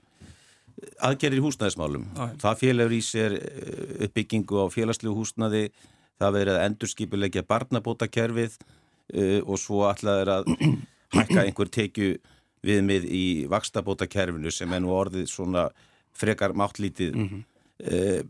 aðgerir 1.02 1.40
í 1.40 1.46
húsnæðismálum. 1.46 2.06
Æ. 2.20 2.38
Það 2.38 2.60
félagur 2.60 2.94
í 2.94 3.02
sér 3.02 3.32
uppbyggingu 4.06 4.60
á 4.62 4.66
félagslegu 4.70 5.16
húsnæði, 5.16 5.72
það 6.20 6.34
verið 6.34 6.54
að 6.54 6.66
endurskipulegja 6.68 7.44
barnabótakerfið 7.48 8.58
uh, 9.14 9.42
og 9.46 9.60
svo 9.62 9.84
alltaf 9.90 10.24
er 10.24 10.34
að 10.38 10.50
hækka 11.18 11.44
einhver 11.44 11.72
tekju 11.72 12.16
viðmið 12.68 13.06
í 13.14 13.26
vakstabótakerfinu 13.52 14.52
sem 14.52 14.74
er 14.74 14.84
nú 14.84 14.92
orðið 14.96 15.30
svona 15.32 15.68
frekar 16.18 16.56
máttlítið 16.58 17.16
mm 17.16 17.28
-hmm. 17.30 17.44
uh, 17.92 18.22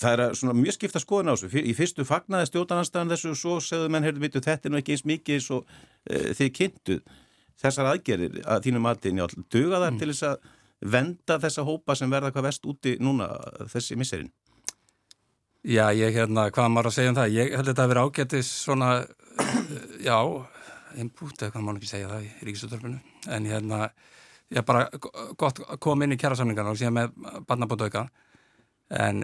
það 0.00 0.12
er 0.18 0.34
svona 0.34 0.54
mjög 0.58 0.78
skipta 0.78 1.00
skoðun 1.00 1.32
á 1.32 1.34
þessu 1.36 1.62
í 1.62 1.74
fyrstu 1.74 2.04
fagnaði 2.04 2.46
stjórnarnanstæðan 2.46 3.12
þessu 3.12 3.30
og 3.30 3.36
svo 3.36 3.60
segðu 3.60 3.88
menn, 3.88 4.04
heyrðu, 4.04 4.20
veitu, 4.20 4.40
þetta 4.40 4.68
er 4.68 4.72
nú 4.72 4.78
ekki 4.78 4.92
eins 4.92 5.04
mikið 5.04 5.34
eins 5.34 5.50
og 5.50 5.66
uh, 6.10 6.32
þið 6.38 6.52
kynntuð 6.58 7.00
þessar 7.62 7.92
aðgerir 7.92 8.42
að 8.44 8.62
þínu 8.64 8.80
mati 8.80 9.10
duga 9.50 9.78
þar 9.78 9.92
mm. 9.92 9.98
til 9.98 10.08
þess 10.08 10.22
að 10.22 10.36
venda 10.82 11.38
þessa 11.38 11.62
hópa 11.62 11.94
sem 11.94 12.10
verða 12.10 12.32
hvað 12.32 12.48
vest 12.48 12.64
úti 12.66 12.96
núna 12.98 13.28
þessi 13.70 13.96
misserinn 13.96 14.32
Já, 15.62 15.92
ég 15.94 16.16
hérna, 16.16 16.48
hvað 16.50 16.72
maður 16.74 16.88
að 16.90 16.94
segja 16.96 17.10
um 17.12 17.16
það? 17.20 17.34
Ég 17.36 17.52
held 17.54 17.68
þetta 17.70 17.82
að 17.84 17.92
vera 17.92 18.02
ágættis 18.02 18.48
svona 18.64 18.88
já, 20.02 20.16
input, 20.98 21.36
eða 21.38 21.52
hvað 21.52 21.62
má 21.62 21.70
ekki 21.76 21.90
segja 21.90 22.08
það 22.10 22.24
í 22.24 22.30
ríkisutörfunu, 22.48 22.98
en 23.36 23.46
hérna 23.46 23.78
ég 24.50 24.64
bara 24.66 24.88
gott 25.38 25.60
að 25.62 25.78
koma 25.86 26.02
inn 26.02 26.16
í 26.16 26.18
kjærasamlingarna 26.18 26.74
og 26.74 26.80
síðan 26.80 26.96
með 26.96 27.14
barnabótauka. 27.46 28.02
En 28.90 29.22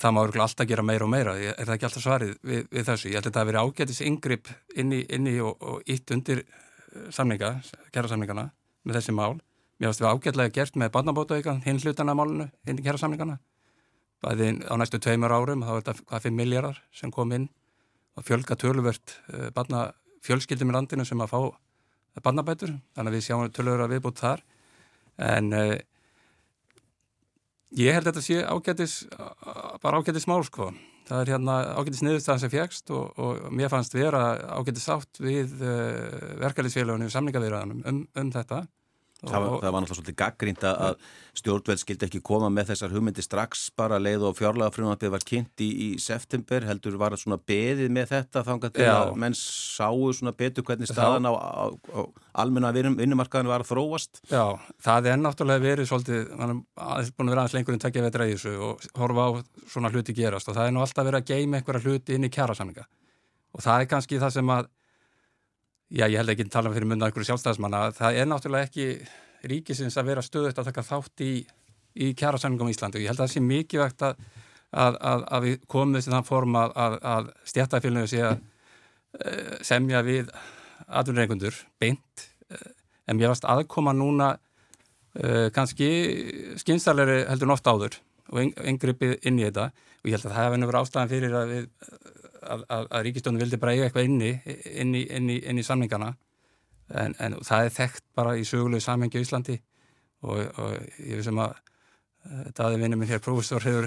það 0.00 0.16
má 0.16 0.20
örgulega 0.24 0.46
alltaf 0.48 0.68
gera 0.72 0.84
meira 0.88 1.06
og 1.06 1.12
meira, 1.12 1.36
er 1.38 1.60
það 1.60 1.76
ekki 1.76 1.88
alltaf 1.88 2.04
svarið 2.04 2.34
við, 2.50 2.66
við 2.72 2.88
þessu, 2.88 3.08
ég 3.12 3.20
held 3.20 3.28
þetta 3.28 3.44
að 3.44 3.50
vera 3.52 3.62
ágætis 3.64 4.02
yngripp 4.10 4.50
inn 4.82 4.96
í, 4.96 5.00
inn 5.14 5.28
í 5.30 5.36
og, 5.44 5.62
og 5.62 5.94
ítt 5.94 6.10
undir 6.16 6.42
eh, 6.42 7.06
samlinga, 7.14 7.52
kjærasamlingarna 7.94 8.48
með 8.82 8.98
þessi 8.98 9.14
mál, 9.14 9.38
mér 9.78 9.92
finnst 9.92 10.02
við 10.02 10.10
ágætlega 10.10 10.54
gert 10.56 10.80
með 10.80 10.92
barnabótauka, 10.96 11.58
hinn 11.66 11.80
hlutana 11.84 12.16
málunu 12.16 12.48
inn 12.66 12.80
í 12.80 12.86
kjærasamlingarna, 12.86 13.38
bæði 14.24 14.52
á 14.68 14.74
næstu 14.80 15.00
tveimur 15.00 15.32
árum, 15.32 15.64
þá 15.64 15.72
er 15.72 15.82
þetta 15.82 16.06
hvað 16.06 16.24
fyrir 16.26 16.36
miljardar 16.36 16.80
sem 16.92 17.12
kom 17.14 17.32
inn 17.36 17.48
að 18.18 18.26
fjölga 18.28 18.58
töluvert 18.60 19.16
uh, 19.32 19.48
barna 19.56 19.90
fjölskyldum 20.26 20.72
í 20.72 20.76
landinu 20.76 21.06
sem 21.08 21.20
að 21.24 21.32
fá 21.32 21.40
barnabætur, 22.20 22.74
þannig 22.96 23.12
að 23.12 23.16
við 23.16 23.26
sjáum 23.26 23.52
töluvert 23.54 23.86
að 23.86 23.94
viðbútt 23.94 24.20
þar. 24.20 24.42
En 25.30 25.52
uh, 25.56 25.76
ég 27.78 27.96
held 27.96 28.08
þetta 28.10 28.24
sé 28.24 28.40
ágætis 28.44 28.94
bara 29.82 30.00
ágætis 30.00 30.28
mál 30.30 30.42
sko. 30.46 30.70
Það 31.10 31.22
er 31.22 31.32
hérna 31.34 31.54
ágætis 31.74 32.02
niðurstaðan 32.06 32.42
sem 32.44 32.52
fjækst 32.52 32.92
og, 32.94 33.16
og 33.18 33.46
mér 33.54 33.70
fannst 33.72 33.94
vera 33.96 34.22
ágætis 34.54 34.86
átt 34.92 35.18
við 35.18 35.56
eh, 35.66 36.36
verkefliðsfélagunum 36.38 37.08
og 37.08 37.14
samlingavirðanum 37.14 37.80
um, 37.90 38.04
um 38.20 38.30
þetta 38.30 38.60
Það 39.20 39.42
var, 39.44 39.50
það 39.60 39.74
var 39.74 39.82
náttúrulega 39.84 39.98
svolítið 39.98 40.16
gaggrínt 40.16 40.62
að 40.64 40.94
stjórnveld 41.40 41.80
skildi 41.82 42.06
ekki 42.06 42.20
koma 42.24 42.48
með 42.52 42.70
þessar 42.70 42.94
hugmyndi 42.94 43.24
strax 43.24 43.66
bara 43.76 43.98
leið 44.00 44.24
og 44.30 44.38
fjárlega 44.38 44.72
frumvarpið 44.74 45.12
var 45.12 45.26
kynnt 45.28 45.64
í, 45.64 45.68
í 45.68 45.88
september, 46.00 46.64
heldur 46.68 46.96
var 47.00 47.14
það 47.14 47.22
svona 47.24 47.38
beðið 47.50 47.92
með 47.92 48.14
þetta 48.14 48.42
þannig 48.46 48.80
að 48.80 48.80
Já. 48.86 48.96
menn 49.20 49.36
sáu 49.36 50.08
svona 50.16 50.32
betur 50.36 50.66
hvernig 50.66 50.88
staðan 50.88 51.28
á, 51.28 51.32
á, 51.36 51.64
á 51.68 52.00
almenna 52.40 52.72
vinnumarkaðinu 52.72 53.52
var 53.52 53.66
að 53.66 53.70
þróast. 53.74 54.22
Já, 54.30 54.56
það 54.80 55.10
er 55.12 55.20
náttúrulega 55.20 55.64
verið 55.66 55.90
svolítið, 55.90 56.32
mann 56.40 56.56
er 56.64 57.12
búin 57.12 57.28
að 57.28 57.34
vera 57.34 57.44
aðeins 57.44 57.58
lengur 57.58 57.76
en 57.76 57.84
takkja 57.84 58.06
veitra 58.06 58.28
í 58.30 58.34
þessu 58.34 58.56
og 58.70 58.88
horfa 58.98 59.28
á 59.28 59.30
svona 59.68 59.92
hluti 59.92 60.16
gerast 60.16 60.48
og 60.48 60.56
það 60.56 60.70
er 60.70 60.76
nú 60.76 60.84
alltaf 60.84 61.06
verið 61.06 61.20
að 61.22 61.32
geima 61.34 61.60
einhverja 61.60 61.84
hluti 61.86 62.16
inn 62.16 62.26
í 62.26 62.32
kjærasamlinga 62.32 62.86
og 63.50 63.64
það 63.64 63.82
er 63.82 63.90
kannski 63.90 64.20
það 64.22 64.36
sem 64.38 64.52
að 64.54 64.70
já 65.90 66.06
ég 66.06 66.20
held 66.20 66.32
ekki 66.32 66.46
að 66.46 66.52
tala 66.54 66.72
fyrir 66.74 66.88
munna 66.90 67.08
einhverju 67.08 67.30
sjálfstæðismanna, 67.30 67.82
það 67.96 68.18
er 68.20 68.28
náttúrulega 68.30 68.68
ekki 68.68 68.86
ríkisins 69.50 69.96
að 69.98 70.10
vera 70.12 70.24
stöðut 70.24 70.60
að 70.60 70.68
taka 70.70 70.84
þátt 70.86 71.24
í, 71.24 71.32
í 71.98 72.12
kjærasamlingum 72.18 72.70
í 72.70 72.74
Íslandi. 72.74 73.00
Og 73.00 73.04
ég 73.04 73.12
held 73.12 73.20
að 73.20 73.26
það 73.26 73.34
sé 73.34 73.42
mikið 73.44 73.82
vegt 73.84 74.04
að, 74.06 74.20
að, 74.70 74.98
að, 75.12 75.24
að 75.36 75.46
við 75.46 75.56
komum 75.74 75.96
þessi 75.96 76.14
þann 76.14 76.28
form 76.28 76.58
að 76.60 77.30
stjættafélaginu 77.50 78.10
sé 78.10 78.22
að 78.28 78.36
uh, 78.36 79.56
semja 79.66 80.04
við 80.06 80.30
aðunreikundur 80.86 81.58
beint. 81.82 82.26
Uh, 82.52 82.70
en 83.08 83.18
mér 83.18 83.32
varst 83.32 83.48
aðkoma 83.48 83.96
núna 83.96 84.34
uh, 84.36 85.48
kannski 85.56 85.90
skynstarleiri 86.60 87.24
heldur 87.30 87.50
nátt 87.50 87.70
áður 87.70 87.98
og 88.30 88.62
engripið 88.62 89.18
inn 89.26 89.40
í 89.40 89.48
þetta. 89.48 89.70
Og 90.00 90.08
ég 90.08 90.16
held 90.16 90.28
að 90.28 90.36
það 90.36 90.46
hefði 90.46 90.66
verið 90.68 90.82
ástæðan 90.84 91.10
fyrir 91.10 91.34
að, 91.40 91.56
að, 92.42 92.66
að, 92.68 92.86
að 92.90 93.06
ríkistónu 93.06 93.42
vildi 93.42 93.60
bara 93.60 93.74
eiga 93.76 93.88
eitthvað 93.88 94.08
inni 94.10 94.30
inn 94.70 94.94
í, 94.94 95.06
inn 95.06 95.30
í, 95.30 95.40
inn 95.50 95.60
í 95.60 95.66
samningana. 95.66 96.14
En, 96.90 97.14
en 97.22 97.38
það 97.46 97.66
er 97.66 97.74
þekkt 97.76 98.06
bara 98.18 98.36
í 98.38 98.46
sögulegu 98.46 98.82
samhengi 98.82 99.20
á 99.20 99.24
Íslandi. 99.24 99.60
Og, 100.20 100.40
og 100.60 100.72
ég 101.00 101.16
veist 101.16 101.30
sem 101.30 101.40
að 101.40 101.54
Daði 102.52 102.76
vinnu 102.82 102.98
minn 103.00 103.08
hér, 103.08 103.20
prófessor, 103.24 103.64
hefur 103.64 103.86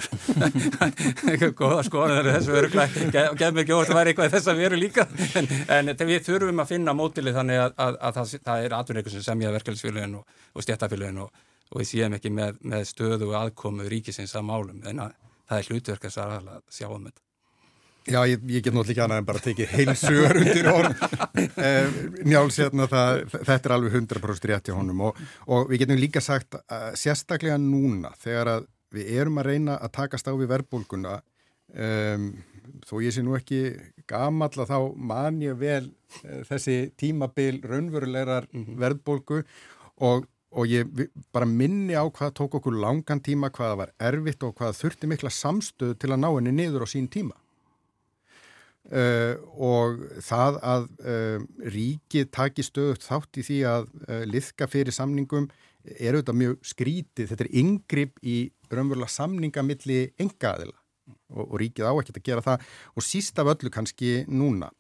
eitthvað 1.29 1.51
goða 1.59 1.83
skoðan 1.85 2.29
þessu 2.31 2.55
öruglega, 2.57 3.25
og 3.29 3.37
gef 3.37 3.51
mér 3.53 3.61
ekki 3.61 3.75
óvart 3.75 3.91
að 3.93 3.99
vera 3.99 4.09
eitthvað 4.11 4.33
þess 4.33 4.49
að 4.49 4.61
veru 4.63 4.79
líka, 4.79 5.05
en, 5.37 5.49
en 5.69 5.91
við 6.09 6.25
þurfum 6.25 6.63
að 6.63 6.71
finna 6.71 6.95
mótilið 6.97 7.37
þannig 7.37 7.61
að, 7.61 7.75
að, 7.85 7.99
að 8.09 8.17
það, 8.17 8.33
það 8.47 8.65
er 8.65 8.75
atvinningu 8.79 9.13
sem 9.13 9.25
semjaði 9.27 9.57
verkefælisfélagin 9.59 10.17
og, 10.17 10.39
og 10.49 10.65
stjættafélagin 10.65 11.21
og, 11.27 11.45
og 11.69 11.83
við 11.83 11.89
séum 11.91 12.17
ekki 12.17 12.33
með, 12.33 12.57
með 12.73 12.87
stöðu 12.89 13.29
og 13.29 13.37
aðkomu 13.43 13.85
ríkisins 13.93 14.33
að 14.33 14.47
málum, 14.49 14.81
en 14.89 15.05
að, 15.05 15.13
það 15.51 15.61
er 15.61 15.69
hlutverk 15.69 16.09
að 16.09 16.51
sjá 16.73 16.89
um 16.89 17.05
þetta. 17.05 17.25
Já, 18.03 18.19
ég, 18.27 18.41
ég 18.51 18.63
get 18.63 18.73
náttúrulega 18.75 18.91
ekki 18.91 19.03
annað 19.05 19.21
en 19.21 19.27
bara 19.27 19.41
tekið 19.43 19.73
heilsugur 19.77 20.39
undir 20.41 20.69
orð. 20.73 21.03
Eh, 21.63 21.95
Njáls, 22.27 22.57
hérna, 22.59 22.85
það, 22.89 23.19
þetta 23.33 23.69
er 23.69 23.73
alveg 23.75 23.93
100% 23.95 24.47
rétt 24.49 24.67
hjá 24.67 24.75
honum 24.75 25.03
og, 25.07 25.19
og 25.53 25.69
við 25.69 25.83
getum 25.83 25.99
líka 25.99 26.21
sagt 26.23 26.57
að 26.61 26.95
sérstaklega 26.99 27.57
núna 27.61 28.11
þegar 28.19 28.51
að 28.51 28.65
við 28.93 29.11
erum 29.21 29.39
að 29.41 29.49
reyna 29.49 29.77
að 29.77 29.93
takast 29.97 30.27
á 30.29 30.33
við 30.35 30.51
verbulguna 30.51 31.15
um, 31.73 32.27
þó 32.87 32.93
ég 33.03 33.15
sé 33.15 33.23
nú 33.25 33.37
ekki 33.37 33.61
gamall 34.09 34.53
að 34.53 34.73
þá 34.73 34.77
man 35.11 35.39
ég 35.43 35.57
vel 35.59 35.85
uh, 35.87 36.41
þessi 36.49 36.77
tímabil 36.99 37.61
raunverulegar 37.63 38.49
mm 38.51 38.65
-hmm. 38.65 38.79
verbulgu 38.83 39.43
og, 40.01 40.27
og 40.51 40.67
ég 40.67 40.89
bara 41.31 41.45
minni 41.49 41.95
á 41.97 42.05
hvað 42.05 42.35
tók 42.39 42.59
okkur 42.59 42.75
langan 42.79 43.21
tíma, 43.21 43.49
hvaða 43.49 43.77
var 43.77 43.93
erfitt 43.99 44.43
og 44.43 44.55
hvaða 44.57 44.77
þurfti 44.81 45.07
mikla 45.07 45.29
samstöð 45.29 45.97
til 45.97 46.11
að 46.11 46.21
ná 46.21 46.29
henni 46.35 46.51
niður 46.51 46.85
á 46.85 46.87
sín 46.87 47.07
tíma. 47.07 47.35
Uh, 48.83 49.39
og 49.63 50.01
það 50.19 50.57
að 50.59 50.87
uh, 51.07 51.43
ríkið 51.71 52.25
taki 52.35 52.65
stöðut 52.67 53.05
þátt 53.05 53.39
í 53.39 53.45
því 53.47 53.59
að 53.69 53.85
uh, 54.09 54.25
liðka 54.27 54.67
fyrir 54.67 54.91
samningum 54.91 55.47
er 55.87 56.17
auðvitað 56.17 56.37
mjög 56.41 56.57
skrítið, 56.67 57.29
þetta 57.31 57.45
er 57.45 57.51
yngripp 57.63 58.19
í 58.27 58.35
raunverulega 58.67 59.15
samningamilli 59.15 60.01
engaðila 60.19 60.75
og, 61.31 61.45
og 61.47 61.55
ríkið 61.63 61.87
á 61.87 61.95
ekkert 61.95 62.19
að 62.19 62.27
gera 62.27 62.43
það. 62.43 62.67
Og 62.91 63.07
síst 63.07 63.39
af 63.39 63.53
öllu 63.55 63.71
kannski 63.71 64.13
núna. 64.27 64.73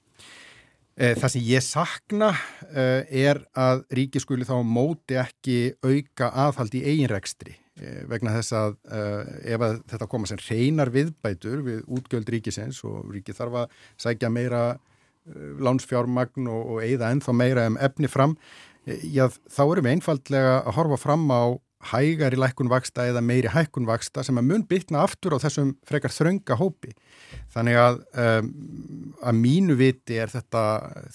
Það 0.93 1.29
sem 1.33 1.45
ég 1.47 1.63
sakna 1.65 2.29
er 2.69 3.39
að 3.57 3.81
ríkið 3.97 4.21
skuli 4.21 4.45
þá 4.45 4.59
móti 4.61 5.17
ekki 5.17 5.57
auka 5.81 6.29
aðhald 6.43 6.75
í 6.77 6.83
eiginrekstri 6.85 7.55
Eh, 7.55 7.62
vegna 8.09 8.35
þess 8.35 8.53
að 8.57 8.75
uh, 8.93 9.21
ef 9.55 9.65
að 9.65 9.79
þetta 9.89 10.09
koma 10.11 10.29
sem 10.29 10.41
reynar 10.45 10.91
viðbætur 10.93 11.63
við 11.65 11.79
útgjöld 11.97 12.29
ríkisins 12.29 12.83
og 12.85 13.09
ríkið 13.13 13.39
þarf 13.39 13.59
að 13.63 13.77
sækja 14.05 14.29
meira 14.33 14.63
uh, 14.75 15.49
lánsfjármagn 15.63 16.49
og, 16.53 16.75
og 16.75 16.85
eigða 16.85 17.09
ennþá 17.15 17.37
meira 17.37 17.67
um 17.71 17.79
efni 17.81 18.11
fram, 18.11 18.37
já 18.85 19.29
þá 19.47 19.63
erum 19.63 19.87
við 19.87 19.95
einfallega 19.95 20.57
að 20.61 20.75
horfa 20.77 20.99
fram 20.99 21.29
á 21.31 21.43
hægari 21.91 22.39
lækkunvaksta 22.39 23.07
eða 23.11 23.21
meiri 23.25 23.51
hækkunvaksta 23.51 24.23
sem 24.23 24.37
að 24.39 24.47
mun 24.49 24.65
bytna 24.69 25.03
aftur 25.03 25.35
á 25.35 25.43
þessum 25.43 25.73
frekar 25.87 26.13
þrönga 26.13 26.57
hópi. 26.59 26.93
Þannig 27.53 27.79
að 27.79 27.99
um, 28.23 28.49
að 29.23 29.39
mínu 29.39 29.77
viti 29.79 30.19
er 30.21 30.31
þetta 30.31 30.63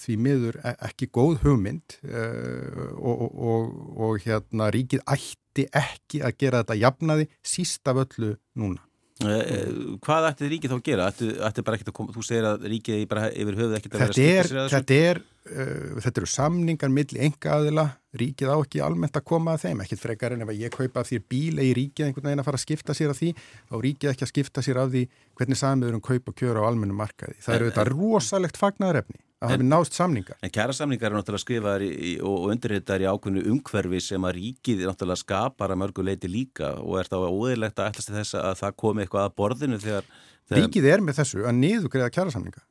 því 0.01 0.17
miður 0.25 0.59
e, 0.61 0.73
ekki 0.89 1.09
góð 1.15 1.39
hugmynd 1.45 1.99
uh, 2.05 2.89
og, 2.99 3.25
og, 3.29 3.69
og 4.09 4.25
hérna 4.25 4.69
ríkið 4.75 5.05
ætti 5.07 5.48
ekki 5.67 6.21
að 6.25 6.37
gera 6.43 6.61
þetta 6.63 6.77
jafnaði 6.79 7.27
síst 7.55 7.91
af 7.91 8.03
öllu 8.05 8.35
núna. 8.59 8.85
Uh, 9.19 9.97
hvað 9.99 10.29
ætti 10.29 10.47
ríkið 10.47 10.71
þá 10.71 10.75
að 10.77 10.85
gera? 10.85 11.07
Ætti, 11.11 11.25
ætti 11.43 11.63
bara 11.67 11.75
ekkert 11.75 11.89
að 11.91 11.95
koma, 11.97 12.13
þú 12.15 12.21
segir 12.23 12.45
að 12.47 12.61
ríkið 12.71 13.01
yfir 13.03 13.57
höfuð 13.59 13.73
ekkert 13.75 13.97
að 13.97 14.03
vera 14.05 14.13
að 14.13 14.15
skipta 14.15 14.45
sér 14.47 14.59
að 14.61 14.69
þessu? 14.69 14.75
Þetta 14.77 14.99
er, 15.09 15.19
uh, 15.47 15.99
þetta 16.03 16.21
eru 16.21 16.29
samningar 16.29 16.91
milli 16.93 17.21
enga 17.27 17.55
aðila, 17.55 17.85
ríkið 18.19 18.51
á 18.51 18.57
ekki 18.57 18.83
almennt 18.83 19.17
að 19.19 19.27
koma 19.31 19.55
að 19.55 19.65
þeim, 19.67 19.85
ekkert 19.85 20.03
frekar 20.03 20.35
en 20.35 20.45
ef 20.45 20.53
ég 20.57 20.75
kaupa 20.75 21.05
þér 21.07 21.23
bíl 21.29 21.55
eða 21.61 21.77
ríkið 21.79 22.07
einhvern 22.07 22.29
veginn 22.29 22.43
að 22.43 22.49
fara 22.49 22.59
að 22.59 22.65
skipta 22.65 22.97
sér 22.97 23.13
af 23.13 23.21
því, 23.21 23.31
þá 23.69 23.75
ríkið 23.85 24.11
ekki 24.13 24.27
að 24.27 24.33
skipta 24.33 24.65
sér 24.65 24.81
af 24.83 24.93
því 24.93 25.07
hvernig 25.39 25.61
samiður 25.61 25.97
um 25.99 26.05
kaup 26.09 26.29
og 26.31 26.37
kjöra 26.39 26.63
á 26.65 26.69
almennu 26.69 26.97
markaði. 26.97 27.39
Það 27.45 27.59
eru 27.59 27.71
þetta 27.71 27.89
rosalegt 27.93 28.59
fagnaðarefni 28.59 29.21
að 29.39 29.53
hafi 29.53 29.67
nást 29.67 29.95
samningar. 29.95 30.39
En 30.43 30.51
kæra 30.51 30.73
samningar 30.75 31.11
er 31.11 31.15
náttúrulega 31.15 31.43
skrifaðar 31.45 31.85
og, 31.87 32.25
og 32.27 32.49
undirhittar 32.53 33.03
í 33.03 33.07
ákveðinu 33.07 33.45
umhverfi 33.53 34.01
sem 34.03 34.25
að 34.27 34.35
ríkið 34.39 34.83
náttúrulega 34.89 35.23
skapar 35.23 35.71
að 35.71 35.79
mörgu 35.83 36.03
leiti 36.03 36.31
líka 36.31 36.73
og 36.83 36.99
er 36.99 37.11
þá 37.11 37.17
óðurlegt 37.21 37.79
að 37.79 37.93
ætlasti 37.93 38.17
þess 38.17 38.39
að 38.41 38.57
það 38.59 38.75
komi 38.83 39.05
eitthvað 39.05 39.29
að 39.29 39.37
borðinu 39.39 39.79
þegar... 39.79 40.09
þegar... 40.49 40.65
Ríkið 40.65 40.89
er 40.91 41.05
með 41.05 41.21
þessu 41.21 41.45
að 41.45 41.61
niðugreiða 41.61 42.11
kæra 42.17 42.35
samninga. 42.35 42.65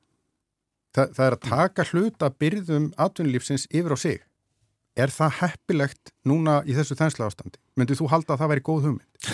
Þa, 0.97 1.05
það 1.15 1.25
er 1.27 1.37
að 1.37 1.45
taka 1.49 1.87
hluta 1.93 2.31
byrðum 2.41 2.89
atvinnulífsins 2.97 3.69
yfir 3.69 3.95
á 3.95 3.99
sig. 3.99 4.23
Er 4.99 5.13
það 5.15 5.37
heppilegt 5.39 6.11
núna 6.27 6.59
í 6.67 6.75
þessu 6.75 6.97
þensla 6.99 7.29
ástandi? 7.29 7.61
Myndið 7.79 8.01
þú 8.01 8.09
halda 8.11 8.35
að 8.35 8.41
það 8.41 8.51
væri 8.53 8.65
góð 8.67 8.87
hugmynd? 8.89 9.29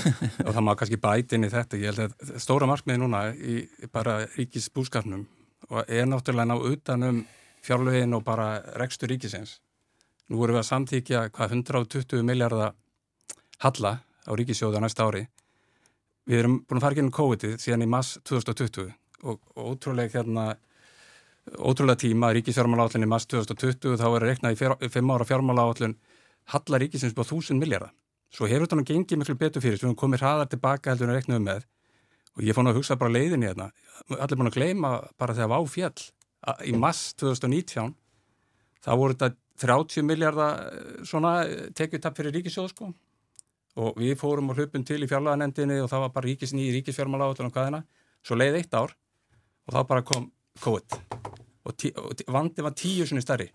og 0.44 0.50
það 0.50 0.64
má 0.66 0.72
kannski 0.76 0.98
bætin 1.00 1.46
í 1.46 1.52
þetta. 1.52 1.80
Ég 1.80 1.94
held 1.94 2.02
að 2.04 2.34
stóra 2.42 2.68
markmiði 2.68 3.00
núna 3.00 3.22
í 3.32 3.62
bara 3.94 4.18
ríkis 4.34 4.68
búskapnum 4.74 5.24
og 5.70 5.88
er 5.88 6.04
náttúrulega 6.10 6.50
ná 6.50 6.58
utanum 6.68 7.22
fjárlögin 7.64 8.12
og 8.18 8.26
bara 8.26 8.58
rekstur 8.76 9.08
ríkisins. 9.08 9.60
Nú 10.28 10.42
vorum 10.42 10.58
við 10.58 10.64
að 10.64 10.68
samtíkja 10.68 11.22
hvað 11.32 11.56
120 11.56 12.26
miljardar 12.28 12.74
halla 13.64 13.94
á 14.28 14.30
ríkisjóðu 14.36 14.80
á 14.80 14.84
næsta 14.84 15.08
ári. 15.08 15.24
Við 16.28 16.42
erum 16.42 16.60
búin 16.64 16.80
að 16.80 16.84
fara 16.84 16.96
ekki 16.96 17.04
inn 17.04 17.14
COVID-ið 17.14 17.56
síðan 17.60 17.84
í 17.84 17.88
mass 17.88 18.18
2020 18.28 18.92
og, 19.24 19.40
og 19.56 19.72
ótrúlega 19.72 20.18
hérna 20.18 20.54
ótrúlega 21.52 22.00
tíma 22.00 22.32
ríkisfjármáláallin 22.34 23.04
í 23.04 23.10
mass 23.10 23.28
2020 23.28 23.98
þá 24.00 24.06
er 24.08 24.26
reiknað 24.28 24.56
í 24.56 24.88
5 24.88 25.12
ára 25.14 25.28
fjármáláallin 25.28 25.96
halla 26.52 26.80
ríkisins 26.80 27.14
búið 27.16 27.34
1000 27.36 27.60
miljardar. 27.60 27.92
Svo 28.34 28.48
hefur 28.50 28.66
þetta 28.66 28.78
nú 28.80 28.86
gengið 28.88 29.20
miklu 29.20 29.36
betur 29.38 29.62
fyrir, 29.62 29.78
svo 29.78 29.92
við 29.92 29.98
komum 30.00 30.18
hraðar 30.18 30.48
tilbaka 30.50 30.90
heldur 30.90 31.12
en 31.12 31.18
reiknaðum 31.18 31.46
með. 31.46 31.66
Og 32.34 32.42
ég 32.42 32.56
fór 32.56 32.66
nú 32.66 32.72
að 32.72 32.80
hugsa 32.80 32.96
bara 32.98 33.14
leiðinni 33.14 33.46
hérna. 33.46 33.70
Allir 34.10 34.40
búin 34.40 34.50
að 34.50 34.58
gleyma 34.58 34.94
bara 35.20 35.36
þegar 35.36 35.52
Vá 35.52 35.58
fjall 35.70 36.08
í 36.66 36.74
mass 36.76 37.14
2019 37.20 37.94
þá 38.84 38.92
voru 38.98 39.14
þetta 39.14 39.38
30 39.64 40.06
miljardar 40.08 40.64
eh, 40.66 41.00
svona 41.06 41.34
eh, 41.46 41.68
tekjutapp 41.76 42.18
fyrir 42.18 42.34
ríkisjóð 42.34 42.70
sko. 42.74 42.90
Og 43.78 43.98
við 43.98 44.16
fórum 44.18 44.50
og 44.50 44.58
hlupum 44.58 44.84
til 44.86 45.00
í 45.02 45.10
fjarlaganendinni 45.10 45.80
og 45.82 45.90
það 45.90 46.06
var 46.06 46.14
bara 46.18 46.30
ríkisni 46.30 46.68
í 46.68 46.74
ríkisfjármála 46.78 47.30
átum 47.30 47.50
og 47.50 47.56
hvaðina, 47.56 47.84
svo 48.22 48.38
leiði 48.38 48.62
eitt 48.62 48.74
ár 48.74 48.94
og 49.66 49.76
þá 49.76 49.82
bara 49.90 50.06
kom 50.06 50.32
COVID 50.62 51.13
og, 51.64 51.84
og 51.96 52.24
vandi 52.32 52.62
var 52.62 52.76
tíu 52.78 53.06
sinni 53.06 53.22
stærri 53.24 53.50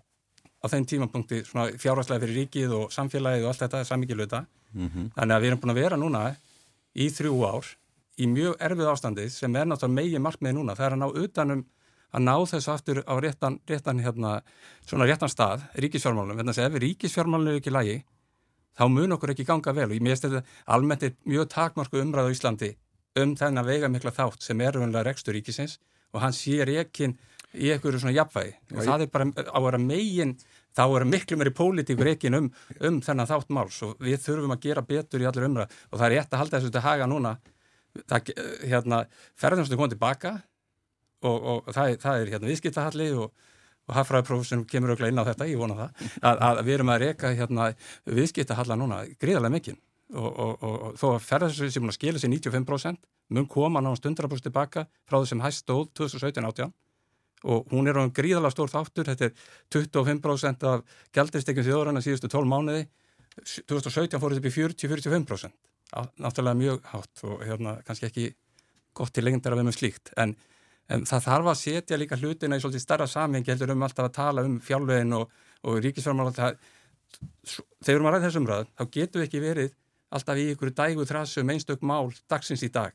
á 0.60 0.65
þeim 0.67 0.86
tímapunkti 0.86 1.43
svona 1.48 1.69
fjárhagslega 1.80 2.26
fyrir 2.26 2.39
ríkið 2.41 2.76
og 2.76 2.93
samfélagið 2.93 3.45
og 3.45 3.54
allt 3.54 3.63
þetta 3.65 3.84
samíkiluta 3.88 4.45
mm 4.74 4.88
-hmm. 4.88 5.12
þannig 5.15 5.36
að 5.36 5.41
við 5.41 5.48
erum 5.48 5.60
búin 5.60 5.76
að 5.76 5.82
vera 5.82 5.98
núna 5.98 6.36
í 6.95 7.10
þrjú 7.10 7.36
ár 7.48 7.65
í 8.19 8.28
mjög 8.28 8.56
erfið 8.60 8.91
ástandið 8.91 9.30
sem 9.32 9.56
er 9.56 9.65
náttúrulega 9.65 9.95
megin 9.95 10.22
markmið 10.22 10.54
núna, 10.54 10.76
það 10.76 10.86
er 10.86 10.95
að 10.95 11.00
ná 11.00 11.08
utanum 11.24 11.65
að 12.12 12.24
ná 12.26 12.36
þessu 12.52 12.72
aftur 12.74 13.02
á 13.06 13.13
réttan, 13.22 13.60
réttan 13.69 14.02
hérna, 14.02 14.41
svona 14.88 15.06
réttan 15.06 15.30
stað, 15.30 15.65
ríkisfjármálunum, 15.78 16.39
þannig 16.41 16.58
að 16.58 16.65
ef 16.65 16.82
ríkisfjármálunum 16.84 17.54
er 17.54 17.60
ekki 17.62 17.74
lægi, 17.74 17.98
þá 18.80 18.86
mun 18.89 19.15
okkur 19.15 19.34
ekki 19.36 19.45
ganga 19.45 19.74
vel. 19.76 19.89
Og 19.89 19.98
ég 19.98 20.06
meðst 20.06 20.26
þetta 20.26 20.41
almennt 20.74 21.06
er 21.06 21.15
mjög 21.30 21.50
takmarku 21.54 22.02
umræð 22.02 22.32
á 22.32 22.34
Íslandi 22.34 22.72
um 23.19 23.36
þennan 23.38 23.67
veiga 23.67 23.91
mikla 23.91 24.13
þátt 24.15 24.45
sem 24.45 24.62
er 24.62 24.80
umlega 24.80 25.06
rekstur 25.06 25.38
ríkisins. 25.38 25.78
Og 26.13 26.24
hann 26.24 26.34
sér 26.34 26.72
ekki 26.82 27.12
í 27.58 27.72
einhverju 27.74 28.02
svona 28.04 28.16
jafnvægi. 28.16 28.56
Og 28.76 28.82
það 28.86 29.04
er 29.06 29.12
bara 29.14 29.28
á 29.34 29.58
að 29.58 29.66
vera 29.66 29.82
megin 29.82 30.36
þá 30.78 30.84
er 30.86 31.06
miklu 31.10 31.38
meiri 31.40 31.54
pólitíkur 31.56 32.12
ekki 32.12 32.32
um, 32.38 32.50
um 32.86 33.00
þennan 33.04 33.30
þátt 33.30 33.54
máls 33.56 33.80
og 33.86 33.96
við 34.04 34.22
þurfum 34.26 34.54
að 34.54 34.66
gera 34.68 34.86
betur 34.86 35.24
í 35.24 35.28
allir 35.30 35.48
umræð 35.50 35.74
og 35.90 35.98
það 35.98 36.06
er 36.08 36.16
rétt 36.16 36.34
að 36.34 36.44
halda 36.44 36.60
þessu 36.60 36.74
til 36.76 36.86
haga 36.86 37.10
núna. 37.10 37.36
Það, 38.06 38.32
hérna, 38.70 39.04
ferðarnastu 39.40 39.78
komið 39.80 39.96
tilbaka 39.96 40.36
og, 41.26 41.38
og 41.38 41.72
það, 41.74 41.96
það 42.04 42.22
er 42.22 42.34
hérna 42.36 42.52
viðskiptahalli 42.52 43.08
og, 43.18 43.48
og 43.90 43.96
hafraðprófessum 43.98 44.66
kemur 44.70 44.94
auðvitað 44.94 45.12
inn 45.12 45.22
á 45.26 45.30
þetta, 45.32 45.48
ég 45.50 45.60
vona 45.60 45.78
það, 45.80 46.04
að, 46.22 46.44
að 46.50 46.62
við 46.68 46.76
erum 46.78 46.92
að 46.94 47.02
reyka 47.04 47.32
hérna 47.34 47.70
viðskiptahalla 48.06 48.78
núna 48.78 49.02
gríðarlega 49.18 49.56
mikinn. 49.58 49.80
Og, 50.10 50.38
og 50.66 50.86
þó 50.98 51.08
að 51.16 51.26
ferðarnastu 51.26 51.68
sem 51.74 51.92
skilja 51.94 52.22
sér 52.22 52.32
95% 52.34 53.02
mun 53.36 53.50
koma 53.50 53.82
náðan 53.82 54.16
100% 54.16 54.48
tilbaka 54.48 54.86
frá 55.10 55.20
þessum 55.20 55.44
hæst 55.44 55.66
stóð 55.66 55.90
2017-18 56.00 56.72
og 57.47 57.71
hún 57.71 57.88
er 57.88 57.99
á 57.99 58.04
um 58.04 58.12
gríðarlega 58.12 58.52
stór 58.52 58.71
þáttur, 58.73 59.08
þetta 59.08 59.30
er 59.30 59.34
25% 59.71 60.67
af 60.67 60.84
gældinstekjum 61.15 61.67
þjóðurinn 61.69 62.02
að 62.02 62.08
síðustu 62.10 62.32
12 62.32 62.52
mánuði. 62.52 62.86
2017 63.39 64.19
fór 64.19 64.36
þetta 64.36 64.43
upp 64.43 64.49
í 64.49 64.56
40-45% 64.58 65.58
náttúrulega 66.19 66.54
mjög 66.54 66.86
hátt 66.91 67.23
og 67.23 67.43
hérna 67.45 67.80
kannski 67.86 68.10
ekki 68.10 68.25
gott 68.93 69.13
til 69.13 69.25
lengndar 69.25 69.56
að 69.56 69.62
við 69.62 69.69
með 69.69 69.78
slíkt. 69.78 70.12
En, 70.17 70.36
en 70.89 71.06
það 71.10 71.25
þarf 71.25 71.52
að 71.52 71.60
setja 71.62 71.97
líka 71.97 72.19
hlutina 72.19 72.58
í 72.58 72.63
svolítið 72.63 72.84
starra 72.84 73.08
samhengi 73.10 73.52
heldur 73.52 73.73
um 73.73 73.86
alltaf 73.88 74.10
að 74.10 74.15
tala 74.17 74.45
um 74.45 74.60
fjálflegin 74.62 75.17
og, 75.17 75.32
og 75.65 75.82
ríkisfjármál 75.86 76.32
þegar 76.36 78.06
að 78.06 78.13
ræða 78.13 78.25
þessum 78.28 78.49
ræð 78.49 78.65
þá 78.78 78.84
getum 78.93 79.21
við 79.21 79.28
ekki 79.28 79.43
verið 79.43 79.75
alltaf 80.13 80.41
í 80.41 80.47
ykkur 80.54 80.73
dægu 80.78 81.06
þrassu 81.10 81.43
um 81.43 81.54
einstök 81.54 81.86
mál 81.86 82.13
dagsins 82.30 82.65
í 82.65 82.71
dag 82.73 82.93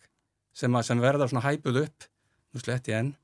sem, 0.54 0.74
að, 0.74 0.86
sem 0.90 1.02
verða 1.02 1.28
svona 1.30 1.46
hæpuð 1.48 1.82
upp. 1.86 2.08
Nú 2.54 2.62
slett 2.62 2.90
ég 2.90 3.00
enn. 3.00 3.14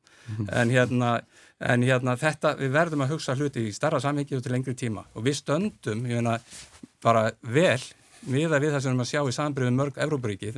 En, 0.49 0.73
hérna, 0.73 1.13
en 1.61 1.87
hérna 1.87 2.17
þetta 2.21 2.55
við 2.59 2.75
verðum 2.75 3.07
að 3.07 3.15
hugsa 3.15 3.37
hluti 3.39 3.69
í 3.69 3.73
starra 3.77 4.01
samhengi 4.03 4.37
og 4.39 4.45
til 4.45 4.53
lengri 4.55 4.75
tíma. 4.75 5.07
Og 5.15 5.27
við 5.27 5.41
stöndum 5.41 6.05
ég 6.09 6.21
meina 6.21 6.39
bara 7.03 7.31
vel 7.43 7.81
viða 8.21 8.61
við 8.61 8.75
það 8.75 8.83
sem 8.83 8.91
við 8.91 8.93
erum 8.93 9.07
að 9.07 9.11
sjá 9.13 9.23
í 9.23 9.37
sambriðum 9.39 9.81
mörg 9.81 9.99
Európaríki 10.05 10.53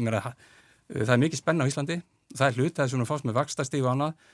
það 0.93 1.15
er 1.15 1.21
mikið 1.23 1.39
spenna 1.39 1.65
á 1.65 1.71
Íslandi. 1.71 2.03
Það 2.37 2.49
er 2.49 2.57
hlut 2.59 2.77
það 2.77 2.85
er 2.85 2.91
svona 2.93 3.09
fást 3.09 3.25
með 3.25 3.37
vakstastígu 3.39 3.87
og 3.87 3.93
annað. 3.95 4.27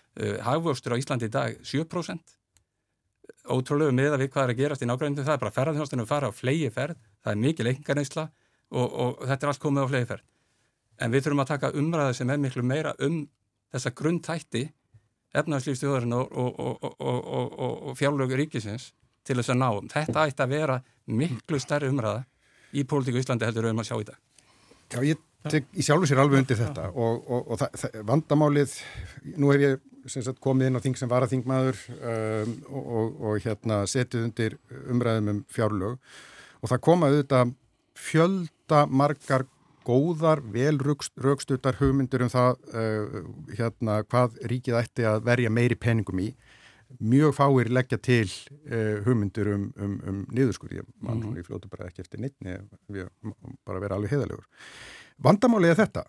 Hagvöxtur 0.42 0.94
á 0.96 1.00
Íslandi 1.00 1.28
í 1.28 1.34
dag 1.34 1.58
7% 1.62 2.38
ótrúlegu 3.48 3.94
miða 3.94 4.18
við 4.20 4.32
hvað 4.32 4.44
er 4.44 4.52
að 4.52 4.60
gerast 4.60 4.84
í 4.84 4.88
nákvæmdu 4.88 5.24
það 5.24 5.34
er 5.34 5.42
bara 5.42 5.54
ferðarþjónastinu 5.56 6.04
að 6.04 6.10
fara 6.10 6.30
á 6.30 6.32
flegi 6.36 6.70
ferð 6.72 6.98
það 7.24 7.32
er 7.32 7.40
mikið 7.44 7.68
leikingarneysla 7.68 8.24
og, 8.24 8.86
og 8.86 9.22
þetta 9.24 9.46
er 9.46 9.52
allt 9.52 9.62
komið 9.62 9.88
á 9.88 9.90
flegi 9.92 10.08
ferð 10.12 10.24
en 10.98 11.14
við 11.14 11.24
þurfum 11.24 11.44
að 11.44 11.52
taka 11.52 11.72
umræðu 11.80 12.16
sem 12.18 12.32
er 12.32 12.42
miklu 12.42 12.64
meira 12.66 12.94
um 13.04 13.20
þessa 13.72 13.94
grundtætti 14.00 14.64
efnarslýfstjóðurinn 15.36 16.14
og, 16.16 16.38
og, 16.38 16.88
og 17.90 17.98
fjárlögur 17.98 18.40
ríkisins 18.40 18.92
til 19.26 19.36
þess 19.38 19.52
að 19.52 19.60
ná. 19.60 19.68
Þetta 19.92 20.24
ætti 20.24 20.44
að 20.44 20.54
vera 20.54 20.78
miklu 21.08 21.60
stærri 21.60 21.90
umræða 21.92 22.24
í 22.76 22.84
pólitíku 22.88 23.20
Íslandi 23.20 23.48
heldur 23.48 23.68
við 23.68 23.76
um 23.76 23.82
að 23.82 23.90
sjá 23.90 23.96
í 23.98 24.08
dag. 24.08 24.22
Já, 24.88 25.00
ég 25.04 25.20
tek 25.48 25.68
í 25.76 25.84
sjálfu 25.84 26.08
sér 26.08 26.22
alveg 26.22 26.42
undir 26.42 26.58
þetta 26.58 26.88
og 26.96 27.52
það, 27.60 27.76
það, 27.82 28.00
vandamálið, 28.08 28.74
nú 29.36 29.52
hef 29.52 29.64
ég 29.64 29.84
sagt, 30.08 30.40
komið 30.44 30.70
inn 30.70 30.80
á 30.80 30.84
þing 30.84 30.98
sem 30.98 31.10
var 31.10 31.26
að 31.26 31.34
þingmaður 31.34 31.82
um, 31.98 32.56
og 33.28 33.38
hérna 33.44 33.82
setið 33.90 34.26
undir 34.28 34.58
umræðum 34.88 35.32
um 35.34 35.40
fjárlög 35.52 35.98
og 36.58 36.72
það 36.72 36.84
komaði 36.88 37.22
þetta 37.22 37.42
fjölda 37.98 38.82
margar 38.88 39.44
góðar, 39.88 40.42
vel 40.52 40.76
raukstuttar 40.78 41.78
hugmyndur 41.80 42.26
um 42.26 42.32
það 42.32 42.58
uh, 42.74 43.18
hérna, 43.56 44.02
hvað 44.04 44.38
ríkið 44.52 44.80
ætti 44.82 45.08
að 45.08 45.22
verja 45.28 45.52
meiri 45.52 45.78
peningum 45.80 46.20
í. 46.22 46.28
Mjög 47.04 47.34
fáir 47.36 47.68
leggja 47.72 47.98
til 48.00 48.26
uh, 48.28 49.00
hugmyndur 49.06 49.50
um, 49.54 49.66
um, 49.76 49.96
um 50.08 50.20
niðurskur. 50.32 50.76
Ég 50.76 50.86
mann 51.04 51.22
mm. 51.24 51.40
ég 51.40 51.48
fljótu 51.48 51.72
bara 51.72 51.88
ekki 51.88 52.04
eftir 52.04 52.22
neittni, 52.24 52.58
við 52.92 53.10
bara 53.68 53.82
vera 53.84 53.98
alveg 53.98 54.14
heðalegur. 54.16 54.46
Vandamálið 55.24 55.74
er 55.74 55.82
þetta. 55.82 56.06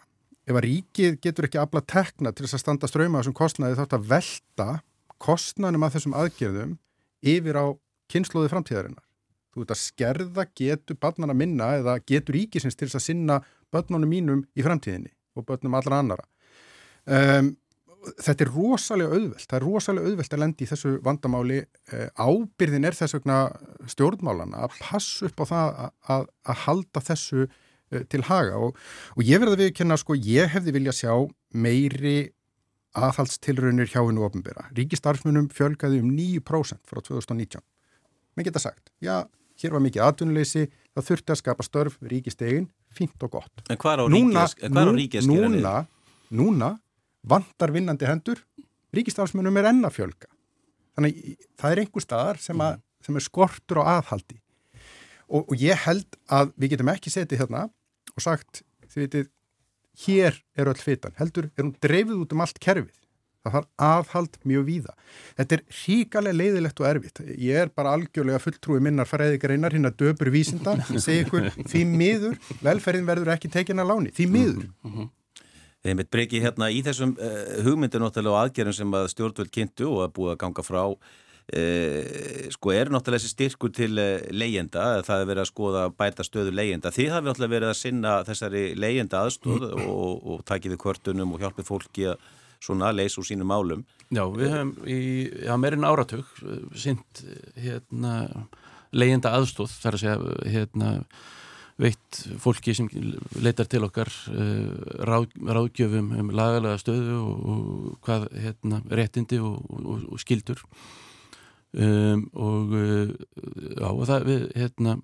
Ef 0.50 0.58
að 0.58 0.66
ríkið 0.66 1.20
getur 1.24 1.46
ekki 1.46 1.60
afla 1.62 1.84
tekna 1.86 2.32
til 2.34 2.46
þess 2.46 2.58
að 2.58 2.64
standa 2.64 2.90
ströyma 2.90 3.22
þessum 3.22 3.38
kostnaði 3.38 3.78
þátt 3.78 4.00
að 4.00 4.08
velta 4.10 4.70
kostnanum 5.22 5.86
að 5.86 5.98
þessum 5.98 6.16
aðgerðum 6.18 6.74
yfir 7.28 7.60
á 7.60 7.66
kynnslóði 8.10 8.50
framtíðarinnar. 8.50 9.06
Þú 9.54 9.64
veit 9.64 9.74
að 9.74 9.82
skerða 9.82 10.46
getur 10.58 10.98
barnana 11.02 11.36
minna 11.38 11.74
eða 11.80 11.98
getur 12.08 12.38
ríkisins 12.38 12.78
til 12.78 12.88
þess 12.88 13.00
að 13.00 13.06
sinna 13.08 13.40
börnunum 13.74 14.12
mínum 14.12 14.44
í 14.58 14.66
framtíðinni 14.66 15.12
og 15.38 15.48
börnum 15.48 15.78
allra 15.78 16.02
annara. 16.04 16.26
Um, 17.06 17.54
þetta 18.20 18.46
er 18.46 18.52
rosalega 18.54 19.16
auðvelt, 19.16 19.46
það 19.46 19.58
er 19.60 19.66
rosalega 19.68 20.12
auðvelt 20.12 20.36
að 20.36 20.44
lendi 20.44 20.66
í 20.66 20.70
þessu 20.70 20.94
vandamáli. 21.06 21.62
Uh, 21.92 22.08
ábyrðin 22.16 22.90
er 22.90 22.98
þess 22.98 23.18
vegna 23.18 23.40
stjórnmálana 23.92 24.66
að 24.66 24.78
passa 24.80 25.30
upp 25.30 25.44
á 25.44 25.46
það 25.52 25.70
að, 25.70 25.96
að, 26.16 26.28
að 26.54 26.62
halda 26.66 27.06
þessu 27.12 27.46
uh, 27.46 28.04
til 28.12 28.26
haga 28.30 28.60
og, 28.68 28.84
og 29.16 29.24
ég 29.26 29.42
verði 29.42 29.58
að 29.58 29.64
viðkynna, 29.66 30.00
sko, 30.00 30.20
ég 30.20 30.54
hefði 30.56 30.76
vilja 30.80 30.96
sjá 30.96 31.14
meiri 31.54 32.18
aðhaldstilraunir 32.98 33.90
hjá 33.90 34.02
hennu 34.02 34.24
ofnbyrra. 34.26 34.70
Ríkistarfsmunum 34.78 35.50
fjölgaði 35.54 36.02
um 36.04 36.10
9% 36.16 36.82
frá 36.90 37.02
2019. 37.06 37.62
Mér 38.38 38.48
geta 38.48 38.62
sagt, 38.64 38.90
já, 39.04 39.28
hér 39.62 39.76
var 39.76 39.84
mikið 39.84 40.06
atvinnuleysi, 40.06 40.70
það 40.96 41.08
þurfti 41.10 41.34
að 41.34 41.40
skapa 41.42 41.66
störf 41.66 41.98
ríkistegin, 42.12 42.68
fínt 42.96 43.26
og 43.26 43.34
gott. 43.38 43.64
En 43.70 43.80
hvað 43.80 43.96
er 43.96 44.04
á 44.04 44.06
ríkis? 44.96 45.28
Núna, 45.30 45.50
núna, 45.50 45.74
núna 46.30 46.70
vantar 47.30 47.74
vinnandi 47.76 48.08
hendur, 48.10 48.42
ríkistafsmunum 48.96 49.58
er 49.62 49.70
enna 49.72 49.92
fjölga. 49.94 50.30
Þannig 50.98 51.20
það 51.60 51.74
er 51.74 51.82
einhver 51.84 52.06
staðar 52.06 52.40
sem, 52.44 52.64
að, 52.64 52.80
sem 53.06 53.20
er 53.20 53.26
skortur 53.26 53.84
og 53.84 53.92
aðhaldi. 53.92 54.40
Og, 55.30 55.44
og 55.46 55.60
ég 55.62 55.78
held 55.86 56.18
að 56.34 56.56
við 56.58 56.74
getum 56.74 56.92
ekki 56.92 57.14
setið 57.14 57.44
hérna 57.44 57.68
og 58.16 58.24
sagt, 58.26 58.64
þið 58.90 59.04
veitir, 59.04 59.28
hér 60.06 60.40
er 60.58 60.72
öll 60.72 60.80
fytan, 60.80 61.14
heldur, 61.20 61.52
er 61.54 61.66
hún 61.66 61.76
dreifið 61.84 62.24
út 62.24 62.34
um 62.34 62.44
allt 62.44 62.60
kerfið 62.64 62.99
það 63.46 63.56
þarf 63.56 63.70
aðhald 63.90 64.40
mjög 64.48 64.66
víða. 64.68 64.96
Þetta 65.38 65.56
er 65.58 65.64
ríkalega 65.82 66.40
leiðilegt 66.40 66.82
og 66.82 66.90
erfitt. 66.90 67.22
Ég 67.40 67.62
er 67.64 67.72
bara 67.76 67.94
algjörlega 67.98 68.42
fulltrúi 68.44 68.82
minnar 68.84 69.08
fræðikareinar 69.10 69.76
hinn 69.76 69.90
að 69.90 70.02
döpur 70.04 70.32
vísinda, 70.34 70.76
segi 71.06 71.24
ykkur 71.26 71.48
því 71.62 71.86
miður, 71.94 72.36
velferðin 72.66 73.08
verður 73.08 73.34
ekki 73.36 73.52
tekin 73.54 73.82
að 73.84 73.94
láni, 73.94 74.14
því 74.16 74.30
miður. 74.34 74.68
Mm 74.84 74.94
-hmm. 74.98 75.16
Þeim 75.80 76.02
veit 76.02 76.12
breyki 76.12 76.44
hérna 76.44 76.68
í 76.76 76.84
þessum 76.84 77.16
uh, 77.16 77.64
hugmyndu 77.64 78.02
náttúrulega 78.04 78.36
og 78.36 78.42
aðgerðum 78.44 78.76
sem 78.76 78.96
að 79.00 79.12
stjórnvöld 79.14 79.52
kynntu 79.56 79.88
og 79.88 80.02
að 80.04 80.14
búið 80.18 80.32
að 80.34 80.40
ganga 80.42 80.66
frá 80.68 80.82
uh, 80.84 82.50
sko 82.52 82.74
er 82.76 82.92
náttúrulega 82.92 83.22
þessi 83.22 83.32
styrkur 83.32 83.72
til 83.72 83.94
uh, 83.96 84.20
leyenda, 84.36 85.00
það 85.08 85.24
er 85.24 85.30
verið 85.30 85.44
að 85.46 85.52
skoða 85.54 85.86
bæta 85.96 86.26
stöðu 86.28 86.52
leyenda. 86.52 86.92
Þið 86.92 87.14
hafi 87.16 87.30
náttúrulega 87.30 87.56
verið 87.56 87.72
að 87.72 87.80
sinna 87.80 88.18
þessari 88.28 88.66
leyenda 88.76 89.24
aðstóð 89.24 89.70
og, 89.72 90.28
og 90.36 90.44
og 90.44 91.40
hjálpið 91.40 91.70
fólki 91.72 92.12
að 92.12 92.28
svona 92.64 92.92
leys 92.96 93.18
úr 93.20 93.28
sínum 93.28 93.50
málum. 93.50 93.86
Já, 94.10 94.24
við 94.34 94.54
höfum 94.54 94.72
í 94.90 95.02
já, 95.46 95.54
meirinn 95.62 95.88
áratug 95.88 96.26
eh, 96.44 96.64
sint 96.78 97.24
hérna 97.60 98.48
leyenda 98.92 99.36
aðstóð 99.38 99.76
þar 99.84 99.98
að 99.98 100.04
segja 100.04 100.38
hérna 100.50 100.94
veitt 101.80 102.24
fólki 102.44 102.74
sem 102.76 102.90
leitar 103.40 103.70
til 103.72 103.86
okkar 103.86 104.10
ráð, 105.08 105.30
ráðgjöfum 105.40 106.10
um 106.20 106.32
lagalega 106.36 106.82
stöðu 106.82 107.20
og, 107.22 107.46
og 107.54 107.94
hvað 108.04 108.26
hérna 108.36 108.82
réttindi 108.90 109.40
og, 109.40 109.62
og, 109.78 110.02
og 110.10 110.20
skildur 110.20 110.66
um, 111.74 112.24
og 112.34 112.78
uh, 112.78 113.12
já 113.76 113.90
og 113.90 114.08
það 114.10 114.32
við 114.32 114.48
hérna 114.58 114.98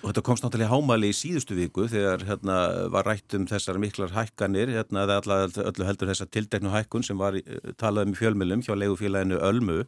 Og 0.00 0.08
þetta 0.08 0.22
komst 0.24 0.44
náttúrulega 0.44 0.72
hámali 0.72 1.10
í 1.12 1.16
síðustu 1.16 1.56
viku 1.58 1.84
þegar 1.92 2.22
hérna, 2.24 2.54
var 2.92 3.04
rætt 3.04 3.34
um 3.36 3.44
þessar 3.48 3.76
miklar 3.82 4.14
hækkanir, 4.14 4.72
hérna, 4.72 5.02
eða 5.04 5.42
öllu 5.60 5.84
heldur 5.84 6.08
þessar 6.08 6.30
tildeknu 6.32 6.72
hækkun 6.72 7.04
sem 7.04 7.20
var 7.20 7.36
eh, 7.36 7.74
talað 7.80 8.08
um 8.08 8.14
í 8.14 8.20
fjölmjölum 8.20 8.64
hjá 8.64 8.72
legufélaginu 8.80 9.42
Ölmu, 9.44 9.82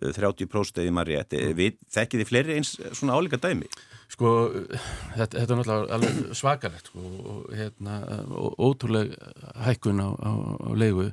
30% 0.00 0.78
eða 0.84 0.94
maður 0.94 1.10
rétt. 1.16 1.34
Við 1.58 1.80
þekkið 1.90 2.22
þið 2.22 2.30
fleiri 2.30 2.58
eins 2.60 2.76
svona 2.94 3.18
álíka 3.18 3.40
dæmi? 3.42 3.66
Sko, 4.10 4.30
þetta, 5.16 5.34
þetta 5.34 5.56
er 5.56 5.58
náttúrulega 5.58 6.38
svakalegt 6.38 6.92
sko, 6.92 7.10
og 7.34 7.50
hérna, 7.58 7.98
ótrúlega 8.54 9.34
hækkun 9.66 9.98
á, 9.98 10.08
á, 10.14 10.30
á 10.62 10.70
legu. 10.78 11.10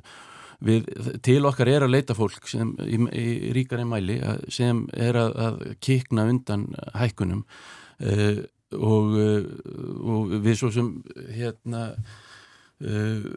Við, 0.58 0.88
til 1.22 1.38
okkar 1.46 1.68
er 1.70 1.84
að 1.86 1.92
leita 1.92 2.16
fólk 2.18 2.48
sem, 2.50 2.72
í, 2.82 2.98
í 2.98 3.50
ríkari 3.54 3.84
mæli 3.86 4.18
sem 4.50 4.86
er 4.90 5.14
að, 5.20 5.36
að 5.44 5.60
kikna 5.84 6.24
undan 6.26 6.64
hækkunum 6.98 7.44
uh, 7.46 8.40
og, 8.74 9.14
uh, 9.14 9.46
og 10.02 10.34
við 10.42 10.58
svo 10.58 10.72
sem 10.74 10.90
hérna 11.36 11.84
uh, 11.94 13.28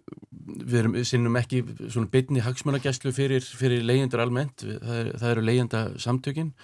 við 0.66 0.78
erum, 0.82 0.98
sinnum 1.06 1.38
ekki 1.38 1.62
svona 1.84 2.10
bytni 2.10 2.42
hagsmannagæslu 2.42 3.14
fyrir, 3.14 3.46
fyrir 3.46 3.86
leyendur 3.86 4.26
almennt, 4.26 4.66
það, 4.66 4.98
er, 5.04 5.14
það 5.22 5.36
eru 5.36 5.46
leyenda 5.46 5.86
samtökin 6.02 6.56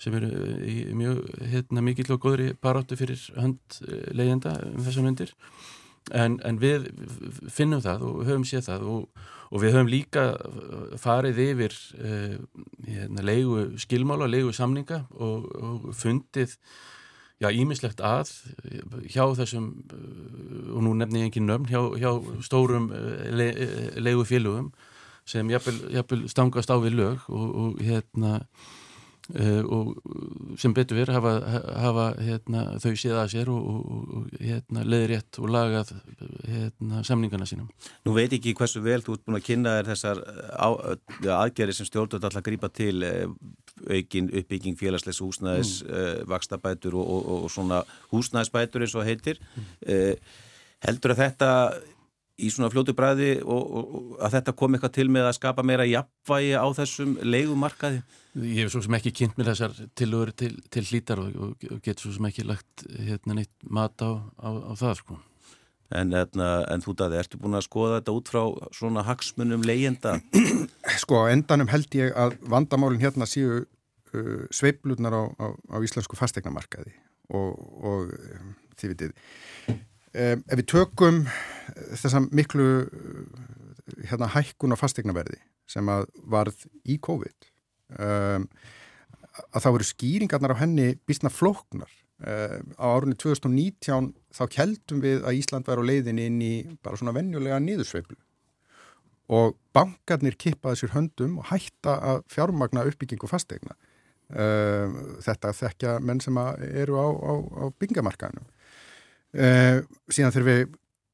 sem 0.00 0.16
eru 0.16 0.32
í 0.64 0.78
mjög 0.96 1.24
hérna, 1.52 1.84
mikill 1.84 2.08
og 2.16 2.24
góðri 2.24 2.50
baráttu 2.56 2.96
fyrir 2.96 3.20
hönd 3.36 3.80
leyenda 4.16 4.56
um 4.72 4.80
þessan 4.84 5.10
hundir 5.10 5.36
en, 6.14 6.40
en 6.46 6.60
við 6.62 6.90
finnum 7.50 7.82
það 7.84 8.04
og 8.06 8.20
höfum 8.26 8.44
séð 8.46 8.68
það 8.68 8.84
og, 8.92 9.24
og 9.50 9.62
við 9.62 9.74
höfum 9.74 9.90
líka 9.90 10.26
farið 11.02 11.40
yfir 11.46 11.78
uh, 12.00 12.36
hérna, 12.86 13.24
leigu 13.26 13.70
skilmála, 13.80 14.28
leigu 14.30 14.52
samninga 14.54 15.04
og, 15.14 15.48
og 15.56 15.88
fundið 15.96 16.56
ímislegt 17.36 18.00
að 18.00 18.30
hjá 19.12 19.26
þessum, 19.36 19.84
og 20.72 20.82
nú 20.82 20.94
nefnir 20.96 21.26
ég 21.26 21.30
ekki 21.30 21.42
nöfn, 21.44 21.68
hjá, 21.68 21.82
hjá 22.00 22.40
stórum 22.40 22.88
eh, 22.96 23.28
le, 23.30 23.48
eh, 23.52 24.00
leigufélugum 24.00 24.70
sem 25.26 25.50
jafnvel 25.50 26.28
stangast 26.30 26.70
á 26.72 26.80
við 26.80 26.96
lög 26.96 27.28
og, 27.28 27.46
og 27.60 27.82
hérna 27.82 28.40
og 29.34 29.96
sem 30.60 30.74
betur 30.74 31.00
verið 31.00 31.16
hafa, 31.16 31.32
hafa 31.82 32.04
hérna, 32.22 32.64
þau 32.82 32.92
séð 32.94 33.16
að 33.18 33.32
sér 33.32 33.50
og, 33.50 33.64
og, 33.72 34.04
og 34.18 34.36
hérna, 34.38 34.84
leðir 34.86 35.12
rétt 35.16 35.40
og 35.42 35.50
lagað 35.50 35.90
hérna, 36.46 37.02
samningarna 37.06 37.48
sínum 37.48 37.66
Nú 38.06 38.14
veit 38.14 38.36
ekki 38.36 38.54
hversu 38.58 38.82
vel 38.84 39.00
þú 39.02 39.16
ert 39.16 39.24
búin 39.26 39.38
að 39.40 39.46
kynna 39.48 39.76
þér 39.78 39.90
þessar 39.90 40.22
aðgerri 41.40 41.74
sem 41.76 41.88
stjórnvöld 41.90 42.28
alltaf 42.28 42.46
grípa 42.46 42.70
til 42.70 43.02
aukin 43.90 44.30
uppbygging 44.30 44.78
félagslegs 44.78 45.20
húsnæðis 45.24 45.80
mm. 45.82 45.90
uh, 45.90 46.22
vakstabætur 46.30 46.94
og, 47.00 47.32
og 47.34 47.50
svona 47.52 47.82
húsnæðisbætur 48.12 48.86
eins 48.86 48.94
og 48.96 49.06
heitir 49.08 49.42
mm. 49.42 50.32
heldur 50.86 51.16
að 51.16 51.22
þetta 51.24 51.50
í 52.36 52.50
svona 52.52 52.70
fljótu 52.72 52.94
bræði 52.96 53.36
og, 53.42 53.62
og, 53.64 53.96
og 53.96 54.22
að 54.24 54.36
þetta 54.36 54.54
kom 54.60 54.76
eitthvað 54.76 54.94
til 54.98 55.08
með 55.12 55.30
að 55.30 55.36
skapa 55.38 55.64
meira 55.66 55.88
jafnvægi 55.88 56.54
á 56.60 56.66
þessum 56.76 57.16
leigumarkaði? 57.24 58.02
Ég 58.36 58.66
hef 58.66 58.74
svo 58.74 58.82
sem 58.84 58.96
ekki 58.98 59.14
kynnt 59.16 59.38
mér 59.38 59.48
þessar 59.54 59.72
tilögur 59.96 60.32
til, 60.36 60.58
til 60.72 60.84
hlítar 60.84 61.22
og, 61.22 61.54
og 61.72 61.78
get 61.84 62.02
svo 62.02 62.10
sem 62.12 62.26
ekki 62.28 62.44
lagt 62.44 62.84
hérna 62.92 63.38
neitt 63.38 63.54
mat 63.64 63.96
á, 64.04 64.20
á, 64.36 64.48
á 64.52 64.72
það 64.76 64.98
sko. 65.00 65.16
En, 65.86 66.10
en, 66.10 66.12
hérna, 66.18 66.48
en 66.68 66.84
þú 66.84 66.96
daði, 66.98 67.20
ertu 67.22 67.40
búin 67.40 67.56
að 67.56 67.64
skoða 67.68 68.00
þetta 68.00 68.16
út 68.18 68.32
frá 68.32 68.42
svona 68.76 69.06
hagsmunum 69.06 69.64
leyenda? 69.64 70.18
Sko, 71.02 71.22
endanum 71.30 71.70
held 71.70 71.94
ég 71.94 72.12
að 72.18 72.36
vandamálinn 72.50 73.02
hérna 73.04 73.28
séu 73.30 73.62
uh, 73.62 74.44
sveiplunar 74.50 75.14
á, 75.14 75.22
á, 75.38 75.46
á 75.54 75.76
íslensku 75.86 76.18
fastegnamarkaði 76.18 76.92
og, 77.30 77.56
og 77.86 78.12
um, 78.12 78.54
þið 78.76 78.92
vitið 78.92 79.14
um, 79.70 80.42
ef 80.42 80.56
við 80.58 80.66
tökum 80.74 81.24
þessa 81.94 82.22
miklu 82.28 82.68
hérna 84.10 84.32
hækkun 84.34 84.74
á 84.74 84.80
fastegnaverði 84.80 85.38
sem 85.70 85.86
að 85.90 86.10
varð 86.26 86.66
í 86.86 86.98
COVID 87.02 87.55
um, 87.94 88.46
að 89.52 89.62
það 89.62 89.74
voru 89.76 89.88
skýringarnar 89.90 90.54
á 90.56 90.62
henni 90.62 90.88
bísna 91.08 91.32
flóknar. 91.32 91.90
Um, 92.16 92.70
á 92.80 92.86
árunni 92.96 93.16
2019 93.20 94.12
þá 94.32 94.44
keldum 94.52 95.02
við 95.04 95.26
að 95.26 95.40
Ísland 95.42 95.68
var 95.68 95.82
á 95.82 95.88
leiðin 95.88 96.22
inn 96.22 96.38
í 96.40 96.54
bara 96.84 96.96
svona 96.96 97.14
vennjulega 97.16 97.60
niðursveiflu. 97.60 98.16
Og 99.36 99.56
bankarnir 99.76 100.38
kippaði 100.38 100.80
sér 100.80 100.94
höndum 100.94 101.40
og 101.42 101.50
hætta 101.50 101.98
að 102.12 102.22
fjármagna 102.32 102.86
uppbyggingu 102.88 103.28
fastegna 103.28 103.74
um, 104.30 104.98
þetta 105.24 105.54
þekkja 105.60 105.96
menn 106.00 106.22
sem 106.24 106.38
eru 106.38 106.96
á, 106.96 107.06
á, 107.10 107.32
á 107.36 107.64
byggingamarkaðinu 107.76 108.46
síðan 109.36 110.32
þegar 110.32 110.46
við 110.46 110.60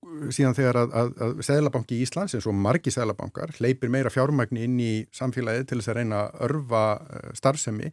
síðan 0.03 0.57
þegar 0.57 0.79
að, 0.81 0.95
að, 0.99 1.11
að 1.25 1.41
Sæðlabanki 1.47 1.97
í 1.97 2.03
Íslands 2.07 2.35
eins 2.37 2.49
og 2.51 2.57
margi 2.59 2.93
Sæðlabankar 2.93 3.55
hleypir 3.59 3.91
meira 3.93 4.11
fjármagni 4.13 4.65
inn 4.67 4.77
í 4.83 4.93
samfélagið 5.15 5.69
til 5.71 5.79
þess 5.79 5.93
að 5.93 5.99
reyna 6.01 6.21
að 6.25 6.45
örfa 6.49 6.83
uh, 6.99 7.29
starfsemi 7.39 7.93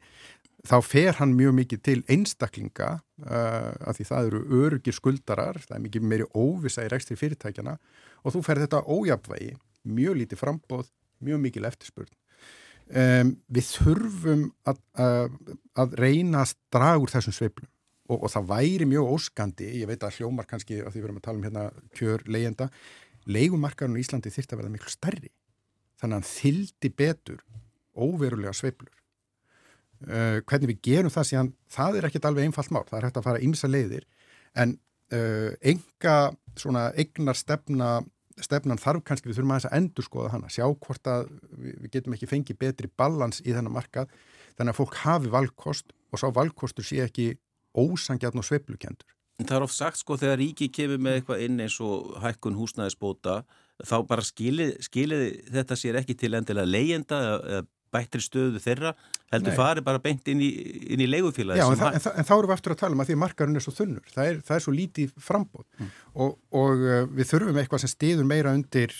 þá 0.67 0.75
fer 0.83 1.19
hann 1.19 1.35
mjög 1.37 1.55
mikið 1.61 1.83
til 1.85 1.97
einstaklinga 2.11 2.91
uh, 2.97 3.71
af 3.87 3.99
því 3.99 4.07
það 4.09 4.29
eru 4.31 4.43
örgir 4.65 4.97
skuldarar, 4.97 5.61
það 5.63 5.77
er 5.77 5.83
mikið 5.85 6.07
meiri 6.11 6.29
óvisa 6.33 6.85
í 6.85 6.91
rekstri 6.91 7.19
fyrirtækjana 7.19 7.77
og 8.23 8.35
þú 8.35 8.43
fer 8.47 8.63
þetta 8.65 8.83
ójapvægi, 8.89 9.53
mjög 9.87 10.19
lítið 10.23 10.41
frambóð, 10.41 10.89
mjög 11.23 11.43
mikil 11.45 11.67
eftirspurn. 11.69 12.11
Um, 12.89 13.35
við 13.53 13.67
þurfum 13.69 14.47
að, 14.67 14.79
að 15.77 15.91
reyna 16.01 16.41
að 16.41 16.55
draga 16.73 17.03
úr 17.03 17.11
þessum 17.13 17.35
sveiplum 17.37 17.69
og, 18.09 18.17
og 18.17 18.31
það 18.33 18.49
væri 18.49 18.87
mjög 18.89 19.13
óskandi, 19.15 19.69
ég 19.81 19.89
veit 19.89 20.03
að 20.03 20.19
hljómar 20.19 20.49
kannski 20.49 20.81
að 20.81 20.93
því 20.93 21.01
við 21.01 21.07
erum 21.09 21.19
að 21.21 21.27
tala 21.27 21.39
um 21.39 21.47
hérna 21.47 21.65
kjör 21.97 22.25
leyenda, 22.27 22.69
leikumarkarinn 23.29 23.99
í 23.99 24.03
Íslandi 24.03 24.33
þyrst 24.33 24.55
að 24.55 24.63
verða 24.63 24.73
miklu 24.73 24.93
stærri. 24.93 25.31
Þannig 26.01 26.21
að 26.21 26.29
þyldi 26.33 26.91
betur 26.97 27.43
óverulega 27.99 28.55
sveiblur 28.55 28.93
uh, 30.07 30.39
hvernig 30.47 30.73
við 30.73 30.79
gerum 30.89 31.13
það 31.13 31.27
síðan 31.31 31.51
það 31.71 31.99
er 31.99 32.07
ekkit 32.09 32.29
alveg 32.29 32.47
einfalt 32.47 32.71
mál, 32.73 32.85
það 32.87 32.99
er 32.99 33.09
hægt 33.09 33.19
að 33.19 33.27
fara 33.27 33.43
ímsa 33.43 33.69
leiðir 33.69 34.07
en 34.59 34.77
uh, 35.13 35.51
enga 35.73 36.15
svona 36.59 36.89
eignar 36.97 37.37
stefna 37.37 37.99
stefnan 38.39 38.79
þarf 38.79 39.03
kannski 39.07 39.27
við 39.27 39.39
þurfum 39.39 39.51
að 39.51 39.59
þess 39.59 39.69
að 39.69 39.77
endur 39.81 40.05
skoða 40.05 40.29
hana, 40.31 40.51
sjá 40.51 40.63
hvort 40.63 41.07
að 41.11 41.25
við 41.59 41.89
getum 41.91 42.15
ekki 42.15 42.29
fengið 42.29 42.59
betri 42.61 42.89
balans 42.99 43.41
í 43.43 43.51
þennan 43.51 43.75
markað 43.75 44.13
þannig 44.55 44.71
að 44.71 44.77
fólk 44.77 44.99
hafi 45.03 45.31
valkost 45.33 45.91
og 46.09 46.21
sá 46.21 46.27
valkostur 46.33 46.87
sé 46.87 47.01
ekki 47.03 47.33
ósangjarn 47.79 48.41
og 48.41 48.47
sveiplukendur. 48.47 49.15
Það 49.39 49.55
er 49.55 49.63
oft 49.63 49.77
sagt 49.77 50.01
sko 50.01 50.17
þegar 50.19 50.41
ríki 50.41 50.67
kemur 50.75 50.99
með 50.99 51.19
eitthvað 51.19 51.43
inn 51.45 51.59
eins 51.63 51.77
og 51.83 52.15
hækkun 52.19 52.57
húsnæðisbóta 52.59 53.41
þá 53.87 53.97
bara 54.07 54.25
skiliði 54.25 54.83
skili 54.83 55.19
þetta 55.47 55.77
sér 55.79 55.99
ekki 56.01 56.17
til 56.19 56.33
endilega 56.35 56.67
leyenda 56.67 57.19
eða 57.39 57.61
bættri 57.93 58.21
stöðu 58.21 58.59
þeirra 58.61 58.91
heldur 59.31 59.53
Nei. 59.53 59.57
fari 59.57 59.83
bara 59.85 60.01
beint 60.03 60.27
inn 60.29 60.41
í, 60.43 60.49
í 60.93 61.07
leigufélagi. 61.09 61.61
Já, 61.61 61.65
en, 61.71 61.79
þa 61.79 61.91
en, 61.95 62.03
þa 62.03 62.13
en 62.21 62.27
þá 62.27 62.33
erum 62.35 62.51
við 62.51 62.55
aftur 62.55 62.75
að 62.75 62.81
tala 62.83 62.97
um 62.97 63.03
að 63.03 63.09
því 63.09 63.17
markarinn 63.23 63.59
er 63.59 63.65
svo 63.65 63.73
þunnur. 63.73 64.11
Það 64.13 64.29
er, 64.31 64.37
það 64.45 64.57
er 64.57 64.65
svo 64.65 64.73
lítið 64.75 65.15
frambóð 65.25 65.65
mm. 65.65 65.89
og, 66.25 66.35
og 66.61 66.85
uh, 66.85 67.01
við 67.17 67.31
þurfum 67.31 67.61
eitthvað 67.63 67.83
sem 67.85 67.93
stiður 67.93 68.29
meira 68.29 68.53
undir 68.57 68.93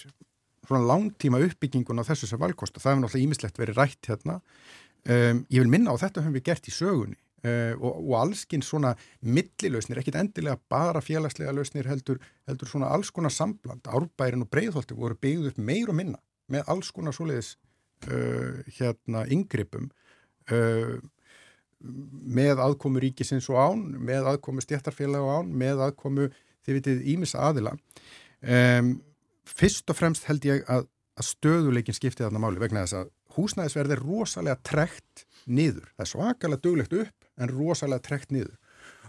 svona 0.70 0.84
langtíma 0.89 1.42
uppbyggingun 1.46 2.02
á 2.02 2.08
þessu 2.10 2.30
sem 2.30 2.42
valkosta. 2.42 2.82
Það 2.82 2.96
hefur 2.96 3.06
náttúrulega 3.06 3.28
ímislegt 3.28 3.62
verið 3.62 3.82
rætt 3.82 4.12
hérna. 4.12 4.39
Um, 5.06 5.44
ég 5.54 5.63
vil 5.63 5.72
minna 5.72 5.94
á 5.94 6.02
þetta 6.02 6.26
höfum 6.26 6.39
við 6.39 6.48
gert 6.50 6.70
í 6.70 6.74
sögunni 6.76 7.20
Uh, 7.39 7.71
og, 7.80 8.02
og 8.04 8.15
allskinn 8.19 8.63
svona 8.65 8.95
millilausnir, 9.23 10.02
ekkit 10.02 10.17
endilega 10.19 10.60
bara 10.71 10.99
félagslega 10.99 11.54
lausnir 11.56 11.88
heldur, 11.88 12.17
heldur 12.49 12.67
svona 12.67 12.89
alls 12.91 13.13
konar 13.15 13.32
sambland, 13.32 13.88
árbærin 13.88 14.43
og 14.43 14.49
breyðholti 14.52 14.97
voru 14.97 15.15
byggð 15.15 15.54
upp 15.54 15.62
meir 15.69 15.91
og 15.91 15.95
minna 15.95 16.19
með 16.52 16.67
alls 16.73 16.89
konar 16.91 17.15
svoleiðis 17.15 17.54
uh, 18.10 18.60
hérna 18.75 19.23
yngrippum 19.32 19.88
uh, 20.52 20.97
með 21.80 22.60
aðkomu 22.60 22.99
ríkisins 23.04 23.47
og 23.54 23.60
án, 23.62 23.86
með 23.95 24.34
aðkomu 24.34 24.63
stjættarfélag 24.65 25.23
og 25.23 25.38
án, 25.39 25.54
með 25.62 25.86
aðkomu 25.88 26.28
þið 26.67 26.75
vitið 26.75 27.06
ímis 27.13 27.36
aðila. 27.39 27.75
Um, 28.43 28.97
fyrst 29.47 29.88
og 29.91 29.97
fremst 29.97 30.28
held 30.28 30.43
ég 30.47 30.67
að, 30.67 30.89
að 31.19 31.30
stöðuleikin 31.30 31.95
skipti 31.95 32.25
þarna 32.25 32.43
máli 32.43 32.60
vegna 32.62 32.84
þess 32.84 32.99
að 32.99 33.15
húsnæðisverð 33.38 33.95
er 33.95 34.04
rosalega 34.04 34.60
trekt 34.65 35.25
niður, 35.47 35.88
það 35.95 36.06
er 36.06 36.12
svakalega 36.12 36.63
duglegt 36.65 36.99
upp 36.99 37.19
en 37.39 37.54
rosalega 37.54 38.04
trekt 38.06 38.34
niður. 38.36 38.58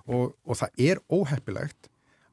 Og, 0.07 0.35
og 0.45 0.59
það 0.59 0.85
er 0.87 1.03
óheppilegt 1.13 1.91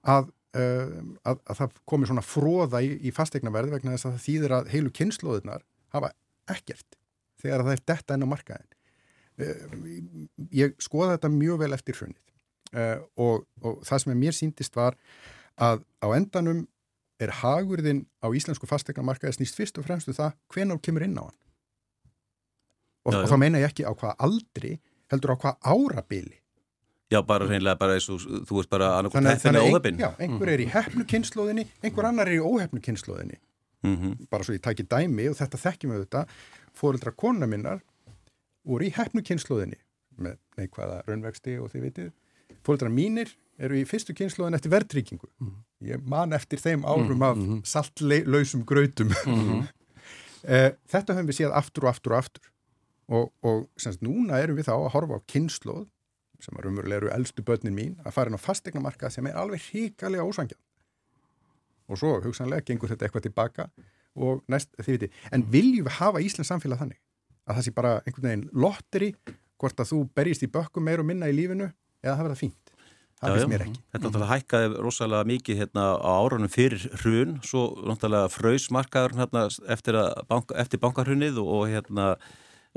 að, 0.08 0.30
uh, 0.58 0.94
að, 1.28 1.42
að 1.44 1.60
það 1.62 1.82
komi 1.90 2.10
svona 2.10 2.26
fróða 2.26 2.82
í, 2.86 2.94
í 3.08 3.14
fastegnaverð 3.14 3.76
vegna 3.78 3.96
þess 3.96 4.10
að 4.10 4.16
það 4.16 4.26
þýðir 4.28 4.56
að 4.58 4.72
heilu 4.74 4.94
kynnslóðunar 5.00 5.66
hafa 5.96 6.14
ekkert 6.52 6.98
þegar 7.42 7.66
það 7.66 7.76
er 7.76 7.84
detta 7.92 8.16
enn 8.16 8.26
á 8.26 8.34
markaðin 8.34 8.72
uh, 9.44 9.76
ég 10.56 10.78
skoða 10.82 11.18
þetta 11.18 11.34
mjög 11.36 11.62
vel 11.66 11.74
eftir 11.76 12.00
hrunnið 12.00 12.80
uh, 12.80 13.04
og, 13.20 13.46
og 13.62 13.84
það 13.88 14.04
sem 14.04 14.18
mér 14.24 14.38
síndist 14.38 14.80
var 14.80 14.98
að 15.58 15.84
á 16.02 16.08
endanum 16.16 16.66
er 17.22 17.34
hagurðin 17.42 18.06
á 18.22 18.28
íslensku 18.30 18.70
fastegnamarkaði 18.70 19.40
snýst 19.40 19.58
fyrst 19.58 19.80
og 19.82 19.88
fremstu 19.88 20.14
um 20.14 20.18
það 20.20 20.36
hvenar 20.54 20.82
kemur 20.86 21.06
inn 21.06 21.18
á 21.18 21.26
hann. 21.26 21.38
Og, 23.08 23.14
já, 23.14 23.18
já. 23.18 23.24
og 23.24 23.32
þá 23.32 23.38
meina 23.42 23.62
ég 23.62 23.72
ekki 23.72 23.88
á 23.88 23.92
hvaða 23.92 24.16
aldri 24.28 24.74
heldur 25.12 25.34
á 25.34 25.36
hvað 25.42 25.56
árabili. 25.64 26.38
Já, 27.08 27.22
bara 27.24 27.48
reynilega 27.48 27.80
bara 27.80 27.96
eins 27.96 28.10
og 28.12 28.20
þú 28.20 28.60
veist 28.60 28.70
bara 28.72 28.92
annarkot 28.98 29.24
hefðinni 29.24 29.64
óhefn. 29.64 30.00
Já, 30.02 30.10
einhver 30.20 30.50
er 30.52 30.64
í 30.64 30.68
hefnu 30.74 31.06
kynnslóðinni, 31.08 31.64
einhver 31.80 32.10
annar 32.10 32.28
er 32.28 32.36
í 32.36 32.44
óhefnu 32.44 32.82
kynnslóðinni. 32.84 33.40
Mm 33.86 33.96
-hmm. 33.96 34.28
Bara 34.30 34.44
svo 34.44 34.54
ég 34.54 34.62
tæki 34.62 34.84
dæmi 34.84 35.30
og 35.30 35.38
þetta 35.38 35.58
þekkjum 35.58 35.92
við 35.94 36.04
þetta, 36.04 36.26
fóreldra 36.76 37.12
kona 37.16 37.48
minnar 37.48 37.80
voru 38.66 38.86
í 38.86 38.92
hefnu 38.92 39.22
kynnslóðinni 39.22 39.80
með 40.18 40.38
neikvæða 40.58 41.04
raunvexti 41.08 41.58
og 41.60 41.72
þið 41.72 41.82
vitið. 41.82 42.12
Fóreldra 42.66 42.90
mínir 42.90 43.30
eru 43.58 43.76
í 43.76 43.86
fyrstu 43.86 44.14
kynnslóðin 44.14 44.56
eftir 44.56 44.72
verðryggingu. 44.72 45.30
Mm 45.40 45.48
-hmm. 45.48 45.88
Ég 45.88 46.04
man 46.06 46.34
eftir 46.34 46.60
þeim 46.60 46.84
árum 46.84 47.22
af 47.22 47.38
mm 47.38 47.48
-hmm. 47.48 47.66
saltlausum 47.66 48.66
grautum. 48.66 49.14
Mhm. 49.26 49.68
Eh, 50.48 50.72
þetta 50.88 51.14
höfum 51.14 51.28
við 51.28 51.36
séð 51.42 51.52
aftur 51.52 51.84
og 51.84 51.90
aftur 51.90 52.14
og 52.14 52.18
aftur 52.18 52.42
og, 53.08 53.32
og 53.44 53.68
semst 53.80 54.04
núna 54.06 54.42
erum 54.44 54.58
við 54.60 54.70
þá 54.70 54.76
að 54.78 54.92
horfa 54.96 55.20
á 55.20 55.28
kynnslóð 55.32 55.86
sem 56.44 56.58
að 56.60 56.70
umverulega 56.70 57.02
eru 57.02 57.12
eldstu 57.16 57.44
börnin 57.46 57.76
mín 57.76 57.96
að 58.04 58.14
fara 58.14 58.30
inn 58.30 58.38
á 58.38 58.42
fastegnamarkað 58.42 59.16
sem 59.16 59.30
er 59.30 59.38
alveg 59.40 59.64
hríkalega 59.72 60.26
ósangjan 60.28 60.62
og 61.88 62.00
svo 62.00 62.18
hugsanlega 62.22 62.66
gengur 62.68 62.92
þetta 62.92 63.08
eitthvað 63.08 63.28
tilbaka 63.30 63.68
og 64.18 64.44
næst 64.52 64.74
þið 64.78 64.94
viti, 64.96 65.12
en 65.32 65.46
viljum 65.54 65.88
við 65.88 66.00
hafa 66.00 66.22
Íslands 66.26 66.52
samfélag 66.52 66.82
þannig? 66.82 67.00
Að 67.48 67.60
það 67.60 67.68
sé 67.68 67.74
bara 67.78 67.92
einhvern 68.04 68.28
veginn 68.28 68.48
lotteri 68.54 69.12
hvort 69.58 69.82
að 69.82 69.92
þú 69.92 70.00
berjist 70.18 70.46
í 70.46 70.50
bökkum 70.52 70.86
meir 70.88 71.02
og 71.02 71.08
minna 71.08 71.30
í 71.30 71.36
lífinu 71.38 71.70
eða 72.04 72.16
það 72.16 72.26
verða 72.26 72.40
fínt? 72.42 72.74
Mér 73.18 73.64
ekki. 73.66 73.80
Þetta 73.94 74.04
náttúrulega 74.04 74.34
hækkaði 74.36 74.82
rosalega 74.86 75.28
mikið 75.32 75.62
hérna 75.64 75.86
á 75.98 76.12
árunum 76.22 76.52
fyrir 76.54 76.84
hrun, 77.00 77.40
svo 77.42 77.64
náttúrulega 77.90 78.30
fröys 78.30 78.68
markaður 78.74 79.16
hérna 79.18 79.48
eftir, 79.74 79.98
bank, 80.30 80.54
eftir 80.54 80.82
bankarhunnið 80.84 81.40
og 81.42 81.64
hérna 81.72 82.12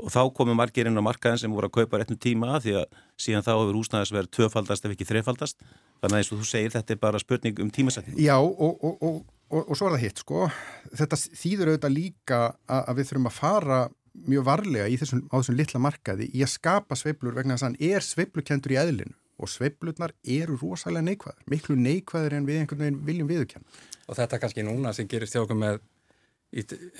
og 0.01 0.11
þá 0.13 0.21
komum 0.35 0.57
margir 0.57 0.89
inn 0.89 0.97
á 0.97 1.03
markaðin 1.05 1.39
sem 1.43 1.53
voru 1.53 1.69
að 1.69 1.77
kaupa 1.79 2.01
réttum 2.01 2.19
tíma 2.19 2.59
því 2.63 2.73
að 2.81 2.97
síðan 3.21 3.45
þá 3.45 3.51
hefur 3.53 3.77
húsnæðisverð 3.79 4.31
tvöfaldast 4.37 4.87
ef 4.87 4.95
ekki 4.95 5.07
þrefaldast. 5.09 5.61
Þannig 6.01 6.15
að 6.15 6.19
eins 6.19 6.31
og 6.33 6.41
þú 6.41 6.49
segir 6.49 6.73
þetta 6.73 6.95
er 6.95 7.01
bara 7.01 7.21
spurning 7.21 7.61
um 7.61 7.69
tímasætning 7.73 8.17
Já 8.21 8.35
og, 8.39 8.81
og, 8.81 9.01
og, 9.05 9.21
og 9.61 9.73
svo 9.77 9.89
er 9.89 9.95
það 9.95 10.05
hitt 10.05 10.21
sko. 10.23 10.49
Þetta 10.97 11.19
þýður 11.21 11.73
auðvitað 11.73 11.95
líka 11.97 12.39
að, 12.65 12.81
að 12.81 12.99
við 12.99 13.09
þurfum 13.11 13.29
að 13.29 13.37
fara 13.37 13.81
mjög 14.27 14.45
varlega 14.47 14.89
í 14.91 14.97
þessum, 14.99 15.23
á 15.31 15.35
þessum 15.37 15.59
litla 15.59 15.81
markaði 15.85 16.29
í 16.35 16.43
að 16.43 16.53
skapa 16.55 16.97
sveiblur 16.99 17.37
vegna 17.37 17.55
þess 17.55 17.67
að 17.67 17.69
hann 17.69 17.93
er 17.93 18.05
sveiblukendur 18.05 18.75
í 18.75 18.79
eðlinu. 18.81 19.17
Og 19.41 19.49
sveiblurnar 19.49 20.11
eru 20.29 20.57
rosalega 20.61 21.05
neikvæður, 21.07 21.45
miklu 21.49 21.75
neikvæður 21.79 22.35
en 22.37 22.45
við 22.45 22.59
einhvern 22.61 22.83
veginn 22.83 22.99
viljum 23.07 23.29
viðkenna. 23.31 23.79
Og 24.05 24.17
þetta 24.19 24.37
kannski 24.41 24.65
núna 24.67 24.91
sem 24.93 25.07
gerist 25.09 25.33
hjá 25.33 25.41
okkur 25.41 25.57
með 25.57 25.79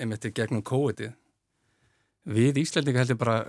einmitt 0.00 0.26
í 0.26 0.32
gegnum 0.34 0.64
COVID-ið 0.66 1.12
Við 2.22 2.60
Íslandinga 2.62 3.02
heldur 3.02 3.18
bara, 3.18 3.40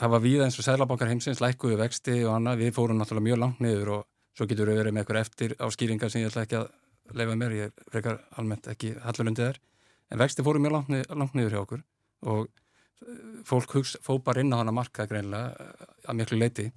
það 0.00 0.12
var 0.14 0.22
við 0.24 0.42
eins 0.46 0.56
og 0.56 0.64
Sælabankar 0.64 1.10
heimsins 1.10 1.42
lækkuðu 1.44 1.76
vexti 1.76 2.22
og 2.24 2.38
annað, 2.38 2.62
við 2.62 2.70
fórum 2.78 2.96
náttúrulega 2.96 3.26
mjög 3.26 3.40
langt 3.42 3.60
niður 3.60 3.90
og 3.98 4.06
svo 4.34 4.46
getur 4.48 4.70
við 4.70 4.80
verið 4.80 4.94
með 4.94 5.04
eitthvað 5.04 5.20
eftir 5.20 5.54
áskýringar 5.60 6.12
sem 6.12 6.24
ég 6.24 6.30
ætla 6.32 6.46
ekki 6.46 6.56
að 6.62 7.18
leifa 7.20 7.36
mér, 7.36 7.56
ég 7.58 7.82
frekar 7.92 8.22
almennt 8.40 8.70
ekki 8.72 8.94
hallurundið 9.04 9.50
þær, 9.50 9.60
en 10.08 10.22
vexti 10.24 10.46
fóru 10.46 10.62
mjög 10.64 10.76
langt, 10.78 11.12
langt 11.12 11.36
niður 11.36 11.52
hjá 11.52 11.60
okkur 11.66 11.84
og 12.32 12.48
uh, 12.48 13.20
fólk 13.44 13.76
hugsa, 13.76 14.00
fó 14.00 14.16
bara 14.24 14.40
inn 14.40 14.56
á 14.56 14.60
hana 14.62 14.72
markað 14.72 15.12
greinlega 15.12 15.52
uh, 15.52 15.86
að 16.08 16.20
miklu 16.22 16.40
leiti 16.40 16.70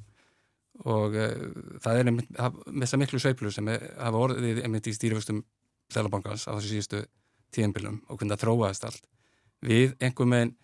og 0.83 1.15
uh, 1.15 1.31
það 1.79 2.01
er 2.01 2.11
með 2.11 2.27
þessa 2.83 2.99
miklu 2.99 3.23
sveiplu 3.23 3.55
sem 3.55 3.71
er, 3.71 3.87
hafa 3.95 4.25
orðið 4.27 4.65
einmitt 4.67 4.91
í 4.91 4.97
stýrifustum 4.99 5.45
Þelabankans 5.95 6.49
á 6.51 6.59
þessu 6.59 6.73
síðustu 6.73 7.05
tíðanbylum 7.55 8.01
og 8.11 8.17
hvernig 8.17 8.35
það 8.35 8.41
þróaðist 8.43 8.87
allt. 8.89 9.05
Við 9.63 9.93
einhver 10.03 10.27
meginn 10.27 10.57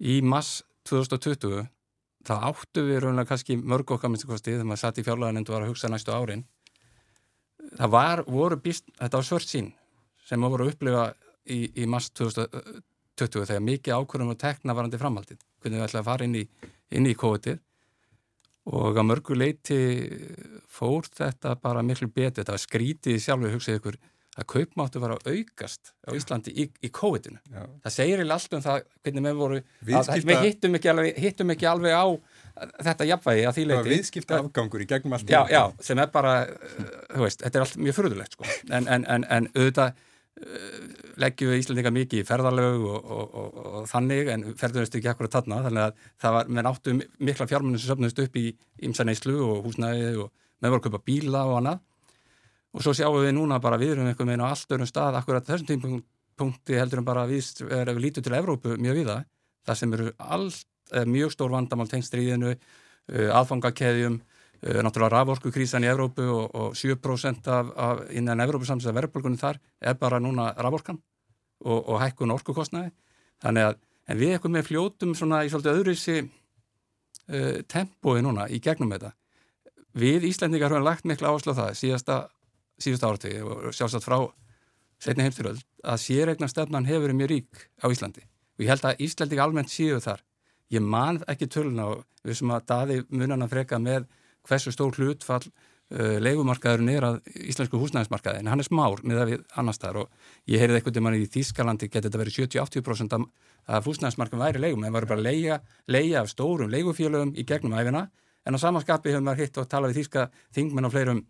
í 0.00 0.20
mass 0.24 0.62
2020 0.88 1.68
það 2.26 2.46
áttu 2.50 2.84
við 2.84 3.02
raunlega 3.04 3.30
kannski 3.32 3.56
mörg 3.60 3.94
okkar 3.94 4.12
minnstakosti 4.12 4.54
þegar 4.54 4.68
maður 4.68 4.82
satt 4.82 5.00
í 5.00 5.04
fjárlæðan 5.06 5.40
en 5.40 5.46
þú 5.48 5.54
var 5.54 5.64
að 5.64 5.72
hugsa 5.72 5.90
næstu 5.92 6.12
árin. 6.14 6.44
Það 7.78 7.92
var, 7.94 8.22
voru 8.26 8.58
býst, 8.60 8.88
þetta 8.98 9.20
var 9.20 9.28
svört 9.28 9.48
sín 9.48 9.72
sem 10.26 10.40
maður 10.40 10.56
voru 10.56 10.66
að 10.66 10.74
upplifa 10.74 11.06
í, 11.48 11.60
í 11.82 11.88
mass 11.90 12.12
2020 12.18 13.48
þegar 13.48 13.66
mikið 13.66 13.96
ákvörðum 13.96 14.34
og 14.34 14.40
tekna 14.40 14.76
varandi 14.76 15.00
framhaldið. 15.00 15.42
Hvernig 15.60 15.80
við 15.80 15.86
ætlaði 15.86 16.02
að 16.02 16.10
fara 16.10 16.28
inn 16.28 16.38
í, 16.40 16.44
í 17.00 17.18
COVID-ið 17.24 17.60
og 18.70 19.00
á 19.00 19.02
mörgu 19.02 19.36
leiti 19.36 19.80
fór 20.70 21.08
þetta 21.08 21.56
bara 21.60 21.82
miklu 21.82 22.10
betur, 22.12 22.42
þetta 22.42 22.54
var 22.54 22.62
skrítið 22.62 23.20
sjálfur 23.24 23.54
hugsið 23.56 23.78
ykkur 23.80 23.96
að 24.40 24.48
kaupmáttu 24.54 25.02
var 25.02 25.14
að 25.14 25.30
aukast 25.30 25.92
á 26.08 26.10
Íslandi 26.16 26.54
í, 26.56 26.66
í 26.80 26.90
COVID-inu. 26.96 27.40
Það 27.84 27.94
segir 27.94 28.22
í 28.22 28.28
allt 28.32 28.56
um 28.56 28.64
það 28.64 28.82
hvernig 29.04 29.26
við 29.26 29.40
voru, 29.40 29.62
Viðskipta... 29.88 30.28
við 30.30 30.44
hittum 30.46 30.78
ekki, 30.78 30.92
alveg, 30.92 31.22
hittum 31.24 31.54
ekki 31.54 31.68
alveg 31.70 31.96
á 31.96 32.06
þetta 32.88 33.08
jafnvægi 33.08 33.48
að 33.48 33.56
því 33.56 33.64
leiti. 33.64 33.76
Það 33.76 33.82
var 33.82 33.94
viðskipta 33.94 34.38
afgangur 34.40 34.84
í 34.84 34.88
gegnum 34.90 35.16
allt. 35.16 35.32
Já, 35.32 35.40
já, 35.52 35.62
sem 35.84 36.00
er 36.02 36.12
bara, 36.12 36.36
þú 37.08 37.26
veist, 37.26 37.44
þetta 37.44 37.60
er 37.60 37.66
allt 37.66 37.82
mjög 37.86 37.98
fyrðulegt 38.00 38.38
sko, 38.38 38.48
en, 38.70 38.88
en, 38.88 39.04
en, 39.04 39.26
en 39.28 39.50
auðvitað 39.54 40.06
leggjum 41.20 41.50
við 41.50 41.60
Íslandinga 41.60 41.92
mikið 41.92 42.22
í 42.22 42.26
ferðarlög 42.28 42.84
og, 42.88 43.10
og, 43.12 43.34
og, 43.40 43.56
og 43.80 43.88
þannig 43.90 44.30
en 44.32 44.44
ferðunist 44.56 44.94
ekki 44.96 45.10
akkurat 45.12 45.34
þarna 45.36 45.58
þannig 45.66 45.84
að 45.84 46.04
það 46.22 46.36
var, 46.36 46.52
menn 46.56 46.68
áttu 46.70 46.94
mikla 46.96 47.48
fjármunum 47.50 47.80
sem 47.80 47.90
söfnust 47.90 48.22
upp 48.24 48.38
í 48.40 48.46
ímsaneyslu 48.88 49.36
og 49.44 49.66
húsnæði 49.66 50.14
og 50.22 50.30
með 50.60 50.72
voru 50.72 50.80
að 50.80 50.86
kaupa 50.86 51.02
bíla 51.10 51.44
og 51.50 51.58
annað 51.60 51.82
og 52.70 52.84
svo 52.84 52.94
sjáum 52.96 53.20
við 53.20 53.34
núna 53.36 53.60
bara 53.62 53.78
við 53.80 53.96
erum 53.96 54.10
einhvern 54.10 54.32
veginn 54.32 54.44
á 54.46 54.50
allt 54.52 54.74
öðrum 54.74 54.88
stað 54.90 55.18
akkurat 55.18 55.46
þessum 55.46 55.70
tímpunkti 55.70 56.78
heldur 56.78 57.02
en 57.02 57.08
bara 57.08 57.26
við 57.30 57.64
erum 57.74 58.02
lítið 58.02 58.28
til 58.28 58.36
Evrópu 58.38 58.76
mjög 58.78 59.00
viða 59.02 59.22
það 59.66 59.80
sem 59.80 59.96
eru 59.96 60.12
allt, 60.18 60.66
mjög 61.06 61.34
stór 61.34 61.52
vandamál 61.52 61.90
tengstríðinu, 61.90 62.54
aðfangakeðjum 63.10 64.20
Uh, 64.60 64.82
náttúrulega 64.84 65.14
raforkukrísan 65.14 65.86
í 65.86 65.88
Evrópu 65.88 66.26
og, 66.28 66.50
og 66.52 66.74
7% 66.76 67.46
af, 67.48 67.68
af 67.80 68.00
innan 68.12 68.42
Evrópusamsins 68.44 68.90
að 68.90 68.98
verðbólgunum 68.98 69.40
þar 69.40 69.56
er 69.80 69.94
bara 69.96 70.18
núna 70.20 70.50
raforkan 70.52 70.98
og, 71.64 71.78
og 71.78 71.96
hækkun 72.02 72.34
orkukostnaði. 72.34 72.90
Þannig 73.40 73.70
að 73.70 74.20
við 74.20 74.34
eitthvað 74.34 74.52
með 74.58 74.66
fljótum 74.68 75.14
svona 75.16 75.38
í 75.46 75.48
svolítið 75.48 75.78
öðruðsi 75.80 76.16
uh, 76.20 77.56
tempói 77.72 78.20
núna 78.26 78.50
í 78.52 78.60
gegnum 78.60 78.92
þetta. 78.92 79.14
Við 79.96 80.28
Íslandingar 80.28 80.76
höfum 80.76 80.84
lagt 80.90 81.08
miklu 81.08 81.30
áherslu 81.30 81.56
á 81.56 81.60
það. 81.62 81.72
Síðasta, 81.80 82.20
síðasta 82.82 83.10
árategi 83.10 83.42
og 83.44 83.70
sjálfsagt 83.76 84.06
frá 84.06 84.18
setni 85.00 85.24
heimstyröld 85.24 85.62
að 85.80 86.02
sérregna 86.02 86.48
stefnan 86.50 86.88
hefur 86.88 87.08
verið 87.08 87.20
mjög 87.20 87.32
rík 87.32 87.64
á 87.80 87.86
Íslandi. 87.88 88.26
Og 88.58 88.66
ég 88.66 88.72
held 88.72 88.84
að 88.84 89.02
Íslandingar 89.06 89.48
almennt 89.48 89.72
séu 89.72 90.00
þar. 90.04 90.20
Ég 90.70 90.84
man 90.84 91.22
ekki 91.30 91.48
tölun 91.50 91.80
á 91.80 91.88
við 92.24 92.40
sem 92.40 92.52
að 92.52 92.66
daði 92.68 93.00
munana 93.08 93.48
freka 93.48 93.80
með 93.80 94.06
hversu 94.46 94.72
stór 94.74 94.96
hlutfall 94.96 95.42
uh, 95.48 96.18
leikumarkaðurinn 96.22 96.92
er 96.92 97.06
að 97.06 97.18
íslensku 97.50 97.80
húsnæðismarkaði 97.80 98.42
en 98.42 98.50
hann 98.52 98.62
er 98.62 98.68
smár 98.68 99.02
með 99.02 99.20
það 99.20 99.32
við 99.32 99.44
annars 99.62 99.80
þar 99.82 100.02
og 100.04 100.30
ég 100.50 100.62
heyrið 100.62 100.78
eitthvað 100.78 100.96
til 100.96 101.04
manni 101.06 101.24
í 101.24 101.30
Þískalandi 101.34 101.90
getið 101.90 102.08
þetta 102.08 102.22
verið 102.22 102.38
70-80% 102.38 103.18
að 103.70 103.88
húsnæðismarkaðum 103.90 104.44
væri 104.46 104.64
leikum 104.64 104.84
en 104.84 104.90
það 104.90 104.96
var 104.98 105.08
bara 105.12 105.26
leia, 105.26 105.60
leia 105.88 106.22
af 106.22 106.32
stórum 106.32 106.72
leikufélögum 106.72 107.34
í 107.36 107.46
gegnum 107.48 107.76
æfina 107.76 108.06
en 108.46 108.56
á 108.56 108.58
samanskapi 108.62 109.12
hefur 109.12 109.26
maður 109.26 109.44
hitt 109.44 109.60
og 109.60 109.68
talað 109.70 109.92
við 109.92 110.02
Þíska 110.02 110.26
þingmenn 110.56 110.88
og 110.88 110.94
fleirum 110.94 111.24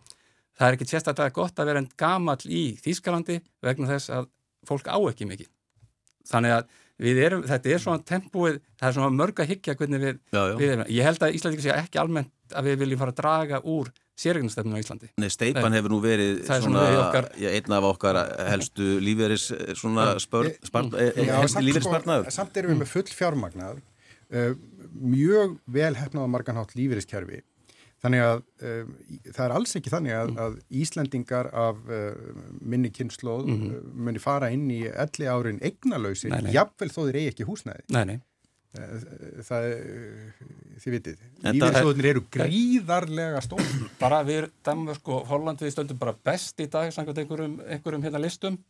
það 0.60 0.66
er 0.68 0.76
ekki 0.76 0.90
sérstaklega 0.90 1.36
gott 1.40 1.62
að 1.62 1.72
vera 1.72 1.82
en 1.82 1.88
gamall 1.98 2.44
í 2.44 2.66
Þískalandi 2.84 3.40
vegna 3.64 3.88
þess 3.94 4.12
að 4.18 4.28
fólk 4.68 4.92
á 4.92 4.98
ekki 5.08 5.28
mikið 5.30 5.50
þannig 6.30 6.58
að 6.58 6.70
Erum, 7.00 7.46
þetta 7.48 7.70
er 7.72 7.80
svona 7.80 8.04
tempóið, 8.04 8.58
það 8.76 8.90
er 8.90 8.94
svona 8.98 9.16
mörg 9.16 9.40
að 9.40 9.50
higgja 9.54 9.74
hvernig 9.78 10.02
við, 10.02 10.18
já, 10.34 10.40
já. 10.50 10.54
við 10.60 10.72
erum. 10.74 10.88
Ég 10.92 11.06
held 11.08 11.22
að 11.24 11.36
Íslandi 11.38 11.64
sé 11.64 11.72
ekki 11.72 12.00
almennt 12.02 12.52
að 12.52 12.68
við 12.68 12.82
viljum 12.82 13.00
fara 13.00 13.14
að 13.14 13.20
draga 13.22 13.60
úr 13.72 13.88
sérregnastefnum 14.20 14.76
á 14.76 14.82
Íslandi. 14.82 15.08
Nei, 15.16 15.28
steipan 15.32 15.76
hefur 15.78 15.94
nú 15.94 16.00
verið 16.04 16.42
svona, 16.44 16.60
svona 16.66 16.82
okkar... 17.06 17.28
já, 17.40 17.48
einn 17.56 17.76
af 17.78 17.86
okkar 17.88 18.18
helstu 18.50 18.88
lífeyris 19.00 19.46
svona 19.80 20.10
spörn, 20.20 20.52
spart, 20.66 20.98
helstu 21.16 21.64
lífeyrisspartnaður. 21.64 22.28
Sko, 22.28 22.36
samt 22.36 22.60
erum 22.60 22.74
við 22.74 22.82
með 22.82 22.92
full 22.92 23.06
fjármagnað, 23.16 23.80
uh, 24.36 24.50
mjög 25.00 25.56
vel 25.72 25.94
hefnaða 25.96 26.32
marganhátt 26.36 26.76
lífeyriskerfi 26.76 27.40
Þannig 28.00 28.22
að 28.24 28.38
um, 28.64 28.92
það 29.28 29.42
er 29.44 29.54
alls 29.58 29.76
ekki 29.76 29.92
þannig 29.92 30.16
að, 30.16 30.30
að 30.40 30.56
Íslandingar 30.80 31.50
af 31.52 31.80
uh, 31.84 32.38
minni 32.64 32.88
kynnslóð 32.96 33.44
mm 33.44 33.60
-hmm. 33.60 33.92
muni 34.06 34.22
fara 34.22 34.48
inn 34.54 34.70
í 34.72 34.80
elli 34.88 35.28
árin 35.28 35.60
eignalösi, 35.60 36.32
jafnvel 36.54 36.88
þó 36.88 37.00
þeir 37.02 37.18
eigi 37.20 37.32
ekki 37.34 37.48
húsnæði. 37.48 37.84
Nei, 37.92 38.04
nei. 38.08 38.18
Það 38.70 39.64
þið 40.80 40.92
vitið, 40.94 41.22
lífeyrislóðinir 41.42 42.08
eru 42.12 42.22
gríðarlega 42.32 43.40
stóð. 43.44 43.72
Bara 43.98 44.20
við, 44.24 44.46
Danmörk 44.64 45.10
og 45.10 45.26
Holland 45.28 45.60
við 45.60 45.74
stöndum 45.74 45.98
bara 46.00 46.14
best 46.14 46.60
í 46.62 46.68
dag 46.70 46.92
samkvæmt 46.94 47.18
einhverjum, 47.24 47.56
einhverjum 47.66 48.06
hérna 48.06 48.22
listum 48.22 48.60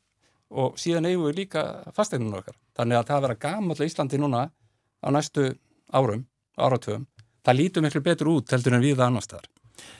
og 0.50 0.80
síðan 0.80 1.06
eigum 1.06 1.28
við 1.28 1.42
líka 1.44 1.66
fasteignunum 1.94 2.40
okkar. 2.40 2.56
Þannig 2.74 2.98
að 2.98 3.10
það 3.12 3.24
vera 3.26 3.40
gamanlega 3.44 3.90
Íslandi 3.92 4.18
núna 4.18 4.46
á 5.04 5.08
næstu 5.12 5.50
árum, 5.92 6.24
áratöfum 6.56 7.06
það 7.46 7.58
lítur 7.60 7.86
miklu 7.86 8.04
betur 8.04 8.32
út 8.34 8.54
heldur 8.54 8.76
en 8.76 8.84
við 8.84 9.02
annars 9.04 9.30
þar 9.30 9.48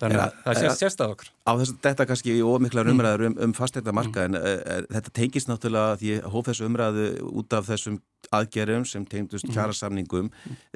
þannig 0.00 0.20
að 0.20 0.38
það 0.44 0.60
sést 0.60 0.82
sérstað 0.84 1.14
okkur 1.14 1.28
Á 1.48 1.52
þess 1.60 1.72
að 1.72 1.82
þetta 1.86 2.06
kannski 2.10 2.36
í 2.36 2.44
ómiklar 2.44 2.86
mm. 2.88 2.94
umræður 2.94 3.26
um, 3.28 3.36
um 3.46 3.54
fastleita 3.56 3.94
marka 3.96 4.26
en 4.28 4.36
mm. 4.36 4.88
þetta 4.96 5.12
tengist 5.16 5.50
náttúrulega 5.50 5.98
því 6.00 6.16
hóf 6.34 6.48
þessu 6.50 6.68
umræðu 6.68 7.06
út 7.40 7.56
af 7.56 7.68
þessum 7.68 8.00
aðgerðum 8.36 8.86
sem 8.88 9.06
tengdust 9.08 9.48
mm. 9.48 9.54
kjærasamningum 9.56 10.32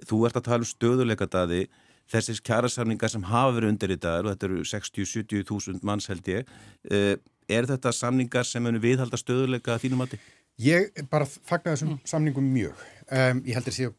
þú 0.09 0.21
ert 0.29 0.39
að 0.41 0.47
tala 0.49 0.65
um 0.65 0.71
stöðuleika 0.71 1.29
daði 1.31 1.67
þessir 2.11 2.41
kjærasamningar 2.45 3.13
sem 3.13 3.25
hafa 3.29 3.57
verið 3.59 3.75
undir 3.75 3.95
í 3.95 4.01
dag 4.01 4.25
og 4.25 4.33
þetta 4.33 4.49
eru 4.51 4.65
60-70 4.73 5.47
þúsund 5.49 5.85
manns 5.87 6.09
held 6.13 6.29
ég 6.29 6.49
uh, 6.93 7.15
er 7.49 7.69
þetta 7.69 7.93
samningar 7.93 8.49
sem 8.49 8.65
henni 8.65 8.81
viðhalda 8.83 9.21
stöðuleika 9.21 9.79
þínum 9.81 10.05
átti? 10.07 10.21
Ég 10.63 10.93
bara 11.11 11.27
fagnar 11.27 11.75
þessum 11.75 11.99
samningum 12.09 12.47
mjög 12.55 12.81
um, 13.09 13.41
ég 13.45 13.57
heldur 13.57 13.73
að 13.73 13.79
séu 13.81 13.95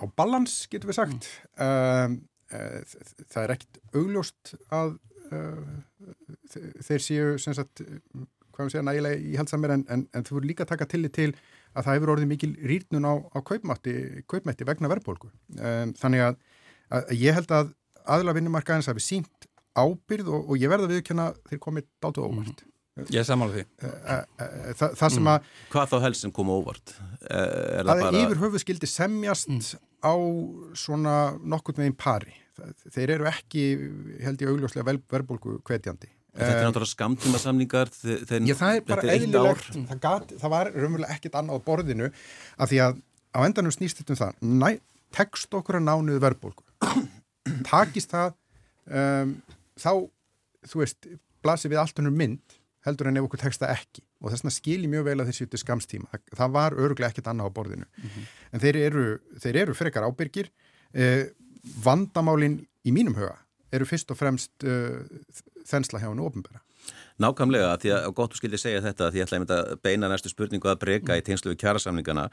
á 0.00 0.04
balans, 0.16 0.64
getur 0.72 0.90
við 0.90 0.98
sagt. 0.98 1.30
Mm. 1.60 2.18
Uh, 2.50 2.82
það 3.30 3.44
er 3.44 3.54
ekkit 3.54 3.80
augljóst 3.94 4.54
að 4.74 4.96
uh, 5.30 6.14
þeir 6.82 7.04
séu, 7.04 7.32
sem 7.38 7.54
sagt, 7.54 7.84
hvað 8.50 8.66
við 8.66 8.74
segja, 8.74 8.86
nægilega 8.88 9.20
í 9.22 9.36
helsamir 9.38 9.74
en, 9.76 9.84
en, 9.92 10.06
en 10.16 10.26
þú 10.26 10.38
voru 10.38 10.50
líka 10.50 10.66
að 10.66 10.72
taka 10.72 10.88
tillit 10.90 11.14
til 11.16 11.30
að 11.70 11.84
það 11.86 11.94
hefur 11.94 12.14
orðið 12.16 12.32
mikil 12.32 12.50
rýrnun 12.66 13.06
á, 13.06 13.14
á 13.22 13.38
kaupmætti, 13.46 13.94
kaupmætti 14.30 14.66
vegna 14.66 14.90
verðbólku. 14.90 15.30
Um, 15.60 15.94
þannig 16.00 16.24
að, 16.26 16.40
að 16.96 17.14
ég 17.20 17.38
held 17.38 17.54
að 17.54 17.70
aðla 18.10 18.34
vinnumarkaðins 18.40 18.90
hafi 18.90 19.04
sínt 19.04 19.46
ábyrð 19.78 20.32
og, 20.34 20.50
og 20.50 20.58
ég 20.58 20.72
verða 20.72 20.88
að 20.88 20.96
viðkjöna 20.96 21.28
þeir 21.46 21.62
komið 21.62 21.86
dátu 22.02 22.26
óvart. 22.26 22.64
Mm. 22.64 22.70
Ég 23.14 23.24
samála 23.24 23.54
því. 23.54 23.62
Þa, 23.80 24.88
það 24.98 25.12
sem 25.14 25.22
mm. 25.22 25.28
að... 25.30 25.52
Hvað 25.70 25.92
þá 25.92 25.94
helst 26.04 26.24
sem 26.26 26.32
koma 26.34 26.56
óvart? 26.58 26.96
Er 27.22 27.86
það, 27.86 27.92
það 27.92 28.02
bara... 28.02 28.24
yfir 28.24 28.40
höfu 28.42 28.60
skildi 28.60 28.90
semjast 28.90 29.52
mm. 29.52 29.62
Á 30.04 30.14
svona 30.78 31.16
nokkur 31.42 31.76
meginn 31.78 31.96
pari. 31.98 32.34
Þeir 32.92 33.16
eru 33.16 33.28
ekki, 33.30 33.66
held 34.20 34.42
ég, 34.42 34.50
augljóslega 34.50 34.96
verðbólku 35.08 35.60
kvetjandi. 35.64 36.10
Þetta 36.30 36.58
er 36.60 36.68
náttúrulega 36.68 36.92
skamtíma 36.92 37.38
samningar 37.42 37.88
þeir, 37.90 38.44
Já, 38.46 38.54
það 38.54 38.76
er 38.76 38.84
bara 38.86 39.14
eðlilegt 39.16 39.72
það, 39.74 40.00
gat, 40.04 40.34
það 40.38 40.52
var 40.52 40.68
raunverulega 40.76 41.16
ekkit 41.16 41.38
annað 41.40 41.58
á 41.58 41.66
borðinu 41.66 42.10
af 42.54 42.70
því 42.70 42.78
að 42.84 43.00
á 43.34 43.38
endanum 43.42 43.74
snýst 43.74 43.98
þetta 43.98 44.14
um 44.14 44.20
það 44.20 44.44
næ, 44.60 44.68
tekst 45.16 45.56
okkur 45.58 45.80
að 45.80 45.88
nánuðu 45.88 46.22
verðbólku 46.22 46.62
takist 47.72 48.14
það 48.14 48.36
um, 48.86 49.34
þá, 49.74 49.92
þú 50.70 50.82
veist 50.84 51.10
blasir 51.42 51.74
við 51.74 51.82
allt 51.82 51.98
hennur 51.98 52.14
mynd 52.14 52.58
heldur 52.86 53.10
en 53.10 53.18
ef 53.18 53.26
okkur 53.26 53.42
tekst 53.42 53.64
það 53.64 53.74
ekki 53.80 54.04
og 54.20 54.30
þess 54.30 54.44
vegna 54.44 54.54
skilir 54.54 54.92
mjög 54.92 55.08
vel 55.08 55.16
að 55.18 55.30
þeir 55.32 55.38
sýttu 55.40 55.60
skamstíma 55.60 56.12
það, 56.12 56.24
það 56.38 56.54
var 56.60 56.78
öruglega 56.78 57.10
ekkit 57.10 57.32
annað 57.32 57.50
á 57.50 57.56
borðinu 57.58 57.88
mm 57.90 58.06
-hmm. 58.06 58.30
En 58.50 58.62
þeir 58.62 58.80
eru, 58.86 59.04
þeir 59.42 59.62
eru 59.64 59.76
frekar 59.78 60.06
ábyrgir. 60.08 60.50
Eh, 60.94 61.30
vandamálin 61.84 62.60
í 62.86 62.92
mínum 62.94 63.14
huga 63.18 63.36
eru 63.70 63.86
fyrst 63.86 64.10
og 64.10 64.18
fremst 64.18 64.66
eh, 64.66 65.04
þensla 65.68 66.00
hjá 66.00 66.08
hennu 66.08 66.24
ofinbæra 66.26 66.64
Nákvæmlega, 67.20 67.74
því 67.82 67.90
að 67.92 68.06
gott 68.16 68.32
þú 68.32 68.38
skildi 68.40 68.58
segja 68.58 68.80
þetta 68.82 69.10
því 69.12 69.20
ég 69.20 69.26
ætlaði 69.28 69.56
að 69.58 69.74
beina 69.84 70.08
næstu 70.08 70.30
spurningu 70.32 70.70
að 70.72 70.80
breyka 70.80 71.12
mm. 71.12 71.20
í 71.20 71.24
tengslu 71.26 71.52
við 71.52 71.60
kjærasamningana 71.60 72.24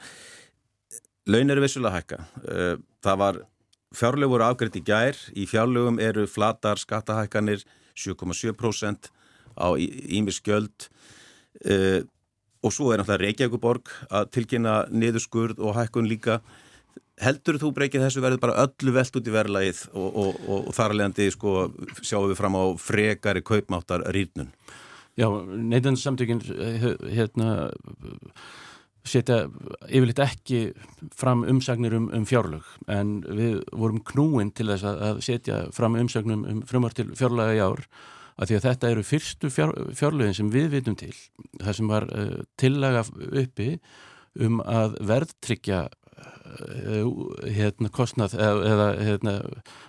Laun 1.28 1.52
eru 1.52 1.60
vissulega 1.60 1.98
hækka. 1.98 2.18
Eh, 2.48 2.74
það 3.04 3.18
var 3.20 3.38
fjárlegur 3.96 4.44
afgriðt 4.46 4.78
í 4.80 4.84
gær. 4.86 5.18
Í 5.36 5.44
fjárlegum 5.48 6.00
eru 6.00 6.24
flatar 6.28 6.80
skattahækkanir 6.80 7.64
7,7% 7.98 9.10
á 9.58 9.68
ímisgjöld 9.76 10.86
uh, 11.66 12.00
og 12.62 12.74
svo 12.74 12.92
er 12.92 13.00
náttúrulega 13.00 13.24
Reykjavíkuborg 13.24 13.92
að 14.10 14.30
tilkynna 14.34 14.78
niðurskurð 14.90 15.60
og 15.62 15.76
hækkun 15.78 16.08
líka. 16.10 16.40
Heldur 17.22 17.58
þú 17.58 17.72
breykið 17.74 18.04
þessu 18.06 18.22
verður 18.22 18.42
bara 18.42 18.66
öllu 18.66 18.94
velt 18.94 19.16
út 19.18 19.26
í 19.26 19.34
verðlagið 19.34 19.80
og, 19.92 20.08
og, 20.08 20.36
og, 20.46 20.68
og 20.70 20.76
þar 20.76 20.94
alvegandi 20.94 21.30
sko, 21.34 21.54
sjáum 22.02 22.28
við 22.30 22.38
fram 22.38 22.58
á 22.58 22.64
frekari 22.78 23.42
kaupmáttar 23.42 24.06
rýrnun? 24.14 24.52
Já, 25.18 25.26
neytansamtökin 25.42 26.44
eh, 26.54 26.84
hérna 27.10 27.70
setja 29.08 29.46
yfirleitt 29.88 30.20
ekki 30.22 30.60
fram 31.16 31.42
umsagnir 31.48 31.96
um, 31.96 32.06
um 32.14 32.26
fjárlög. 32.28 32.66
En 32.90 33.18
við 33.24 33.62
vorum 33.72 34.02
knúin 34.06 34.52
til 34.54 34.68
þess 34.70 34.86
að 34.90 35.22
setja 35.26 35.64
fram 35.74 35.98
umsagnum 35.98 36.44
um 36.48 36.62
frumar 36.68 36.94
til 36.96 37.10
fjárlaga 37.18 37.56
í 37.56 37.64
ár 37.64 37.84
að 38.38 38.50
því 38.50 38.58
að 38.58 38.66
þetta 38.68 38.90
eru 38.92 39.06
fyrstu 39.06 39.50
fjár, 39.52 39.72
fjárlögin 39.98 40.36
sem 40.36 40.50
við 40.52 40.68
vitum 40.76 40.98
til 40.98 41.14
það 41.58 41.78
sem 41.78 41.90
var 41.90 42.08
uh, 42.14 42.36
tillaga 42.60 43.04
uppi 43.42 43.70
um 44.38 44.60
að 44.62 44.98
verðtryggja 45.08 45.80
uh, 45.88 47.08
hérna 47.58 47.90
kostnað 47.94 48.36
eða, 48.38 48.60
eða 48.72 48.88
hérna, 49.10 49.34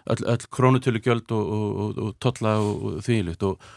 öll, 0.09 0.23
öll 0.33 0.49
krónutölugjöld 0.57 1.35
og, 1.35 1.53
og, 1.59 1.69
og, 1.83 2.01
og 2.07 2.17
totla 2.23 2.57
og 2.63 2.99
þvílut 3.05 3.45
og 3.51 3.69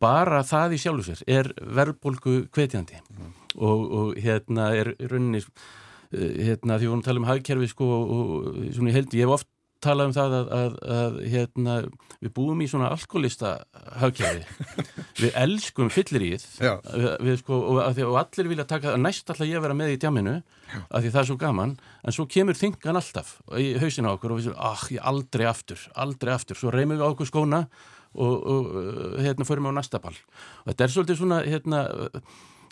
bara 0.00 0.42
það 0.46 0.76
í 0.76 0.82
sjálfu 0.82 1.06
sér 1.10 1.24
er 1.30 1.50
verðbólgu 1.76 2.44
kvetjandi 2.54 3.00
mm. 3.00 3.32
og 3.60 4.16
hérna 4.20 4.70
er 4.76 4.94
rauninni 5.10 5.42
eh, 5.44 6.40
hérna 6.48 6.78
því 6.78 6.86
við 6.86 6.90
vorum 6.90 7.02
að 7.04 7.08
tala 7.10 7.22
um 7.22 7.28
hagkerfi 7.28 7.68
sko 7.70 7.90
og 8.00 8.48
svona 8.74 8.92
ég 8.92 8.98
held 8.98 9.16
ég 9.16 9.26
hef 9.26 9.36
oft 9.38 9.50
talað 9.84 10.10
um 10.10 10.14
það 10.16 10.36
að, 10.38 10.50
að, 10.58 10.76
að 10.96 11.18
hérna, 11.34 11.76
við 12.24 12.34
búum 12.36 12.62
í 12.64 12.68
svona 12.70 12.90
alkoholista 12.94 13.54
hagkjæði 14.02 14.44
við 15.22 15.38
elskum 15.44 15.90
fylliríð 15.92 16.46
við, 16.58 17.34
sko, 17.42 17.60
og, 17.74 17.80
og 18.08 18.18
allir 18.20 18.50
vilja 18.52 18.68
taka 18.68 18.96
næst 19.00 19.28
alltaf 19.30 19.48
ég 19.48 19.60
að 19.60 19.66
vera 19.68 19.78
með 19.78 19.94
í 19.94 19.98
djáminu 20.02 20.36
af 20.40 21.04
því 21.04 21.10
það 21.10 21.20
er 21.22 21.30
svo 21.30 21.40
gaman 21.40 21.74
en 22.02 22.16
svo 22.16 22.28
kemur 22.30 22.58
þingan 22.58 23.00
alltaf 23.00 23.36
í 23.60 23.74
hausina 23.82 24.14
okkur 24.16 24.34
og 24.34 24.40
við 24.40 24.48
séum, 24.48 24.58
ah, 24.58 24.86
ég 24.90 25.04
aldrei 25.12 25.46
aftur 25.50 25.84
aldrei 25.94 26.34
aftur, 26.34 26.58
svo 26.58 26.72
reymum 26.74 26.98
við 26.98 27.06
okkur 27.10 27.30
skóna 27.30 27.66
og, 28.14 28.34
og 28.46 29.20
hérna 29.22 29.46
förum 29.46 29.68
við 29.68 29.74
á 29.74 29.78
næsta 29.80 30.00
ball. 30.02 30.16
Og 30.64 30.72
þetta 30.72 30.84
er 30.86 30.92
svolítið 30.94 31.20
svona 31.20 31.40
hérna 31.42 31.80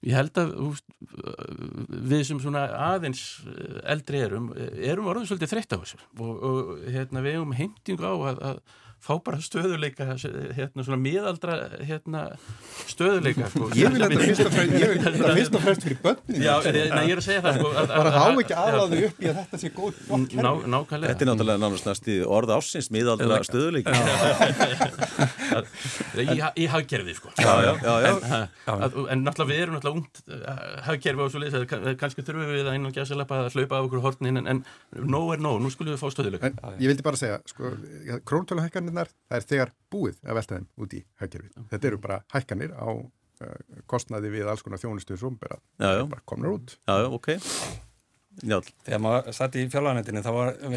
Ég 0.02 0.16
held 0.18 0.38
að 0.40 0.54
úst, 0.66 0.86
við 2.10 2.24
sem 2.26 2.40
svona 2.42 2.64
aðeins 2.90 3.22
eldri 3.86 4.22
erum, 4.26 4.48
erum 4.58 5.10
orðin 5.12 5.28
svolítið 5.30 5.52
þreytt 5.54 5.74
á 5.74 5.78
þessu. 5.78 6.00
Og, 6.18 6.32
og 6.48 6.72
hérna, 6.90 7.22
við 7.22 7.36
hefum 7.38 7.54
heimtingu 7.54 8.08
á 8.10 8.14
að, 8.32 8.40
að 8.50 8.62
fá 9.02 9.16
bara 9.18 9.40
stöðuleika 9.42 10.04
hérna 10.06 10.84
svona 10.86 10.98
miðaldra 11.02 11.56
hérna 11.82 12.20
stöðuleika 12.86 13.48
sko. 13.50 13.68
Ég 13.74 13.90
vil 13.90 14.04
þetta 14.04 14.20
fyrst 14.22 14.44
og 14.46 14.52
fremst 14.54 15.56
fremst 15.64 15.86
fyrir 15.86 15.98
börnum 16.04 16.38
Já, 16.38 16.52
en 16.70 16.78
ég 16.78 17.14
er 17.16 17.18
að 17.18 17.26
segja 17.26 17.42
það 17.42 17.58
sko, 17.58 17.72
að, 17.80 17.94
bara 17.96 18.12
há 18.14 18.26
ekki 18.30 18.58
aðláðu 18.62 19.00
upp 19.08 19.24
í 19.24 19.30
að 19.32 19.40
þetta 19.40 19.60
sé 19.62 19.72
góð 19.74 19.98
ná, 20.38 20.50
Nákvæmlega. 20.76 21.10
Þetta 21.10 21.26
er 21.26 21.30
náttúrulega 21.32 21.62
nánast 21.64 22.10
í 22.12 22.18
orða 22.38 22.58
ásins 22.60 22.90
miðaldra 22.94 23.40
stöðuleika 23.48 23.90
Í, 26.22 26.38
í 26.62 26.68
hagkerfið 26.70 27.18
sko. 27.18 27.32
Já, 27.42 27.52
já, 27.66 27.72
já, 27.82 28.12
en, 28.70 28.90
en 29.10 29.26
náttúrulega 29.26 29.50
við 29.50 29.64
erum 29.64 29.76
náttúrulega 29.76 29.91
ungt 29.92 30.20
eh, 30.26 30.62
hagkerfi 30.86 31.24
og 31.24 31.32
svo 31.32 31.42
leiðis 31.42 31.96
kannski 32.00 32.24
þurfum 32.26 32.52
við 32.52 32.70
að 32.70 32.88
og 32.88 32.96
gæsa 32.96 33.18
að 33.18 33.56
hlaupa 33.56 33.78
af 33.78 33.88
okkur 33.88 34.02
hortnin 34.04 34.40
en, 34.40 34.48
en 34.50 34.62
nóg 34.98 35.34
er 35.36 35.44
nóg, 35.44 35.60
nú 35.62 35.70
skulum 35.72 35.94
við 35.94 36.02
fá 36.02 36.08
stöðuleika 36.14 36.52
Ég 36.78 36.90
vildi 36.90 37.06
bara 37.06 37.20
segja, 37.20 37.38
sko, 37.50 37.74
króntöluhækkanirnar 38.28 39.12
það 39.12 39.38
er 39.38 39.48
þegar 39.52 39.74
búið 39.92 40.18
að 40.24 40.40
velta 40.40 40.58
þeim 40.58 40.68
út 40.84 40.96
í 40.96 41.04
hagkerfið. 41.22 41.62
Þetta 41.72 41.90
eru 41.90 42.02
bara 42.02 42.18
hækkanir 42.34 42.74
á 42.74 42.88
uh, 42.90 43.54
kostnaði 43.90 44.32
við 44.34 44.50
alls 44.50 44.64
konar 44.64 44.82
þjónustu 44.82 45.18
sem 45.20 45.38
bara, 45.40 45.60
bara 45.78 46.26
komnar 46.28 46.56
út. 46.56 46.76
Já, 46.88 46.98
já, 47.04 47.08
ok. 47.12 47.32
Njál. 48.42 48.62
Þegar 48.86 49.02
maður 49.04 49.34
satt 49.36 49.56
í 49.60 49.66
fjárlaganendinu 49.70 50.24
þá 50.24 50.30
var 50.32 50.54
um 50.64 50.76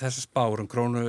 þessu 0.00 0.22
spárum 0.22 0.68
krónu 0.70 1.08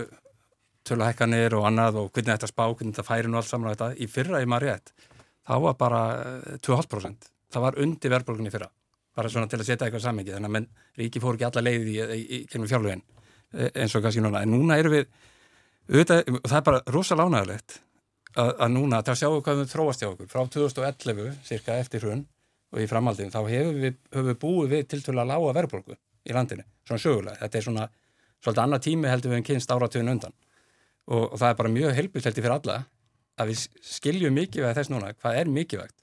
töluhækkanir 0.86 1.56
og 1.58 1.68
annað 1.70 2.00
og 2.02 2.10
hvernig 2.14 2.36
þetta 2.36 2.50
spá, 2.50 2.66
hvernig 2.70 2.94
þetta 2.94 3.08
færi 3.08 3.30
nú 3.30 3.40
allt 3.40 3.50
saman 3.50 3.72
á 3.72 3.74
þetta, 3.74 3.92
í 3.98 4.08
fyrra 4.12 4.42
í 4.44 4.50
maður 4.50 4.70
rétt 4.70 4.94
þá 5.46 5.56
var 5.64 5.78
bara 5.80 6.02
2,5% 6.66 7.08
eh, 7.08 7.32
það 7.56 7.66
var 7.66 7.80
undir 7.86 8.14
verðbólgunni 8.14 8.54
fyrra 8.54 8.70
bara 9.16 9.32
svona 9.32 9.50
til 9.50 9.62
að 9.62 9.70
setja 9.70 9.88
eitthvað 9.88 10.04
samengi 10.04 10.34
þannig 10.34 10.50
að 10.50 10.56
menn 10.58 10.68
ríki 11.00 11.22
fór 11.24 11.38
ekki 11.38 11.48
alla 11.48 11.64
leiði 11.64 11.94
í, 11.94 11.96
í, 12.04 12.22
í, 12.22 12.40
í 12.44 12.68
fjárlugin 12.68 13.04
eh, 13.56 13.70
eins 13.72 13.96
og 13.96 14.04
kannski 14.04 14.24
núna. 14.24 14.44
En 14.44 14.52
núna 14.52 14.78
eru 14.82 14.92
við 14.92 15.06
auðvitað, 15.88 16.32
það 16.44 16.58
er 16.60 16.66
bara 16.70 16.82
rosalega 16.92 17.30
ánægulegt 17.30 17.78
að, 18.36 18.50
að 18.52 18.72
núna, 18.74 19.02
það 19.08 19.20
sjáum 19.22 19.38
við 19.38 19.44
hvað 19.48 19.62
við 19.62 19.70
þróast 19.72 20.04
hjá 20.04 20.10
okkur 20.10 20.32
frá 20.32 20.42
2011, 20.56 21.30
cirka 21.48 21.78
eftir 21.80 22.04
hrun 22.04 22.26
og 22.76 22.82
í 22.84 22.88
framhaldin, 22.92 23.32
þá 23.32 23.40
hefur 23.48 23.78
við, 23.84 24.00
hefur 24.18 24.40
búið 24.42 24.74
við 24.74 24.90
til 24.92 25.04
til 25.06 25.16
að 25.16 25.30
lága 25.32 25.54
verðbólgu 25.56 25.96
í 26.26 26.36
landinu, 26.36 26.66
svona 26.88 27.04
sögulega, 27.06 27.38
þetta 27.44 27.60
er 27.60 27.68
svona 27.70 27.88
svolítið 28.44 28.64
annað 28.66 28.84
tími 28.90 29.12
heldur 29.12 29.32
við 29.32 29.40
en 29.40 29.48
kynst 29.48 29.72
áratöðun 29.72 30.12
undan. 30.16 30.36
Og, 31.06 31.22
og 31.30 31.38
það 31.38 31.52
er 31.52 31.58
bara 31.62 31.72
mjög 31.72 31.96
helbilselti 32.00 32.42
fyrir 32.42 32.58
alla 32.58 32.80
að 33.40 33.52
við 33.52 33.64
skiljum 33.86 34.36
mikilvægt 34.36 34.80
þess 34.80 34.92
núna, 34.92 35.14
hvað 35.22 35.40
er 35.40 35.52
mikilvægt 35.54 36.02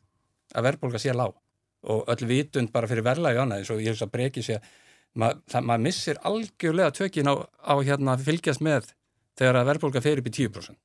að 0.55 0.69
verðbólka 0.69 1.01
sé 1.03 1.13
lág 1.17 1.35
og 1.83 2.09
öll 2.13 2.29
vitund 2.31 2.73
bara 2.73 2.89
fyrir 2.91 3.07
verðlægi 3.07 3.43
annað 3.43 3.63
eins 3.63 3.73
og 3.75 3.83
ég 3.83 3.95
þess 3.95 4.07
að 4.07 4.15
breki 4.15 4.45
sé 4.47 4.59
að 4.59 5.67
maður 5.67 5.85
missir 5.85 6.21
algjörlega 6.29 6.95
tökin 6.97 7.29
á, 7.29 7.35
á 7.43 7.75
hérna 7.83 8.17
fylgjast 8.21 8.63
með 8.65 8.93
þegar 9.39 9.61
að 9.61 9.69
verðbólka 9.73 10.03
fer 10.05 10.21
upp 10.21 10.29
í 10.29 10.35
10%. 10.37 10.79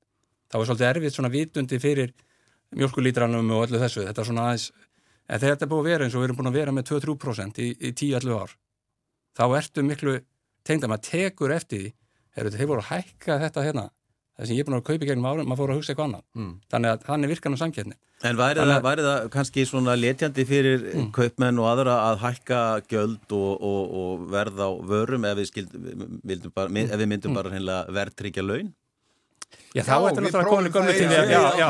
Það 0.48 0.60
var 0.62 0.70
svolítið 0.70 0.89
erfitt 0.89 1.16
svona 1.16 1.32
vitundi 1.32 1.80
fyrir 1.80 2.14
mjölkulítranum 2.76 3.52
og 3.56 3.68
öllu 3.68 3.82
þessu. 3.82 4.06
Þetta 4.08 4.24
er 4.24 4.30
svona 4.30 4.48
aðeins, 4.48 4.66
en 5.28 5.41
þegar 5.41 5.56
þetta 5.56 5.68
er 5.68 5.72
búið 5.72 5.84
að 5.84 5.89
vera 5.91 6.08
eins 6.08 6.16
og 6.16 6.24
við 6.24 6.28
erum 6.28 6.39
búin 6.39 6.52
að 6.52 6.60
vera 6.60 6.76
með 6.76 6.89
2-3% 6.91 7.62
í, 7.64 7.70
í 7.78 7.91
10-11 7.91 8.41
ár, 8.41 8.56
þá 9.38 9.43
ertu 9.60 9.86
miklu 9.88 10.18
tengd 10.68 10.88
að 10.88 10.93
maður 10.93 11.08
tekur 11.08 11.56
eftir 11.56 11.84
því, 11.84 12.52
þeir 12.58 12.70
voru 12.70 12.84
að 12.84 12.91
hækka 12.91 13.39
þetta 13.43 13.66
hérna, 13.68 13.86
það 14.38 14.50
sem 14.50 14.58
ég 14.58 14.64
er 14.64 14.68
búin 14.68 14.78
að 14.78 14.86
kaupa 14.88 15.10
gegnum 15.10 15.28
árum, 15.28 15.48
maður 15.50 15.62
fór 15.64 15.74
að 15.74 15.80
hugsa 15.80 15.94
eitthvað 15.94 16.08
annað. 16.08 16.26
Mm. 16.38 16.52
Þannig 16.74 16.92
að 16.94 17.06
þannig 17.08 17.32
virkar 17.34 17.52
hann 17.52 17.62
samkjörni. 17.62 17.98
En 18.28 18.40
væri 18.40 18.64
það, 18.64 18.80
væri 18.86 19.06
það 19.06 19.30
kannski 19.34 19.66
svona 19.70 19.96
letjandi 19.98 20.46
fyrir 20.50 20.88
mm. 20.94 21.12
kaupmenn 21.14 21.62
og 21.62 21.70
aðra 21.70 22.00
að 22.08 22.20
hækka 22.24 22.64
gjöld 22.90 23.38
og, 23.38 23.52
og, 23.70 23.96
og 24.02 24.28
verð 24.34 24.62
á 24.62 24.70
vörum 24.92 25.30
ef 25.30 25.40
við, 25.42 25.50
skild, 25.52 25.78
bara, 26.54 26.70
mm. 26.70 26.84
ef 26.86 27.02
við 27.02 27.10
myndum 27.14 27.34
mm. 27.34 27.40
bara 27.42 27.54
hreinlega 27.54 27.98
verðtryggja 27.98 28.46
laun? 28.46 28.76
Já, 29.76 29.84
þá 29.86 29.94
er 29.94 30.02
þetta 30.08 30.24
náttúrulega 30.26 30.50
komin 30.50 30.74
gömlu 30.74 30.94
tími 30.98 31.16
Já, 31.16 31.22
já, 31.30 31.68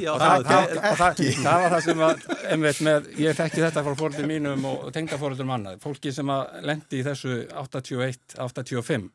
já, 0.00 0.12
það 0.18 1.60
var 1.62 1.74
það 1.74 1.84
sem 1.84 2.02
að, 2.06 2.24
einmitt 2.50 2.80
með 2.86 3.08
ég 3.20 3.36
þekki 3.38 3.62
þetta 3.66 3.84
frá 3.86 3.96
fóröldum 4.00 4.30
mínum 4.30 4.66
og 4.70 4.88
tengdafóröldum 4.96 5.52
annað, 5.54 5.78
fólki 5.84 6.12
sem 6.14 6.32
að 6.32 6.56
lendi 6.66 7.00
í 7.00 7.04
þessu 7.06 7.36
81, 7.60 8.34
85 8.40 9.08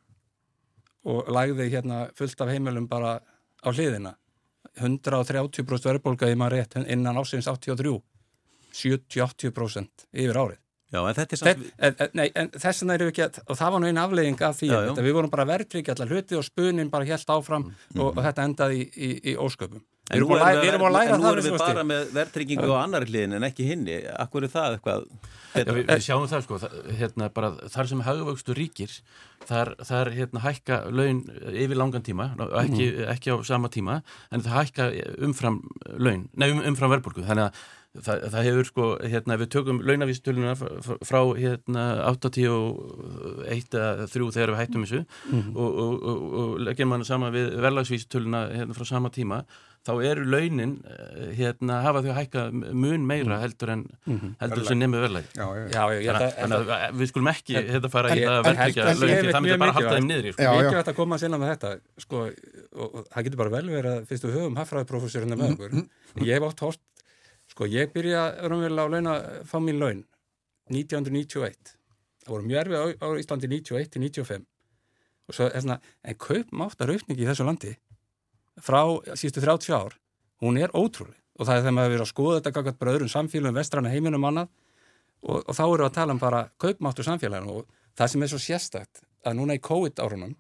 og 1.06 1.30
lagði 1.32 1.70
hérna 1.72 2.06
fullt 2.18 2.42
af 2.42 2.52
heimilum 2.52 2.90
bara 2.90 3.20
á 3.62 3.70
hliðina. 3.70 4.16
130% 4.76 5.88
verðbólka 5.88 6.28
í 6.30 6.36
maður 6.36 6.58
rétt 6.60 6.78
innan 6.84 7.18
ásins 7.22 7.48
83 7.48 8.02
70-80% 8.76 10.08
yfir 10.12 10.40
árið 10.42 10.65
Já, 10.94 11.00
en 11.02 11.18
þetta 11.18 11.36
er 11.36 11.42
samt... 11.42 11.66
Þe, 11.80 12.08
nei, 12.16 12.28
en 12.38 12.52
þess 12.54 12.84
vegna 12.84 12.96
eru 12.98 13.08
við 13.08 13.14
ekki 13.14 13.26
að, 13.26 13.42
og 13.50 13.58
það 13.60 13.74
var 13.74 13.82
nú 13.82 13.90
einn 13.90 14.04
aflegging 14.04 14.46
af 14.46 14.60
því 14.60 14.70
já, 14.70 14.78
já. 14.86 14.94
við 15.02 15.18
vorum 15.18 15.34
bara 15.34 15.48
verðtryggja 15.50 15.96
allar 15.96 16.14
hluti 16.14 16.38
og 16.38 16.46
spunin 16.46 16.94
bara 16.94 17.10
helt 17.10 17.36
áfram 17.36 17.68
mm. 17.72 18.00
og, 18.00 18.12
og 18.12 18.22
þetta 18.28 18.46
endaði 18.46 18.80
í, 18.84 18.88
í, 18.94 19.12
í 19.34 19.36
ósköpum. 19.42 19.84
En 20.14 20.22
nú 20.22 20.28
erum 20.36 20.62
við, 20.62 20.68
en 20.70 21.18
nú 21.18 21.30
erum 21.32 21.46
við 21.48 21.56
bara 21.58 21.84
með 21.90 22.12
verðtryggingu 22.14 22.68
á 22.70 22.78
annar 22.78 23.08
hlýðin 23.10 23.40
en 23.40 23.46
ekki 23.48 23.66
hinni. 23.66 23.96
Akkur 24.22 24.46
er 24.46 24.52
það 24.54 24.76
eitthvað? 24.76 25.08
Já, 25.56 25.64
við, 25.72 25.80
við 25.88 26.04
sjáum 26.06 26.28
það 26.30 26.44
sko, 26.46 26.60
það, 26.62 26.76
hérna, 27.00 27.30
bara, 27.34 27.50
þar 27.74 27.90
sem 27.90 28.04
haugvöxtu 28.06 28.56
ríkir, 28.60 28.94
þar, 29.50 29.72
þar 29.88 30.12
hérna, 30.14 30.44
hækka 30.44 30.78
laun 30.94 31.24
yfir 31.50 31.80
langan 31.82 32.06
tíma, 32.06 32.28
ekki, 32.62 32.92
mm. 32.92 33.08
ekki 33.16 33.34
á 33.34 33.36
sama 33.50 33.72
tíma, 33.74 34.04
en 34.30 34.46
það 34.46 34.60
hækka 34.60 34.88
umfram 35.26 35.64
laun, 35.98 36.28
nei 36.38 36.52
um, 36.52 36.62
umfram 36.70 36.94
verðbólku, 36.94 37.26
þannig 37.26 37.50
að 37.50 37.66
Það, 38.04 38.24
það 38.34 38.48
hefur 38.50 38.68
sko, 38.70 38.88
hérna, 39.04 39.38
við 39.40 39.52
tökum 39.56 39.78
launavísitöluna 39.88 40.56
frá 40.58 41.20
hérna 41.38 41.86
81 42.10 43.78
eða 43.80 44.10
3 44.12 44.32
þegar 44.36 44.52
við 44.52 44.60
hættum 44.60 44.84
þessu 44.84 45.04
mm 45.04 45.38
-hmm. 45.38 45.54
og, 45.56 45.80
og, 45.86 45.94
og, 46.04 46.26
og 46.42 46.58
leggjum 46.66 46.92
mann 46.92 47.06
saman 47.08 47.36
við 47.36 47.56
verðlagsvísitöluna 47.56 48.42
hérna, 48.52 48.76
frá 48.76 48.86
sama 48.90 49.10
tíma 49.10 49.46
þá 49.86 49.92
eru 50.10 50.24
launin 50.26 50.74
eh, 50.90 51.28
hérna 51.38 51.82
hafa 51.86 52.02
þau 52.02 52.10
að 52.12 52.18
hækka 52.20 52.44
mun 52.54 53.06
meira 53.06 53.36
mhm. 53.36 53.42
heldur 53.44 53.72
en 53.76 53.84
mm 53.86 54.18
-hmm. 54.18 54.32
heldur 54.42 54.66
sem 54.66 54.80
nefnir 54.80 55.04
verðlæg 55.06 55.28
þannig 55.36 56.72
að 56.78 56.98
við 57.02 57.12
skulum 57.12 57.30
ekki 57.32 57.58
hérna 57.60 57.92
fara 57.94 58.16
í 58.16 58.26
að 58.26 58.42
verðlækja 58.50 58.88
launin 58.88 59.30
það 59.30 59.42
myndir 59.46 59.62
bara 59.62 59.78
halda 59.78 59.94
þeim 59.96 60.10
niður 60.10 60.32
sko. 60.34 60.50
Mikið 60.56 60.80
veit 60.80 60.92
að 60.94 61.00
koma 61.02 61.16
að 61.16 61.24
sinna 61.26 61.38
með 61.38 61.54
þetta 61.54 61.72
sko, 62.06 62.26
og 62.76 62.98
það 63.12 63.24
getur 63.28 63.42
bara 63.44 63.56
vel 63.58 63.70
verið 63.70 63.92
að 63.94 64.10
fyrstu 64.10 64.34
höfum 64.34 64.60
hafraðprofessorina 64.62 65.38
með 65.38 65.54
okkur 65.54 65.72
mhm. 65.72 65.88
ég 66.26 66.34
hef 66.34 66.50
átt 66.50 66.66
hort 66.66 66.82
Sko 67.56 67.70
ég 67.72 67.94
byrja 67.96 68.22
raunverulega 68.50 68.84
á 68.84 68.92
laun 68.92 69.08
að 69.08 69.26
fá 69.48 69.56
mín 69.64 69.78
laun. 69.80 70.02
1991. 70.68 71.76
Það 72.26 72.34
voru 72.34 72.48
mjög 72.50 72.60
erfið 72.66 72.82
á, 73.00 73.08
Íslandi 73.22 73.50
91-95 73.54 74.44
og 75.26 75.34
svo 75.38 75.48
er 75.48 75.62
svona, 75.64 75.78
en 76.04 76.18
kaupmáttar 76.20 76.92
aukningi 76.92 77.24
í 77.24 77.30
þessu 77.30 77.46
landi 77.48 77.72
frá 78.62 78.82
sístu 79.18 79.42
30 79.42 79.72
ár, 79.74 79.96
hún 80.44 80.60
er 80.60 80.74
ótrúlega. 80.76 81.18
og 81.40 81.48
það 81.48 81.56
er 81.56 81.64
þegar 81.64 81.76
maður 81.76 81.94
verið 81.94 82.04
að 82.04 82.12
skoða 82.12 82.36
þetta 82.38 82.52
gaggat 82.56 82.78
bara 82.80 82.92
öðrum 82.96 83.12
samfélagum, 83.12 83.56
vestrana 83.56 83.90
heiminum 83.92 84.24
annað. 84.24 84.52
Og, 85.24 85.42
og 85.48 85.56
þá 85.56 85.64
eru 85.64 85.80
við 85.80 85.88
að 85.88 85.96
tala 85.96 86.14
um 86.14 86.20
bara 86.20 86.42
kaupmáttu 86.60 87.04
samfélaginu 87.04 87.56
og 87.56 87.66
það 87.96 88.12
sem 88.12 88.24
er 88.24 88.32
svo 88.32 88.40
sérstakt 88.40 89.02
að 89.26 89.40
núna 89.40 89.56
í 89.56 89.64
COVID 89.64 90.04
árunum 90.04 90.36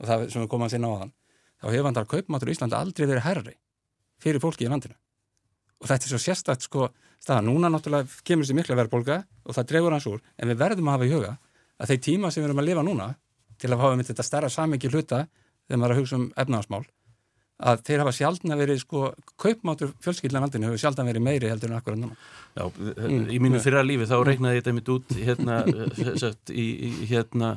og 0.00 0.08
það 0.08 0.26
sem 0.32 0.42
við 0.42 0.50
komum 0.52 0.66
að 0.66 0.74
sinna 0.74 0.90
á 0.90 1.00
þann 1.02 1.14
þá 1.62 1.66
hefur 1.68 1.86
vandar 1.86 2.10
kaupmáttur 2.10 2.50
í 2.50 2.56
Íslanda 2.56 2.80
aldrei 2.80 3.06
verið 3.06 3.26
herri 3.26 3.54
fyrir 4.22 4.42
fólki 4.42 4.66
í 4.66 4.72
landinu 4.72 4.96
og 5.82 5.90
þetta 5.90 6.06
er 6.06 6.14
svo 6.14 6.22
sérstakt 6.22 6.68
sko 6.68 6.88
staða, 7.22 7.42
núna 7.46 7.70
náttúrulega 7.70 8.22
kemur 8.26 8.46
þessi 8.46 8.56
mikla 8.58 8.78
verðbólga 8.78 9.20
og 9.46 9.56
það 9.58 9.68
dregur 9.72 9.96
hans 9.96 10.08
úr, 10.10 10.22
en 10.38 10.50
við 10.50 10.62
verðum 10.62 10.88
að 10.90 10.98
hafa 10.98 11.08
í 11.08 11.12
huga 11.12 11.36
að 11.82 11.92
þeir 11.92 12.02
tíma 12.06 12.30
sem 12.30 12.42
við 12.42 12.50
erum 12.50 12.62
að 12.62 12.68
lifa 12.70 12.86
núna 12.86 13.12
til 13.62 13.70
að 13.70 13.84
hafa 13.84 13.98
með 13.98 14.10
þetta 14.10 14.26
stærra 14.26 14.50
samingi 14.50 14.90
hluta 14.90 15.24
þegar 15.68 15.80
maður 15.82 15.92
er 15.92 15.96
að 15.96 16.02
hugsa 16.02 16.18
um 16.18 16.26
efnaðasmál 16.42 16.84
að 17.62 17.84
þeir 17.86 18.02
hafa 18.02 18.14
sjálfna 18.16 18.58
verið 18.58 18.80
sko 18.82 19.04
kaupmátur 19.40 19.92
fjölskyldinarlandinu 20.02 20.68
hefur 20.68 20.82
sjálfna 20.82 21.06
verið 21.06 21.24
meiri 21.26 21.50
heldur 21.50 21.70
en 21.70 21.78
akkurat 21.78 22.00
núna. 22.00 22.16
Já, 22.56 22.64
mm. 22.66 23.28
í 23.30 23.38
mínu 23.42 23.60
fyrra 23.62 23.84
lífi 23.86 24.08
þá 24.10 24.16
reiknaði 24.26 24.58
ég 24.58 24.64
þetta 24.64 24.76
mitt 24.78 24.92
út 24.92 25.14
hérna, 25.14 25.58
sett, 26.22 26.50
í, 26.50 26.66
í, 26.88 26.90
hérna 27.12 27.52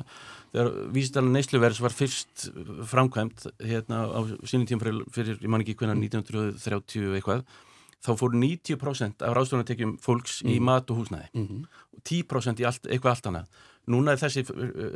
þegar 0.52 0.70
vísitalan 0.94 1.34
neysluverðs 1.34 1.82
var 1.82 1.96
fyrst 1.96 2.46
framkvæmt 2.92 3.48
hérna 3.66 4.04
á 4.06 4.20
sínum 4.46 4.68
tíum 4.68 4.82
fyrir, 4.82 5.02
fyrir 5.12 5.40
ég 5.42 5.50
man 5.52 5.64
ekki 5.64 5.74
hvernig 5.80 6.06
1930 6.06 7.18
eitthvað 7.18 7.42
þá 8.04 8.12
fór 8.20 8.36
90% 8.36 9.24
af 9.26 9.36
ráðstofunartekjum 9.36 9.96
fólks 10.02 10.42
mm. 10.44 10.52
í 10.52 10.58
mat 10.60 10.90
og 10.90 11.02
húsnæði 11.02 11.30
mm 11.32 11.46
-hmm. 11.46 11.64
10% 12.06 12.60
í 12.60 12.66
allt, 12.68 12.86
eitthvað 12.86 13.14
allt 13.14 13.30
annað 13.32 13.64
Núna 13.86 14.16
er 14.16 14.18
þessi 14.18 14.42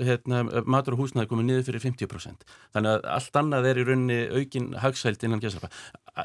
hérna, 0.03 0.41
matur 0.67 0.97
og 0.97 1.05
húsnaði 1.05 1.31
komið 1.31 1.47
niður 1.47 1.67
fyrir 1.69 1.83
50%. 1.85 2.49
Þannig 2.75 2.97
að 2.97 3.05
allt 3.15 3.39
annað 3.39 3.69
er 3.71 3.79
í 3.79 3.85
rauninni 3.87 4.17
aukin 4.35 4.67
hagsælt 4.83 5.23
innan 5.27 5.43
gæsarpa. 5.43 5.71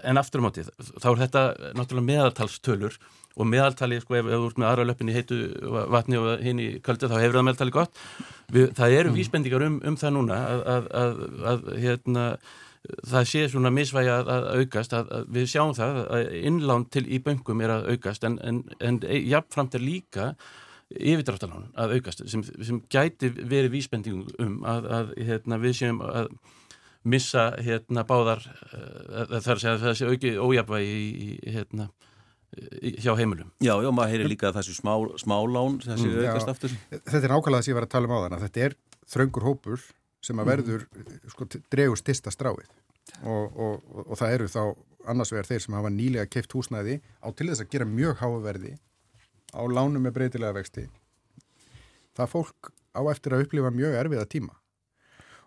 En 0.02 0.18
aftur 0.18 0.42
á 0.42 0.46
mótið, 0.48 0.72
þá 0.98 1.08
er 1.12 1.22
þetta 1.22 1.44
náttúrulega 1.78 2.08
meðaltalstölur 2.10 2.98
og 3.36 3.50
meðaltali, 3.52 4.00
sko, 4.02 4.18
ef 4.18 4.32
þú 4.32 4.50
ert 4.50 4.62
með 4.64 4.70
aðra 4.72 4.88
löpun 4.90 5.12
í 5.12 5.18
heitu 5.20 5.40
vatni 5.94 6.18
og 6.18 6.42
hinn 6.42 6.64
í 6.64 6.68
köldu, 6.82 7.12
þá 7.12 7.18
hefur 7.20 7.38
það 7.38 7.48
meðaltali 7.50 7.76
gott. 7.76 8.04
Við, 8.56 8.70
það 8.80 8.98
eru 8.98 9.12
mm. 9.12 9.20
vísbendingar 9.20 9.68
um, 9.68 9.80
um 9.86 10.00
það 10.02 10.16
núna 10.18 10.42
að, 10.50 10.66
að, 10.74 10.90
að, 11.04 11.24
að 11.52 11.70
hérna, 11.86 12.28
það 13.08 13.30
sé 13.30 13.46
svona 13.52 13.72
misvægi 13.74 14.12
að 14.12 14.50
aukast, 14.60 14.94
að 14.94 15.32
við 15.34 15.50
sjáum 15.54 15.74
það 15.78 16.02
að 16.06 16.36
innlán 16.42 16.86
til 16.94 17.06
í 17.08 17.22
böngum 17.24 17.64
er 17.66 17.74
að 17.78 17.90
aukast, 17.96 18.28
en, 18.28 18.38
en, 18.46 18.62
en 18.80 19.02
jafnframt 19.04 19.78
er 19.78 19.84
líka 19.84 20.34
yfirdráttalán 20.94 21.72
að 21.82 21.98
aukast 21.98 22.22
sem, 22.30 22.44
sem 22.46 22.82
gæti 22.92 23.32
verið 23.36 23.74
vísbendingum 23.74 24.28
um 24.42 24.60
að, 24.70 24.90
að 24.98 25.14
hérna, 25.28 25.60
við 25.64 25.80
séum 25.80 26.02
að 26.06 26.30
missa 27.06 27.52
hérna, 27.62 28.06
báðar 28.08 28.42
uh, 28.46 29.38
þar 29.40 29.62
að 29.74 29.86
það 29.86 29.98
sé 29.98 30.10
auki 30.10 30.34
ójapvægi 30.42 30.94
í, 30.98 31.08
í, 31.26 31.56
hérna, 31.56 31.90
hjá 33.02 33.12
heimilum. 33.20 33.52
Já, 33.64 33.76
já, 33.84 33.90
maður 33.94 34.14
heyri 34.14 34.32
líka 34.32 34.50
að 34.50 34.62
þessu 34.62 34.78
smá, 34.78 34.94
smálán 35.22 35.80
þessi 35.84 36.08
mm, 36.08 36.18
aukast 36.24 36.52
aftur. 36.54 36.76
Þetta 36.94 37.22
er 37.22 37.34
nákvæmlega 37.34 37.60
það 37.60 37.68
sem 37.68 37.74
ég 37.74 37.80
var 37.80 37.88
að 37.88 37.94
tala 37.96 38.10
um 38.10 38.16
á 38.16 38.20
þann 38.24 38.38
að 38.38 38.46
þetta 38.48 38.66
er 38.68 38.78
þraungur 39.16 39.48
hópur 39.50 39.86
sem 40.26 40.42
að 40.42 40.46
mm. 40.46 40.52
verður 40.52 40.86
sko, 41.32 41.48
dregur 41.72 42.00
stista 42.00 42.34
stráið 42.34 42.70
og, 43.24 43.46
og, 43.54 43.80
og, 43.86 44.04
og 44.10 44.20
það 44.20 44.36
eru 44.38 44.52
þá 44.52 44.62
annars 45.12 45.32
vegar 45.34 45.50
þeir 45.50 45.66
sem 45.66 45.78
hafa 45.78 45.92
nýlega 45.94 46.30
keift 46.32 46.56
húsnæði 46.58 47.00
á 47.22 47.28
til 47.38 47.50
þess 47.52 47.64
að 47.66 47.72
gera 47.76 47.90
mjög 47.90 48.22
háverði 48.22 48.76
á 49.54 49.62
lánum 49.70 50.02
með 50.04 50.16
breytilega 50.18 50.58
vexti 50.58 50.88
það 52.18 52.32
fólk 52.32 52.72
á 52.96 53.02
eftir 53.12 53.36
að 53.36 53.46
upplifa 53.46 53.74
mjög 53.76 53.98
erfiða 54.00 54.30
tíma 54.32 54.56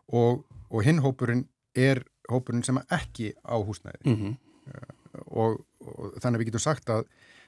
og, 0.09 0.45
og 0.71 0.85
hinn 0.87 1.03
hópurinn 1.05 1.47
er 1.77 2.05
hópurinn 2.31 2.65
sem 2.67 2.79
ekki 2.95 3.33
á 3.43 3.57
húsnæði 3.59 4.05
mm 4.05 4.17
-hmm. 4.17 4.37
og, 5.27 5.65
og 5.81 6.19
þannig 6.23 6.45
við 6.45 6.51
getum 6.53 6.67
sagt 6.67 6.91
að 6.91 7.05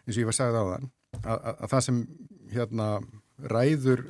eins 0.07 0.17
og 0.17 0.23
ég 0.23 0.29
var 0.29 0.35
að 0.35 0.41
segja 0.41 0.57
það 0.57 0.67
á 0.67 0.73
þann 0.75 0.91
að, 1.21 1.39
að, 1.39 1.55
að 1.61 1.71
það 1.73 1.85
sem 1.87 1.99
hérna 2.51 2.87
ræður 3.55 4.05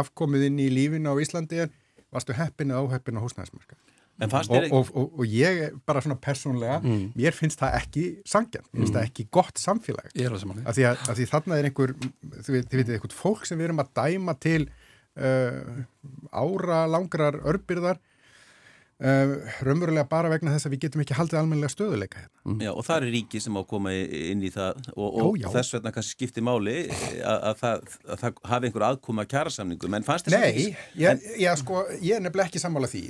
afkomið 0.00 0.46
inn 0.48 0.58
í 0.62 0.70
lífinu 0.70 1.12
á 1.12 1.20
Íslandi 1.22 1.64
er 1.64 1.70
varstu 2.14 2.36
heppin 2.36 2.74
eða 2.74 2.84
óheppin 2.86 3.18
á 3.18 3.24
húsnæðismarka 3.24 3.78
Og, 4.20 4.64
og, 4.76 4.88
og, 4.92 5.12
og 5.16 5.30
ég 5.32 5.70
bara 5.88 6.02
svona 6.04 6.18
persónlega 6.20 6.82
mm. 6.82 7.04
mér 7.16 7.32
finnst 7.32 7.62
það 7.62 7.76
ekki 7.78 8.02
sangjan 8.28 8.66
mér 8.66 8.82
finnst 8.82 8.92
mm. 8.92 8.98
það 8.98 9.06
ekki 9.08 9.24
gott 9.32 9.60
samfélag 9.62 10.10
af 10.68 10.76
því, 10.76 10.84
því 11.16 11.26
þarna 11.30 11.56
er 11.56 11.68
einhver 11.70 11.94
þið 12.34 12.50
veitir 12.52 12.82
eitthvað 12.84 13.16
fólk 13.16 13.48
sem 13.48 13.56
við 13.56 13.70
erum 13.70 13.80
að 13.80 13.94
dæma 13.96 14.34
til 14.44 14.60
uh, 14.68 15.80
ára 16.36 16.82
langrar 16.92 17.40
örbyrðar 17.48 18.02
raunverulega 19.00 20.04
bara 20.10 20.28
vegna 20.28 20.52
þess 20.52 20.68
að 20.68 20.74
við 20.74 20.82
getum 20.84 21.02
ekki 21.04 21.16
haldið 21.16 21.38
almennilega 21.40 21.72
stöðuleika 21.72 22.18
hérna. 22.20 22.40
Mm. 22.44 22.58
Já, 22.66 22.70
og 22.74 22.84
það 22.84 22.98
er 22.98 23.14
ríki 23.14 23.40
sem 23.40 23.56
á 23.56 23.60
að 23.62 23.68
koma 23.70 23.94
inn 23.96 24.42
í 24.44 24.50
það 24.52 24.82
og, 24.92 25.06
og 25.08 25.38
já, 25.38 25.44
já. 25.46 25.48
þess 25.54 25.76
vegna 25.76 25.92
kannski 25.96 26.16
skiptir 26.18 26.44
máli 26.44 26.76
að, 26.90 27.38
að, 27.38 27.54
það, 27.62 27.88
að 28.04 28.22
það 28.24 28.42
hafi 28.52 28.68
einhver 28.68 28.86
aðkoma 28.90 29.24
að 29.24 29.32
kjæra 29.32 29.54
samningum, 29.56 29.96
en 29.96 30.06
fannst 30.06 30.28
þess 30.28 30.36
að 30.36 30.44
Nei, 30.44 30.76
ég, 31.00 31.08
en... 31.14 31.24
já, 31.40 31.50
sko, 31.62 31.82
ég 31.96 32.18
er 32.18 32.24
nefnilega 32.26 32.52
ekki 32.52 32.62
sammála 32.62 32.92
því 32.92 33.04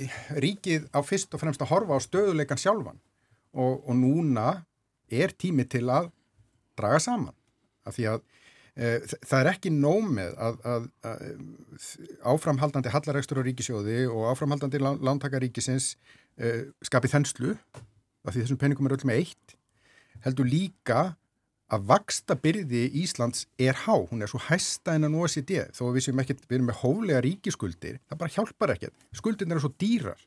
ríkið 0.47 0.87
á 0.95 0.99
fyrst 1.03 1.35
og 1.35 1.43
fremst 1.43 1.65
að 1.65 1.73
horfa 1.73 1.99
á 1.99 2.05
stöðuleikan 2.07 2.63
sjálfan 2.63 3.01
og, 3.51 3.81
og 3.83 3.93
núna 3.99 4.61
er 5.11 5.35
tími 5.35 5.67
til 5.67 5.89
að 5.91 6.07
draga 6.79 7.03
saman 7.03 7.35
af 7.83 7.99
því 7.99 8.13
að 8.13 8.23
Eh, 8.23 8.39
það 8.75 9.37
er 9.41 9.49
ekki 9.51 9.71
nómið 9.75 10.35
að, 10.39 10.59
að, 10.63 10.85
að 11.03 11.23
áframhaldandi 12.31 12.93
hallaregstur 12.93 13.41
á 13.43 13.47
ríkisjóði 13.47 14.05
og 14.07 14.29
áframhaldandi 14.31 14.79
lántakaríkisins 14.79 15.97
uh, 16.39 16.69
skapi 16.79 17.11
þenslu 17.11 17.57
af 18.23 18.31
því 18.31 18.45
þessum 18.45 18.61
peningum 18.61 18.87
er 18.87 18.95
öll 18.95 19.09
með 19.09 19.25
eitt 19.25 19.57
heldur 20.23 20.47
líka 20.47 21.01
að 21.71 21.85
vaksta 21.87 22.35
byrði 22.39 22.83
Íslands 23.01 23.45
er 23.59 23.77
há, 23.85 23.95
hún 23.95 24.23
er 24.23 24.31
svo 24.31 24.41
hæsta 24.49 24.97
en 24.97 25.07
að 25.07 25.15
OECD 25.21 25.53
þó 25.75 25.85
við 25.95 26.07
séum 26.07 26.19
ekki, 26.23 26.35
við 26.47 26.57
erum 26.57 26.67
með 26.67 26.81
hólega 26.81 27.21
ríkiskuldir, 27.23 28.01
það 28.11 28.19
bara 28.23 28.33
hjálpar 28.35 28.73
ekkert. 28.75 29.05
Skuldirna 29.15 29.55
eru 29.55 29.63
svo 29.63 29.71
dýrar 29.79 30.19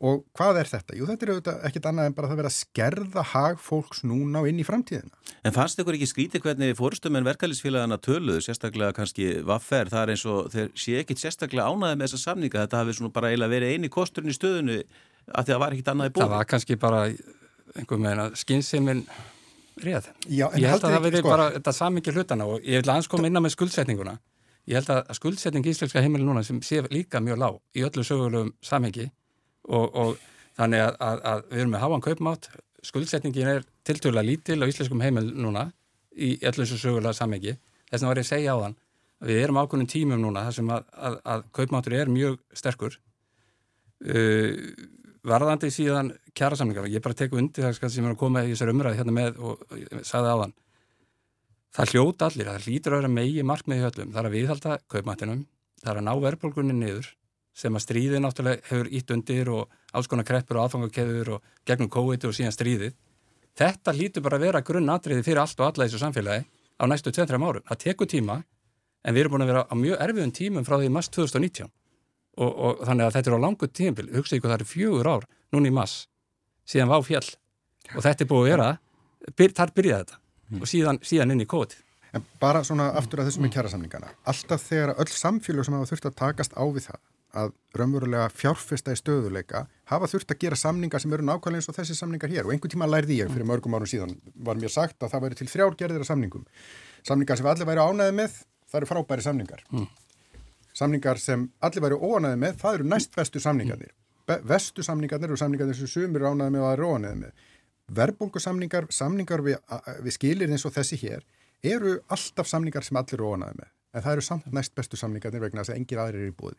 Og 0.00 0.22
hvað 0.32 0.62
er 0.62 0.68
þetta? 0.70 0.94
Jú, 0.96 1.04
þetta 1.10 1.26
er 1.26 1.30
auðvitað 1.34 1.64
ekkit 1.68 1.86
annað 1.90 2.06
en 2.08 2.14
bara 2.16 2.28
það 2.30 2.38
verið 2.40 2.50
að 2.50 2.54
skerða 2.56 3.24
hag 3.34 3.58
fólks 3.60 3.98
núna 4.08 4.40
og 4.40 4.46
inn 4.48 4.62
í 4.62 4.64
framtíðina. 4.64 5.18
En 5.44 5.52
fannst 5.52 5.82
ykkur 5.82 5.98
ekki 5.98 6.08
skrítið 6.08 6.44
hvernig 6.46 6.78
fórstum 6.78 7.18
en 7.20 7.26
verkefælisfélagana 7.28 7.98
töluðu, 8.00 8.40
sérstaklega 8.46 8.96
kannski 8.96 9.26
vaffer, 9.44 9.92
það 9.92 10.06
er 10.06 10.12
eins 10.14 10.24
og 10.32 10.48
þeir 10.54 10.70
sé 10.80 10.96
ekkit 11.02 11.20
sérstaklega 11.20 11.68
ánaði 11.68 11.98
með 12.00 12.08
þessa 12.08 12.22
samninga, 12.30 12.64
þetta 12.64 12.80
hafi 12.80 12.96
svona 12.96 13.14
bara 13.18 13.34
eiginlega 13.34 13.54
verið 13.58 13.74
eini 13.76 13.92
kosturinn 13.92 14.32
í 14.32 14.38
stöðunu 14.38 14.78
að 14.80 14.88
því 14.88 15.36
að 15.36 15.52
það 15.52 15.62
var 15.66 15.76
ekkit 15.76 15.92
annað 15.92 16.08
í 16.08 16.16
búin. 16.16 16.24
Það 16.24 16.34
var 16.38 16.50
kannski 16.54 16.80
bara 16.80 17.04
einhver 17.76 18.02
meina 18.06 18.28
skynseimin 18.40 19.06
réð. 19.84 20.10
Já, 20.24 20.46
ég 20.56 20.64
held 20.64 20.80
að 20.80 20.96
það 20.96 21.08
verið 21.10 21.24
sko... 21.26 21.36
bara 21.36 21.52
þetta 21.60 21.76
samingi 21.76 22.16
hlutana 22.16 22.48
og 22.48 22.64
ég 22.64 22.80
vil 22.80 22.88
aðeins 22.88 23.12
koma 23.12 23.28
inn 23.28 23.36
á 23.36 23.44
með 23.44 23.56
skuldsetninguna. 23.58 24.16
Ég 24.68 24.80
held 24.80 24.90
að 24.96 25.16
skuldsetning 25.20 25.66
í 25.66 25.72
Íslenska 25.74 26.00
heimili 26.00 26.24
núna 26.24 26.42
sem 26.46 26.60
sé 26.64 26.80
líka 26.88 27.20
mjög 27.20 27.40
lág 27.40 27.56
í 27.76 27.84
öllu 27.84 28.04
sögulegum 28.06 28.52
samhengi 28.64 29.10
og, 29.70 29.96
og 30.02 30.12
þannig 30.58 30.84
að, 30.84 30.98
að, 31.06 31.22
að 31.32 31.42
við 31.50 31.62
erum 31.62 31.74
með 31.74 31.84
háan 31.84 32.04
kaupmátt. 32.04 32.50
Skuldsetningin 32.86 33.50
er 33.54 33.66
tilturlega 33.86 34.26
lítil 34.26 34.60
á 34.60 34.70
íslenskum 34.70 35.02
heimil 35.04 35.26
núna 35.34 35.68
í 36.16 36.36
allir 36.40 36.64
þessu 36.64 36.80
sögulega 36.80 37.16
samhengi. 37.16 37.56
Þess 37.90 38.00
vegna 38.00 38.12
var 38.12 38.22
ég 38.22 38.26
að 38.26 38.32
segja 38.32 38.56
á 38.56 38.62
þann 38.64 38.78
að 39.20 39.30
við 39.30 39.42
erum 39.44 39.60
ákveðin 39.60 39.90
tímum 39.92 40.22
núna 40.22 40.46
þar 40.46 40.56
sem 40.56 40.72
að, 40.72 40.88
að 41.34 41.44
kaupmáttur 41.58 41.96
er 41.98 42.12
mjög 42.12 42.38
sterkur. 42.56 42.96
Uh, 44.00 44.56
varðandi 45.26 45.68
síðan 45.72 46.14
kjara 46.36 46.56
samlingar, 46.56 46.88
ég 46.88 47.02
bara 47.04 47.16
teku 47.16 47.36
undir 47.36 47.66
það 47.66 47.92
sem 47.92 48.06
er 48.06 48.14
að 48.14 48.20
koma 48.22 48.44
í 48.46 48.54
þessar 48.54 48.72
umræði 48.72 49.00
hérna 49.00 49.12
með 49.12 49.40
og 49.44 49.64
sagði 50.06 50.32
á 50.32 50.36
þann 50.40 50.54
það 51.76 51.94
hljóta 51.94 52.28
allir, 52.28 52.50
það 52.50 52.66
hlýtur 52.66 52.94
að 52.94 53.02
vera 53.02 53.12
megi 53.12 53.46
markmiði 53.46 53.84
höllum, 53.86 54.12
það 54.14 54.20
er 54.22 54.28
að 54.28 54.36
viðhalda 54.36 54.76
kaupmáttinum 54.90 55.42
það 55.82 55.92
er 55.92 56.00
að 56.00 56.06
ná 56.06 56.12
verðbólgunni 56.24 56.76
niður 56.76 57.10
sem 57.60 57.76
að 57.76 57.84
stríðið 57.84 58.22
náttúrulega 58.24 58.68
hefur 58.70 58.88
ítt 58.96 59.12
undir 59.14 59.50
og 59.52 59.74
alls 59.96 60.08
konar 60.10 60.26
kreppur 60.28 60.58
og 60.58 60.66
aðfangakeður 60.66 61.34
og 61.36 61.50
gegnum 61.68 61.90
COVID 61.92 62.28
og 62.28 62.36
síðan 62.36 62.54
stríðið. 62.56 62.94
Þetta 63.60 63.94
lítur 63.96 64.24
bara 64.24 64.38
að 64.38 64.46
vera 64.46 64.62
grunnatriði 64.64 65.24
fyrir 65.26 65.42
allt 65.42 65.60
og 65.60 65.66
alla 65.66 65.86
þessu 65.86 66.00
samfélagi 66.00 66.46
á 66.80 66.84
næstu 66.88 67.12
2-3 67.12 67.36
árum. 67.36 67.66
Það 67.68 67.82
tekur 67.84 68.08
tíma 68.08 68.38
en 69.04 69.16
við 69.16 69.24
erum 69.24 69.36
búin 69.36 69.44
að 69.44 69.52
vera 69.52 69.66
á 69.68 69.74
mjög 69.76 70.00
erfiðum 70.06 70.32
tímum 70.36 70.66
frá 70.66 70.78
því 70.78 70.92
mass 70.94 71.12
2019 71.12 71.68
og, 72.40 72.50
og 72.50 72.80
þannig 72.86 73.06
að 73.06 73.18
þetta 73.18 73.30
er 73.30 73.36
á 73.36 73.44
langu 73.44 73.68
tímpil. 73.68 74.08
Hugsa 74.14 74.38
ykkur 74.38 74.52
það 74.52 74.58
eru 74.60 74.70
fjögur 74.70 75.10
ár 75.10 75.28
núni 75.52 75.72
í 75.72 75.76
mass 75.76 76.06
síðan 76.70 76.92
var 76.92 77.04
fjall 77.04 77.26
og 77.96 78.02
þetta 78.06 78.24
er 78.24 78.30
búin 78.30 78.44
að 78.44 78.50
vera, 78.50 78.72
byr, 79.36 79.54
þar 79.56 79.72
byrjaði 79.76 80.04
þetta 80.04 80.18
mm. 80.20 80.60
og 80.60 80.70
síðan, 80.70 81.00
síðan 81.04 81.34
inn 81.34 81.44
í 81.44 81.48
COVID. 81.50 81.78
En 82.16 82.26
bara 82.42 82.62
svona 82.66 82.90
aftur 82.98 83.22
að 83.22 83.30
þessum 83.30 83.44
með 83.46 83.52
kjærasamlingana. 83.56 84.12
Alltaf 84.30 84.64
þegar 84.66 84.96
öll 84.98 85.10
samfélag 85.14 85.66
sem 85.66 85.76
hafa 85.76 85.90
þurft 85.90 86.08
að 86.10 86.16
takast 86.18 86.56
á 86.58 86.64
við 86.66 86.88
það 86.88 87.00
að 87.36 87.52
raunverulega 87.76 88.28
fjárfesta 88.34 88.94
í 88.94 88.98
stöðuleika 88.98 89.64
hafa 89.90 90.08
þurft 90.10 90.34
að 90.34 90.40
gera 90.44 90.58
samningar 90.58 91.02
sem 91.02 91.12
eru 91.14 91.26
nákvæmlega 91.26 91.60
eins 91.60 91.70
og 91.70 91.76
þessi 91.76 91.96
samningar 91.98 92.32
hér 92.32 92.48
og 92.48 92.54
einhvern 92.54 92.74
tíma 92.74 92.88
lærði 92.90 93.20
ég 93.20 93.30
fyrir 93.30 93.48
mörgum 93.48 93.76
árum 93.76 93.90
síðan 93.90 94.16
var 94.34 94.58
mér 94.58 94.72
sagt 94.74 95.02
að 95.02 95.14
það 95.14 95.24
væri 95.26 95.40
til 95.40 95.50
þrjár 95.52 95.78
gerðir 95.78 96.04
af 96.04 96.10
samningum 96.10 96.44
samningar 97.06 97.40
sem 97.40 97.50
allir 97.52 97.70
væri 97.70 97.86
ánæði 97.86 98.16
með 98.18 98.40
það 98.66 98.80
eru 98.80 98.90
frábæri 98.90 99.26
samningar 99.26 99.64
mm. 99.70 99.86
samningar 100.82 101.22
sem 101.22 101.46
allir 101.60 101.86
væri 101.86 102.00
óanæði 102.00 102.42
með 102.46 102.58
það 102.64 102.80
eru 102.80 102.90
næst 102.94 103.16
vestu 103.16 103.42
samningarnir 103.42 103.94
mm. 103.94 104.44
vestu 104.50 104.86
samningarnir 104.86 105.30
eru 105.30 105.40
samningarnir 105.40 105.78
sem 105.78 105.90
sumir 105.90 106.26
ánæði 106.26 106.56
með 106.56 106.64
og 106.64 106.68
það 106.70 106.78
eru 106.78 106.92
óanæði 106.94 107.22
með 107.22 107.48
Verbulgusamningar, 107.90 108.86
samningar 108.94 109.42
við, 109.42 109.58
við 110.04 110.14
skilir 110.14 110.52
eins 110.52 110.64
og 110.68 110.74
þessi 110.76 110.98
hér, 111.02 111.24
eru 111.66 111.98
alltaf 112.12 112.48
samningar 112.48 112.86
sem 112.86 112.98
allir 113.00 113.24
óanaði 113.24 113.58
með. 113.58 113.72
En 113.90 114.04
það 114.04 114.12
eru 114.12 114.24
samt 114.24 114.52
næst 114.54 114.74
bestu 114.78 114.98
samningarnir 114.98 115.42
vegna 115.42 115.64
þess 115.64 115.74
að 115.74 115.80
engir 115.80 116.02
aðrir 116.02 116.22
er 116.22 116.30
í 116.30 116.36
búið. 116.36 116.58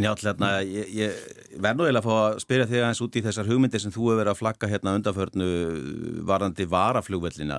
Njátt, 0.00 0.22
hérna, 0.24 0.50
ég, 0.64 0.90
ég 0.96 1.16
verð 1.60 1.76
nú 1.80 1.84
eiginlega 1.84 2.00
að 2.00 2.06
fá 2.06 2.14
að 2.20 2.38
spyrja 2.44 2.66
þig 2.70 2.80
aðeins 2.80 3.02
út 3.04 3.16
í 3.18 3.22
þessar 3.26 3.48
hugmyndir 3.50 3.82
sem 3.82 3.92
þú 3.92 4.04
hefur 4.06 4.20
verið 4.20 4.32
að 4.32 4.38
flagga 4.38 4.70
hérna 4.70 4.94
undanförnu 4.96 5.48
varandi 6.30 6.66
varaflugvellina. 6.70 7.58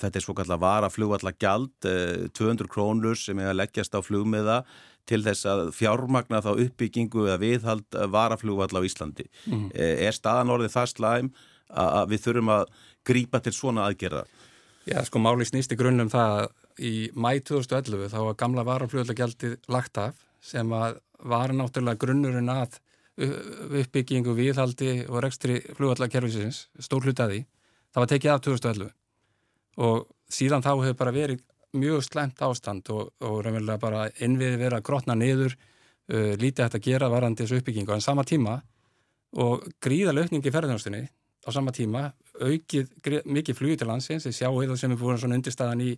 Þetta 0.00 0.10
er 0.18 0.24
svo 0.24 0.34
kallar 0.38 0.62
varaflugvallagjald, 0.64 1.88
200 2.34 2.66
eh, 2.66 2.72
krónur 2.72 3.20
sem 3.20 3.38
er 3.38 3.52
að 3.52 3.60
leggjast 3.60 3.94
á 3.94 4.00
flugmiða 4.02 4.62
til 5.08 5.22
þess 5.24 5.46
að 5.48 5.62
fjármagna 5.76 6.42
þá 6.44 6.50
uppbyggingu 6.56 7.28
eða 7.28 7.40
viðhald 7.44 8.00
varaflugvall 8.12 8.74
á 8.74 8.82
Íslandi. 8.84 9.28
Mm. 9.48 9.70
Er 9.78 10.16
staðan 10.16 10.52
orðið 10.52 10.74
það 10.74 10.92
slæm 10.92 11.30
að 11.68 12.12
við 12.12 12.24
þurfum 12.26 12.54
að 12.58 12.64
grípa 13.08 13.40
til 13.44 13.54
svona 13.56 13.86
aðgerða? 13.88 14.26
Já, 14.88 15.02
sko 15.04 15.20
máli 15.20 15.46
snýst 15.48 15.72
í 15.72 15.78
grunnum 15.78 16.10
það 16.12 16.42
að 16.42 16.48
í 16.78 16.94
mæ 17.18 17.32
2011 17.44 18.12
þá 18.12 18.18
var 18.22 18.38
gamla 18.40 18.64
varaflugvallagjaldið 18.68 19.56
lagt 19.72 20.00
af 20.00 20.20
sem 20.44 20.70
að 20.72 21.00
var 21.24 21.52
náttúrulega 21.54 21.98
grunnurinn 22.00 22.52
að 22.52 22.78
uppbyggingu, 23.18 24.34
viðhaldi 24.36 24.92
og 25.08 25.22
rekstri 25.24 25.58
flugvallakerfisins, 25.74 26.68
stór 26.78 27.08
hlutaði, 27.08 27.42
það 27.90 28.02
var 28.04 28.10
tekið 28.12 28.32
af 28.34 28.42
2011 28.46 28.92
og 29.82 30.06
síðan 30.30 30.62
þá 30.62 30.70
hefur 30.76 30.98
bara 30.98 31.14
verið 31.14 31.42
mjög 31.78 32.04
slemt 32.06 32.40
ástand 32.42 32.88
og, 32.94 33.10
og 33.22 33.40
raunverulega 33.44 33.82
bara 33.82 34.06
innviði 34.24 34.60
verið 34.60 34.78
að 34.78 34.86
grotna 34.86 35.16
niður, 35.18 35.56
uh, 36.12 36.32
lítið 36.38 36.64
hægt 36.64 36.78
að 36.78 36.86
gera 36.86 37.10
varandi 37.12 37.44
þessu 37.44 37.60
uppbyggingu, 37.60 37.94
en 37.94 38.04
sama 38.04 38.24
tíma 38.26 38.60
og 39.38 39.66
gríðarlega 39.82 40.28
aukningi 40.28 40.54
ferðarnástunni 40.54 41.02
á 41.08 41.48
sama 41.54 41.74
tíma, 41.74 42.12
aukið 42.38 42.94
mikið 43.26 43.58
flugið 43.58 43.82
til 43.82 43.90
landsins, 43.90 44.28
ég 44.28 44.36
sjá 44.36 44.48
eða 44.48 44.78
sem 44.78 44.94
er 44.94 45.00
búin 45.00 45.18
svona 45.18 45.38
undirstæðan 45.38 45.84
í 45.84 45.92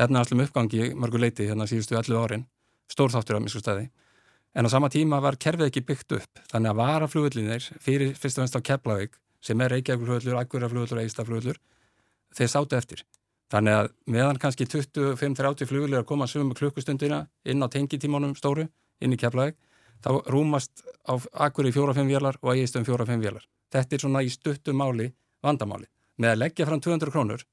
efnaðarslum 0.00 0.44
uppgangi 0.44 0.92
mörgu 0.94 1.20
leiti 1.20 1.48
hérna 1.48 1.66
síðustu 1.68 1.96
11 1.98 2.20
árin, 2.20 2.46
stórþáttur 2.90 3.40
á 3.40 3.44
misku 3.44 3.62
staði 3.64 3.88
en 4.54 4.66
á 4.66 4.68
sama 4.70 4.90
tíma 4.90 5.20
var 5.22 5.38
kerfið 5.38 5.70
ekki 5.70 5.84
byggt 5.86 6.16
upp. 6.18 6.42
Þannig 6.50 6.72
að 6.72 6.80
varaflugullinir 6.80 7.68
fyrir 7.82 8.14
fyrst 8.18 8.38
og 8.38 8.46
ennst 8.46 8.58
á 8.58 8.66
Keflavík 8.66 9.16
sem 9.40 9.60
er 9.60 9.72
Reykjavík-flugullur, 9.74 10.38
Akuraflugullur 10.40 10.98
og 10.98 11.04
Eistaflugullur 11.04 11.60
þeir 12.36 12.50
sátu 12.52 12.76
eftir. 12.78 13.04
Þannig 13.50 13.76
að 13.76 13.88
meðan 14.06 14.38
kannski 14.38 14.66
25-30 14.68 15.66
flugullir 15.66 16.02
að 16.02 16.08
koma 16.10 16.28
sögum 16.30 16.52
klukkustundina 16.54 17.24
inn 17.44 17.62
á 17.62 17.66
tengitímanum 17.72 18.36
stóru 18.38 18.68
inn 19.00 19.14
í 19.14 19.18
Keflavík 19.18 19.56
þá 20.04 20.10
rúmast 20.30 20.84
á 21.06 21.18
Akuri 21.46 21.72
4-5 21.74 22.06
vélar 22.06 22.38
og 22.42 22.54
Eistum 22.54 22.84
4-5 22.86 23.24
vélar. 23.24 23.46
Þetta 23.70 23.96
er 23.96 24.04
svona 24.04 24.22
í 24.22 24.30
stuttu 24.30 24.74
máli 24.74 25.10
vandamáli. 25.42 25.88
Með 26.20 26.34
að 26.34 26.40
leggja 26.44 26.68
fram 26.68 26.82
200 26.84 27.12
krónur 27.14 27.44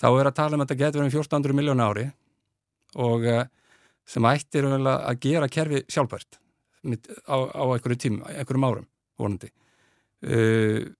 þá 0.00 0.08
er 0.08 0.30
að 0.30 0.36
tala 0.36 0.56
um 0.56 0.64
að 0.64 0.70
þetta 0.70 0.80
getur 0.84 1.02
verið 1.02 1.16
1400 1.18 1.58
miljónu 1.58 1.84
ári 1.84 2.06
og 2.96 3.26
uh, 3.28 3.44
sem 4.10 4.26
ættir 4.30 4.66
að 4.66 5.20
gera 5.22 5.48
kerfi 5.50 5.84
sjálfbært 5.90 6.40
á, 7.30 7.36
á 7.36 7.62
einhverju 7.70 8.00
tíma, 8.06 8.32
einhverjum 8.32 8.66
árum 8.66 8.88
vonandi. 9.20 9.50
Uh, 10.20 10.90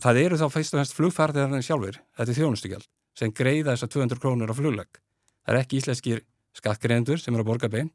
það 0.00 0.22
eru 0.22 0.38
þá 0.40 0.46
feist 0.54 0.74
og 0.74 0.82
hennst 0.82 0.96
flugfærðarinn 0.96 1.64
sjálfur, 1.64 1.98
þetta 2.16 2.32
er 2.32 2.38
þjónustugjald 2.38 2.88
sem 3.18 3.32
greiða 3.34 3.74
þessar 3.74 3.90
200 3.96 4.22
krónur 4.22 4.52
á 4.52 4.54
fluglegg. 4.54 5.00
Það 5.42 5.54
er 5.54 5.60
ekki 5.64 5.80
íslenskir 5.80 6.22
skattgreðendur 6.58 7.20
sem 7.20 7.34
eru 7.34 7.42
að 7.44 7.50
borga 7.50 7.70
beint 7.72 7.94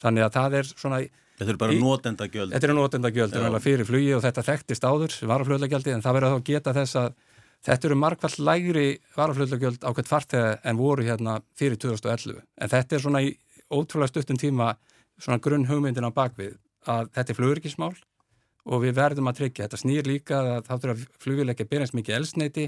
þannig 0.00 0.26
að 0.26 0.36
það 0.36 0.60
er 0.60 0.70
svona 0.74 1.00
Þetta 1.40 1.54
eru 1.54 1.60
bara 1.62 1.76
nótendagjöld 1.80 2.52
Þetta 2.52 2.66
eru 2.68 2.76
nótendagjöld 2.76 3.36
fyrir 3.64 3.88
flugi 3.88 4.10
og 4.12 4.20
þetta 4.26 4.42
þekktist 4.44 4.84
áður 4.84 5.14
sem 5.14 5.30
var 5.30 5.40
á 5.40 5.48
flugleggjaldi 5.48 5.94
en 5.94 6.02
það 6.04 6.16
verður 6.18 6.34
þá 6.34 6.36
að 6.36 6.48
geta 6.50 6.74
þess 6.76 6.98
að 7.00 7.14
Þetta 7.60 7.90
eru 7.90 7.96
markvallt 8.00 8.38
lægri 8.40 8.84
varaflöðlugjöld 9.12 9.82
á 9.84 9.92
hvert 9.92 10.08
fartega 10.08 10.52
en 10.64 10.78
voru 10.80 11.04
hérna 11.04 11.34
fyrir 11.60 11.76
2011. 11.76 12.38
En 12.56 12.70
þetta 12.72 12.96
er 12.96 13.02
svona 13.04 13.20
í 13.20 13.34
ótrúlega 13.70 14.12
stuttum 14.12 14.38
tíma 14.40 14.74
svona 15.20 15.40
grunn 15.42 15.68
hugmyndin 15.68 16.06
á 16.06 16.12
bakvið 16.12 16.56
að 16.90 17.10
þetta 17.16 17.32
er 17.32 17.38
flugurikismál 17.38 17.92
og 18.70 18.82
við 18.84 18.96
verðum 18.96 19.30
að 19.30 19.40
tryggja. 19.40 19.66
Þetta 19.66 19.80
snýr 19.80 20.08
líka 20.08 20.40
að 20.40 20.68
þá 20.68 20.72
þurfa 20.74 21.20
fluguleikja 21.24 21.68
byrjast 21.70 21.96
mikið 21.96 22.16
elsneiti 22.18 22.66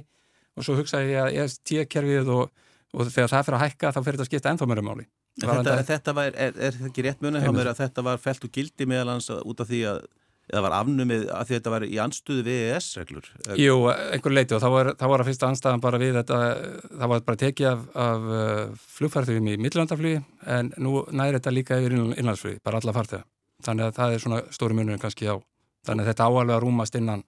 og 0.56 0.66
svo 0.66 0.76
hugsa 0.78 1.02
ég 1.04 1.20
að 1.22 1.38
EST-kerfið 1.42 2.30
og, 2.32 2.48
og 2.92 3.12
þegar 3.12 3.32
það 3.32 3.46
fyrir 3.46 3.58
að 3.58 3.64
hækka 3.66 3.92
þá 3.92 4.00
fyrir 4.00 4.16
þetta 4.16 4.26
að 4.26 4.30
skipta 4.30 4.52
ennþá 4.52 4.68
mjög 4.70 4.88
máli. 4.88 5.06
Þetta, 5.42 5.76
þetta 5.88 6.12
var, 6.12 6.34
er, 6.36 6.56
er 6.60 6.74
þetta 6.76 6.90
ekki 6.90 7.04
rétt 7.06 7.22
að 7.24 7.78
þetta 7.78 8.02
var 8.04 8.18
felt 8.20 8.42
og 8.44 8.52
gildi 8.52 8.88
meðal 8.88 9.14
hans 9.14 9.30
út 9.32 9.62
af 9.64 9.70
því 9.70 9.80
að 9.88 10.02
eða 10.50 10.62
var 10.66 10.74
afnumið 10.80 11.28
að 11.32 11.52
þetta 11.52 11.72
var 11.72 11.84
í 11.86 11.98
anstuðu 12.02 12.44
við 12.46 12.62
EES-reglur? 12.66 13.28
Jú, 13.60 13.76
einhver 13.88 14.34
leiti 14.34 14.56
og 14.56 14.62
þá 14.62 14.68
var, 14.74 14.90
þá 14.98 15.04
var 15.12 15.22
að 15.22 15.30
fyrsta 15.30 15.50
anstæðan 15.50 15.84
bara 15.84 16.00
við 16.02 16.18
þetta, 16.18 16.40
það 16.90 17.12
var 17.12 17.24
bara 17.28 17.40
tekið 17.42 17.68
af, 17.70 17.84
af 18.04 18.26
uh, 18.26 18.82
flugfærtum 18.98 19.48
í 19.52 19.56
milllandaflugi 19.62 20.22
en 20.56 20.72
nú 20.82 21.04
næri 21.14 21.38
þetta 21.38 21.54
líka 21.54 21.78
yfir 21.80 21.96
innlandsflugi, 21.96 22.60
bara 22.64 22.82
alla 22.82 22.96
fartega. 22.96 23.26
Þannig 23.62 23.88
að 23.88 23.98
það 24.00 24.14
er 24.14 24.24
svona 24.24 24.42
stóri 24.50 24.76
munum 24.76 24.98
kannski 24.98 25.30
á. 25.30 25.38
Þannig 25.86 26.04
að 26.04 26.12
þetta 26.12 26.26
áalvega 26.26 26.62
rúmast 26.62 26.98
innan 26.98 27.22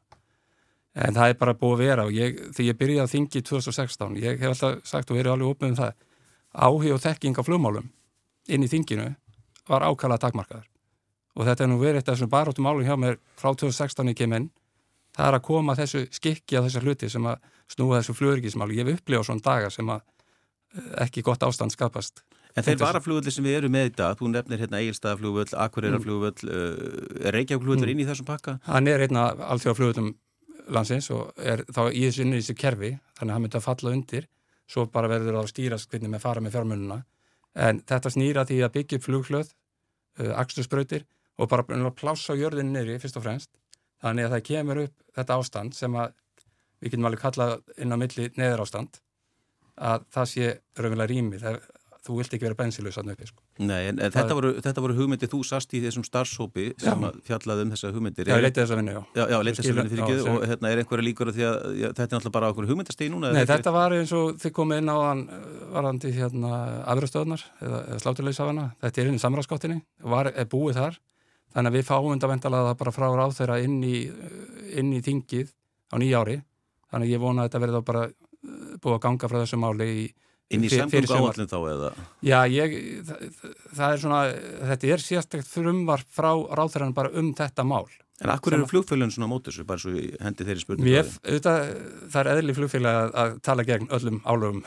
en 0.94 1.16
það 1.16 1.32
er 1.32 1.38
bara 1.38 1.56
búið 1.58 1.74
að 1.74 1.84
vera 1.84 2.06
og 2.06 2.14
ég, 2.14 2.36
því 2.54 2.68
ég 2.68 2.78
byrjaði 2.78 3.04
að 3.04 3.14
þingi 3.14 3.42
2016, 3.50 4.20
ég 4.22 4.38
hef 4.42 4.52
alltaf 4.52 4.86
sagt 4.86 5.10
og 5.10 5.18
verið 5.18 5.34
alveg 5.34 5.54
opnið 5.54 5.72
um 5.72 5.80
það, 5.80 5.96
áhug 6.54 6.94
og 6.94 7.02
þekking 7.02 7.40
á 7.40 7.42
flugmálum 7.46 7.90
inn 8.46 8.66
í 8.66 8.70
þinginu 8.70 9.08
var 9.70 9.86
ákala 9.88 10.20
takmarkaður 10.22 10.68
og 11.34 11.48
þetta 11.48 11.64
er 11.64 11.72
nú 11.72 11.80
verið 11.80 12.02
af 12.02 12.12
þessum 12.12 12.30
baróttum 12.32 12.68
álum 12.68 12.86
hjá 12.86 12.94
mér 13.00 13.18
frá 13.40 13.50
2016 13.52 14.12
í 14.12 14.16
keminn 14.18 14.50
það 15.14 15.28
er 15.28 15.38
að 15.38 15.46
koma 15.48 15.76
þessu 15.78 16.04
skikki 16.14 16.58
á 16.58 16.64
þessar 16.66 16.86
hluti 16.86 17.10
sem 17.10 17.26
að 17.30 17.42
snúa 17.70 18.00
þessu 18.00 18.16
flugurikismáli 18.18 18.78
ég 18.78 18.88
hef 18.88 19.00
upplifað 19.00 19.28
svona 19.30 19.46
dagar 19.48 19.74
sem 19.74 19.90
að 19.90 20.02
eh, 20.02 20.90
ekki 21.06 21.24
gott 21.26 21.46
ástand 21.46 21.74
skapast 21.74 22.24
En 22.54 22.62
þeir 22.62 22.78
varaflugulli 22.78 23.32
sem 23.34 23.42
við 23.42 23.56
erum 23.58 23.72
með 23.74 23.88
í 23.88 23.92
dag, 23.98 24.12
þú 24.14 24.28
nefnir 24.30 24.60
hérna 24.62 24.78
Egilstaðaflugull, 24.78 25.48
Akureyra-flugull 25.58 26.44
mm. 26.46 26.52
uh, 26.54 27.24
er 27.26 27.34
Reykjavík-flugullur 27.34 27.88
mm. 27.88 27.94
inn 27.96 28.02
í 28.04 28.06
þessum 28.06 28.28
pakka? 28.28 28.54
Hann 28.68 28.90
er 28.92 29.02
einna 29.02 29.24
allþjóðaflugullum 29.48 30.12
landsins 30.74 31.10
og 31.10 31.32
er 31.42 31.64
þá 31.66 31.88
í 31.90 32.04
þessu 32.04 32.22
inn 32.22 32.36
í 32.36 32.38
þessu 32.38 32.54
kerfi 32.60 32.92
þannig 33.18 33.26
að 33.26 33.34
hann 33.34 33.44
myndi 33.44 33.58
að 33.58 33.66
falla 33.66 33.94
undir 33.96 34.28
svo 34.70 34.86
bara 34.92 35.10
verður 35.10 35.34
það 35.34 35.40
að 35.42 35.50
stýrast 35.50 35.90
hvernig 35.90 36.12
með 36.14 36.22
fara 36.22 36.44
með 36.44 36.54
fjármununa 36.54 37.00
en 37.66 37.82
þetta 37.90 38.14
snýra 38.14 38.46
því 38.46 38.60
að 38.62 38.72
byggja 38.78 39.02
flughlöð, 39.02 39.50
uh, 40.22 40.32
axturspröytir 40.38 41.08
og 41.38 41.50
bara 41.50 41.92
plássa 41.96 42.36
jörðin 42.38 42.72
neyri 42.74 42.98
fyrst 43.02 43.18
og 43.18 43.26
fremst 43.26 43.50
þannig 44.04 44.28
að 44.28 44.36
það 44.36 44.44
kemur 44.50 44.82
upp 44.84 45.16
þetta 45.16 45.38
ástand 45.40 45.76
sem 45.76 45.96
að 45.98 46.12
við 46.80 46.92
getum 46.92 47.08
alveg 47.08 47.24
kallað 47.24 47.56
inn 47.80 47.94
á 47.94 47.96
milli 47.98 48.28
neður 48.38 48.66
ástand 48.66 49.00
að 49.74 50.04
það 50.14 50.28
sé 50.30 50.50
raunverulega 50.78 51.10
rými 51.10 51.40
það, 51.40 51.56
þú 52.04 52.16
vilt 52.18 52.34
ekki 52.36 52.44
vera 52.44 52.56
bensilus 52.58 52.98
að 53.00 53.08
nöpi 53.08 53.26
sko. 53.26 53.40
Nei, 53.64 53.88
en, 53.88 53.98
en 53.98 54.12
þetta, 54.12 54.36
voru, 54.36 54.50
þetta 54.62 54.82
voru 54.84 54.96
hugmyndir 54.98 55.30
þú 55.32 55.40
sast 55.48 55.72
í 55.74 55.80
þessum 55.82 56.04
starfsópi 56.06 56.66
sem 56.82 57.06
fjallaði 57.26 57.64
um 57.64 57.72
þessa 57.72 57.90
hugmyndir. 57.94 58.28
Já, 58.28 58.36
ég 58.36 58.44
leiti 58.44 58.60
þessa 58.60 58.78
vinnu, 58.78 58.94
já. 58.94 59.00
Já, 59.16 59.24
já 59.32 59.36
leiti 59.40 59.60
þessa 59.60 59.76
vinnu 59.78 59.92
fyrir 59.94 60.04
ekki 60.04 60.34
og 60.34 60.44
hérna 60.50 60.70
er 60.70 60.82
einhverja 60.82 61.06
líkur 61.08 61.32
því 61.32 61.46
að 61.48 61.58
já, 61.80 61.86
þetta 61.88 62.04
er 62.04 62.12
náttúrulega 62.12 62.34
bara 62.36 62.52
okkur 62.52 62.68
hugmyndastegi 62.70 63.14
núna 63.14 63.32
Nei, 63.32 63.40
þetta 63.48 63.56
fyrir... 63.72 63.78
var 63.78 63.96
eins 63.96 64.14
og 64.20 64.38
þið 64.44 64.54
komið 64.60 64.82
inn 64.84 64.92
á 64.92 64.96
hann 65.00 65.24
varandi 65.78 66.12
hérna 66.18 66.60
afröðstöðunar 66.94 67.48
eða, 67.64 67.82
eða 67.88 68.04
sláturleysafana, 68.04 68.68
þetta 68.84 69.02
er 69.02 69.10
inn 69.10 69.18
í 69.18 69.24
samráðskáttinni 69.24 69.80
var, 70.14 70.30
er 70.30 70.50
búið 70.50 70.82
þar 70.82 71.00
Þannig 71.54 71.70
að 71.70 71.78
við 71.78 71.86
fáum 71.86 72.10
undavendalaða 72.10 72.74
bara 72.80 72.92
frá 72.94 73.06
ráð 73.14 73.36
þeirra 73.38 73.60
inn 73.62 73.78
í, 73.86 74.02
inn 74.74 74.90
í 74.94 75.00
þingið 75.04 75.52
á 75.90 75.94
nýjári. 76.02 76.40
Þannig 76.90 77.08
að 77.08 77.14
ég 77.14 77.22
vona 77.22 77.44
að 77.44 77.48
þetta 77.48 77.62
verði 77.62 77.80
þá 77.80 77.88
bara 77.90 78.04
uh, 78.10 78.76
búið 78.82 78.96
að 78.96 79.02
ganga 79.06 79.30
frá 79.30 79.40
þessu 79.40 79.60
máli 79.62 79.90
í 79.94 80.04
Inn 80.52 80.66
í 80.66 80.68
samfélg 80.68 81.08
áallin 81.08 81.48
þá 81.48 81.56
eða? 81.70 81.90
Já, 82.22 82.36
ég, 82.52 82.74
það, 83.08 83.22
það 83.78 83.86
er 83.86 84.00
svona, 84.02 84.18
þetta 84.70 84.90
er 84.92 85.02
sérstaklega 85.02 85.48
þrjumvar 85.48 86.04
frá 86.12 86.28
ráðþæran 86.60 86.92
bara 86.96 87.12
um 87.16 87.30
þetta 87.36 87.64
mál. 87.64 87.86
En 88.22 88.30
akkur 88.30 88.54
eru 88.54 88.66
flugfélagin 88.70 89.10
svona 89.10 89.26
mót 89.26 89.48
þessu, 89.48 89.64
bara 89.66 89.80
svo 89.82 89.90
hendi 89.90 90.44
þeirri 90.46 90.62
spurningu? 90.62 90.86
Mér, 90.86 91.08
auðvitað, 91.26 91.70
það 92.12 92.18
er 92.20 92.28
eðli 92.30 92.54
flugfélag 92.54 92.98
að, 93.00 93.08
að 93.18 93.32
tala 93.48 93.64
gegn 93.66 93.88
öllum 93.96 94.20
álöfum 94.22 94.60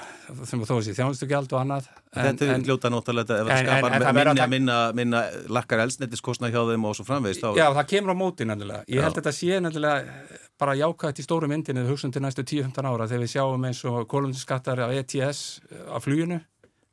sem 0.49 0.63
þó 0.67 0.73
að 0.75 0.81
sé 0.83 0.95
þjónustu 0.97 1.29
gjald 1.31 1.55
og 1.55 1.61
annað. 1.61 1.87
En, 2.11 2.25
þetta 2.27 2.49
er 2.51 2.65
gljóta 2.65 2.91
náttúrulega 2.91 3.37
ef 3.37 3.47
það 3.47 3.61
skapar 3.61 3.95
en, 3.95 4.07
en, 4.09 4.17
minna, 4.17 4.47
minna, 4.51 4.75
minna 4.99 5.21
lakkar 5.55 5.85
elsnettiskostna 5.85 6.51
hjá 6.51 6.59
þeim 6.67 6.89
og 6.89 6.97
svo 6.99 7.07
framvegist. 7.07 7.45
Þá... 7.45 7.61
Já, 7.61 7.65
það 7.77 7.87
kemur 7.93 8.11
á 8.11 8.17
móti 8.19 8.49
náttúrulega. 8.49 8.83
Ég 8.91 9.07
held 9.07 9.15
að 9.15 9.21
þetta 9.21 9.35
sé 9.39 9.61
náttúrulega 9.63 10.27
bara 10.59 10.75
jákvægt 10.81 11.23
í 11.23 11.25
stóru 11.29 11.47
myndinu 11.47 11.85
hugsun 11.87 12.11
til 12.11 12.25
næstu 12.25 12.43
10-15 12.43 12.91
ára 12.91 13.07
þegar 13.07 13.23
við 13.23 13.33
sjáum 13.37 13.65
eins 13.69 13.79
og 13.87 14.03
kolumnskattar 14.11 14.83
á 14.83 14.91
ETS 14.91 15.61
á 15.87 15.95
fluginu 16.03 16.41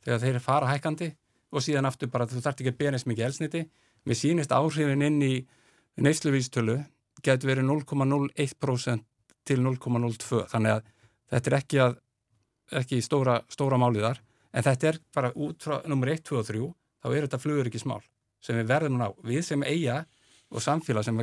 þegar 0.07 0.23
þeir 0.23 0.41
fara 0.45 0.71
hækandi 0.71 1.11
og 1.51 1.67
síðan 1.67 1.91
aftur 1.91 2.13
bara 2.13 2.29
þú 2.31 2.45
þart 2.45 2.63
ekki 2.63 2.75
að 2.77 2.81
bera 2.85 2.99
eins 2.99 3.09
mikið 3.11 3.27
elsniti. 3.31 3.67
Mér 4.05 4.21
sínist 4.21 4.53
áhrifin 4.55 5.03
inn 5.09 5.21
í 5.25 5.35
neysluvístölu 6.01 6.79
getur 7.25 7.51
verið 7.51 7.69
0,01% 7.69 9.05
til 9.45 9.61
0,02 9.61 10.45
þannig 10.51 10.77
að 10.77 10.89
þetta 11.33 11.51
er 11.51 11.57
ekki, 11.59 11.81
að, 11.85 11.97
ekki 12.81 13.01
stóra, 13.05 13.39
stóra 13.53 13.79
máliðar 13.81 14.21
en 14.55 14.65
þetta 14.67 14.91
er 14.91 15.01
bara 15.15 15.33
út 15.35 15.65
frá 15.65 15.79
nummer 15.91 16.11
1, 16.13 16.25
2 16.29 16.41
og 16.41 16.49
3 16.49 16.67
þá 17.05 17.09
er 17.11 17.27
þetta 17.27 17.41
flugur 17.43 17.71
ekki 17.71 17.83
smál 17.83 18.03
sem 18.45 18.59
við 18.59 18.71
verðum 18.73 19.01
ná, 19.01 19.09
við 19.25 19.43
sem 19.47 19.65
eiga 19.65 20.03
og 20.51 20.63
samfélag 20.65 21.07
sem 21.07 21.21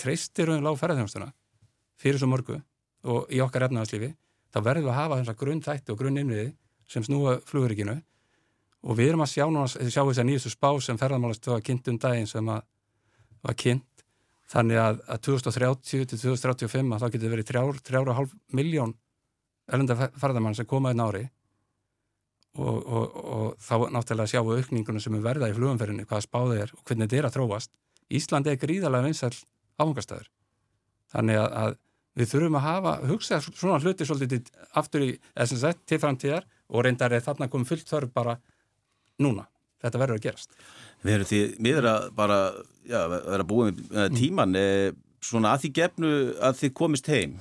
treystir 0.00 0.50
um 0.52 0.64
lág 0.64 0.78
ferðarþjónstuna 0.80 1.32
fyrir 2.00 2.20
svo 2.20 2.30
mörgu 2.30 2.58
og 3.08 3.32
í 3.32 3.40
okkar 3.44 3.68
efnaðarslífi 3.68 4.12
þá 4.52 4.58
verðum 4.60 4.88
við 4.88 4.92
að 4.94 5.00
hafa 5.00 5.20
þessar 5.20 5.38
grunn 5.42 5.64
þætti 5.64 5.92
og 5.92 6.00
grunn 6.00 6.20
innviði 6.22 6.48
sem 6.88 7.04
snúa 7.06 7.38
flugurikinu 7.48 7.96
og 8.82 8.98
við 8.98 9.12
erum 9.12 9.24
að 9.24 9.34
sjá, 9.34 9.46
sjá 9.88 10.02
þess 10.02 10.20
að 10.22 10.28
nýjastu 10.28 10.52
spá 10.52 10.68
sem 10.82 10.98
ferðarmálast 10.98 11.48
var 11.48 11.64
kynnt 11.64 11.88
um 11.92 11.98
daginn 12.02 12.28
sem 12.30 12.48
að 12.50 12.64
var 13.42 13.58
kynnt 13.58 13.91
þannig 14.52 14.80
að, 14.80 14.98
að 15.08 15.22
2030 15.28 16.08
til 16.10 16.18
2035 16.20 16.92
að 16.94 17.04
þá 17.04 17.12
getur 17.14 17.32
verið 17.32 17.52
3,5 17.52 18.34
miljón 18.58 18.96
erlenda 19.72 19.96
ferðarmann 19.96 20.56
sem 20.58 20.68
koma 20.68 20.92
einn 20.92 21.02
ári 21.02 21.22
og, 22.58 22.76
og, 22.82 23.16
og 23.22 23.46
þá 23.62 23.88
náttúrulega 23.94 24.32
sjáum 24.34 24.50
við 24.50 24.62
aukningunum 24.62 25.02
sem 25.02 25.16
er 25.16 25.24
verða 25.24 25.48
í 25.48 25.56
flugumferðinu, 25.56 26.04
hvaða 26.08 26.26
spáðið 26.26 26.64
er 26.66 26.74
og 26.76 26.82
hvernig 26.84 27.08
þetta 27.08 27.20
er 27.20 27.28
að 27.28 27.36
þróast. 27.38 27.72
Íslandi 28.12 28.52
er 28.52 28.60
gríðarlega 28.60 29.08
vinsall 29.08 29.38
áfangastæður 29.80 30.28
þannig 31.12 31.40
að, 31.40 31.48
að 31.62 31.78
við 32.20 32.32
þurfum 32.34 32.58
að 32.58 32.66
hafa 32.66 32.94
hugsa 33.08 33.40
svona 33.46 33.80
hluti 33.80 34.08
svolítið 34.08 34.50
aftur 34.76 35.06
í 35.06 35.10
SNZ 35.32 35.86
til 35.88 36.00
framtíðar 36.02 36.48
og 36.72 36.84
reyndar 36.84 37.14
er 37.16 37.24
þarna 37.24 37.48
komið 37.52 37.72
fullt 37.72 37.88
þörf 37.88 38.12
bara 38.12 38.36
núna. 39.22 39.46
Þetta 39.82 40.00
verður 40.02 40.20
að 40.20 40.26
gerast. 40.26 40.52
Við 41.02 41.16
erum 41.16 41.30
því 41.30 41.40
miður 41.62 41.88
að 41.92 42.04
bara 42.18 42.38
já, 42.88 43.00
vera 43.10 43.46
búið 43.46 43.82
með 43.90 44.16
tíman 44.18 44.56
mm. 44.56 45.00
svona 45.22 45.54
að 45.54 45.64
því 45.64 45.70
gefnu 45.78 46.14
að 46.48 46.58
þið 46.60 46.74
komist 46.78 47.10
heim 47.12 47.36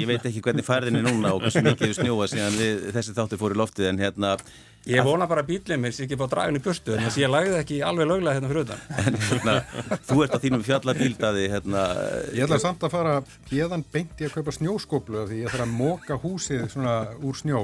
ég 0.00 0.06
veit 0.10 0.26
ekki 0.28 0.42
hvernig 0.44 0.66
færðinni 0.66 1.02
núna 1.04 1.34
og 1.34 1.42
hversu 1.44 1.64
mikið 1.64 1.90
við 1.90 1.98
snjóa 1.98 2.30
síðan 2.30 2.60
við, 2.60 2.86
þessi 2.94 3.16
þáttur 3.16 3.42
fór 3.42 3.56
í 3.56 3.60
loftið 3.60 3.90
en 3.90 4.02
hérna 4.02 4.36
Ég 4.84 5.06
vona 5.06 5.24
bara 5.28 5.40
að 5.40 5.48
bílið 5.48 5.78
mér 5.80 5.94
sé 5.96 6.04
ekki 6.04 6.18
bá 6.20 6.26
dragun 6.28 6.58
í 6.58 6.62
burstu 6.64 6.92
en 6.92 7.06
þess 7.06 7.16
að 7.16 7.22
ég 7.22 7.30
lagði 7.32 7.54
ekki 7.62 7.78
alveg 7.88 8.08
löglega 8.10 8.34
hérna 8.36 8.50
fyrir 8.50 8.66
utan. 8.66 8.82
En, 9.04 9.16
hérna, 9.28 9.54
Þú 10.04 10.18
ert 10.24 10.34
á 10.36 10.38
þínum 10.42 10.64
fjallabíldaði 10.66 11.46
hérna, 11.54 11.84
Ég 12.36 12.44
ætla 12.44 12.58
samt 12.60 12.84
að 12.84 12.92
fara 12.92 13.14
hérðan 13.48 13.84
beint 13.94 14.20
í 14.20 14.28
að 14.28 14.36
kaupa 14.36 14.54
snjóskóplu 14.58 15.24
því 15.30 15.40
ég 15.40 15.54
þarf 15.54 15.64
að 15.64 15.72
móka 15.78 16.18
húsið 16.20 16.66
svona 16.74 16.98
úr 17.24 17.40
snjó. 17.40 17.62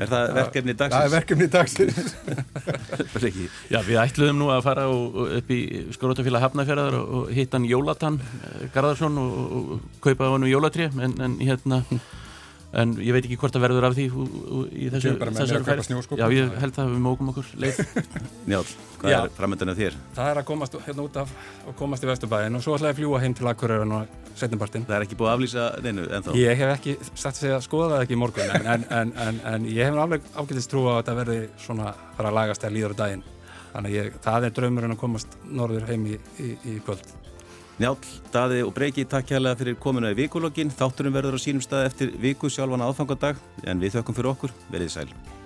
Er 0.00 0.08
það 0.08 0.30
verkefni 0.38 0.74
dagsins? 0.80 0.96
Það 0.96 1.06
er 1.06 1.12
verkefni 1.14 1.48
dagsins. 1.52 2.14
Já, 3.72 3.78
við 3.86 4.00
ætluðum 4.00 4.40
nú 4.40 4.48
að 4.54 4.62
fara 4.64 4.86
upp 4.90 5.52
í 5.52 5.60
Skorótafíla 5.94 6.40
Hafnafjörðar 6.42 6.96
og 7.02 7.28
hitta 7.36 7.60
hann 7.60 7.68
Jólatan 7.68 8.16
eh, 8.24 8.64
Garðarsson 8.74 9.20
og 9.20 9.76
kaupa 10.02 10.32
hann 10.32 10.48
um 10.48 10.50
jólatri 10.50 10.88
en, 10.88 11.14
en 11.20 11.36
hérna 11.44 11.82
en 12.70 12.92
ég 13.02 13.14
veit 13.14 13.24
ekki 13.24 13.38
hvort 13.40 13.54
það 13.54 13.64
verður 13.64 13.86
af 13.88 13.96
því 13.96 14.04
í 14.06 14.90
þessu 14.92 15.14
færð 15.18 16.18
Já, 16.20 16.26
ég 16.30 16.52
held 16.62 16.78
að 16.78 16.92
við 16.92 17.00
mókum 17.02 17.32
okkur 17.32 17.48
leið. 17.64 17.80
Njál, 18.50 18.62
hvað 19.00 19.14
Já, 19.14 19.18
er 19.24 19.34
framöndan 19.34 19.72
af 19.72 19.80
þér? 19.80 19.96
Það 20.14 20.30
er 20.30 20.40
að 20.42 20.46
komast 20.50 20.76
hérna 20.86 21.06
út 21.06 21.18
af 21.22 21.32
og 21.66 21.76
komast 21.80 22.06
í 22.06 22.10
Vesturbæðin 22.10 22.58
og 22.60 22.64
svo 22.64 22.76
ætla 22.76 22.92
ég 22.92 22.94
að 22.94 23.00
fljúa 23.00 23.22
heim 23.24 23.34
til 23.38 23.50
Akureyri 23.50 23.96
og 23.98 24.14
setjumpartin 24.38 24.86
Það 24.86 24.96
er 25.00 25.06
ekki 25.08 25.18
búið 25.18 25.32
að 25.32 25.36
aflýsa 25.38 25.66
neinu 25.82 26.06
ennþá? 26.06 26.36
Ég 26.38 26.62
hef 26.62 26.74
ekki 26.76 26.96
satt 27.10 27.34
að 27.34 27.42
segja 27.42 27.58
að 27.58 27.66
skoða 27.66 27.90
það 27.96 28.06
ekki 28.06 28.16
í 28.16 28.20
morgun 28.22 28.54
en, 28.54 28.86
en, 29.00 29.14
en, 29.26 29.40
en 29.54 29.68
ég 29.70 29.90
hef 29.90 30.00
alveg 30.04 30.30
ágætist 30.36 30.70
trú 30.70 30.86
að 30.86 31.00
þetta 31.00 31.16
verði 31.20 31.40
svona 31.64 31.94
bara 32.16 32.30
að 32.30 32.38
lagast 32.38 32.66
að 32.66 32.76
líður 32.78 32.94
á 32.94 33.00
daginn. 33.02 33.26
Þannig 33.70 33.96
ég, 33.96 34.14
það 34.22 34.46
er 34.46 34.54
draumurinn 34.54 34.94
að 34.96 35.02
komast 35.02 35.36
norður 35.46 35.90
heim 35.90 36.06
í, 36.10 36.16
í, 36.42 36.54
í 36.70 36.78
kvöld 36.86 37.06
Njál, 37.80 37.96
Daði 38.28 38.60
og 38.66 38.74
Breiki, 38.76 39.06
takk 39.08 39.32
hérlega 39.32 39.56
fyrir 39.56 39.78
komuna 39.80 40.10
í 40.12 40.18
vikulokkin. 40.18 40.68
Þátturum 40.68 41.16
verður 41.16 41.40
á 41.40 41.44
sínum 41.46 41.64
stað 41.64 41.88
eftir 41.88 42.12
viku 42.20 42.52
sjálfan 42.52 42.84
aðfangadag 42.84 43.40
en 43.64 43.80
við 43.80 43.96
þökkum 43.96 44.20
fyrir 44.20 44.34
okkur. 44.36 44.56
Verðið 44.68 44.96
sæl. 44.98 45.39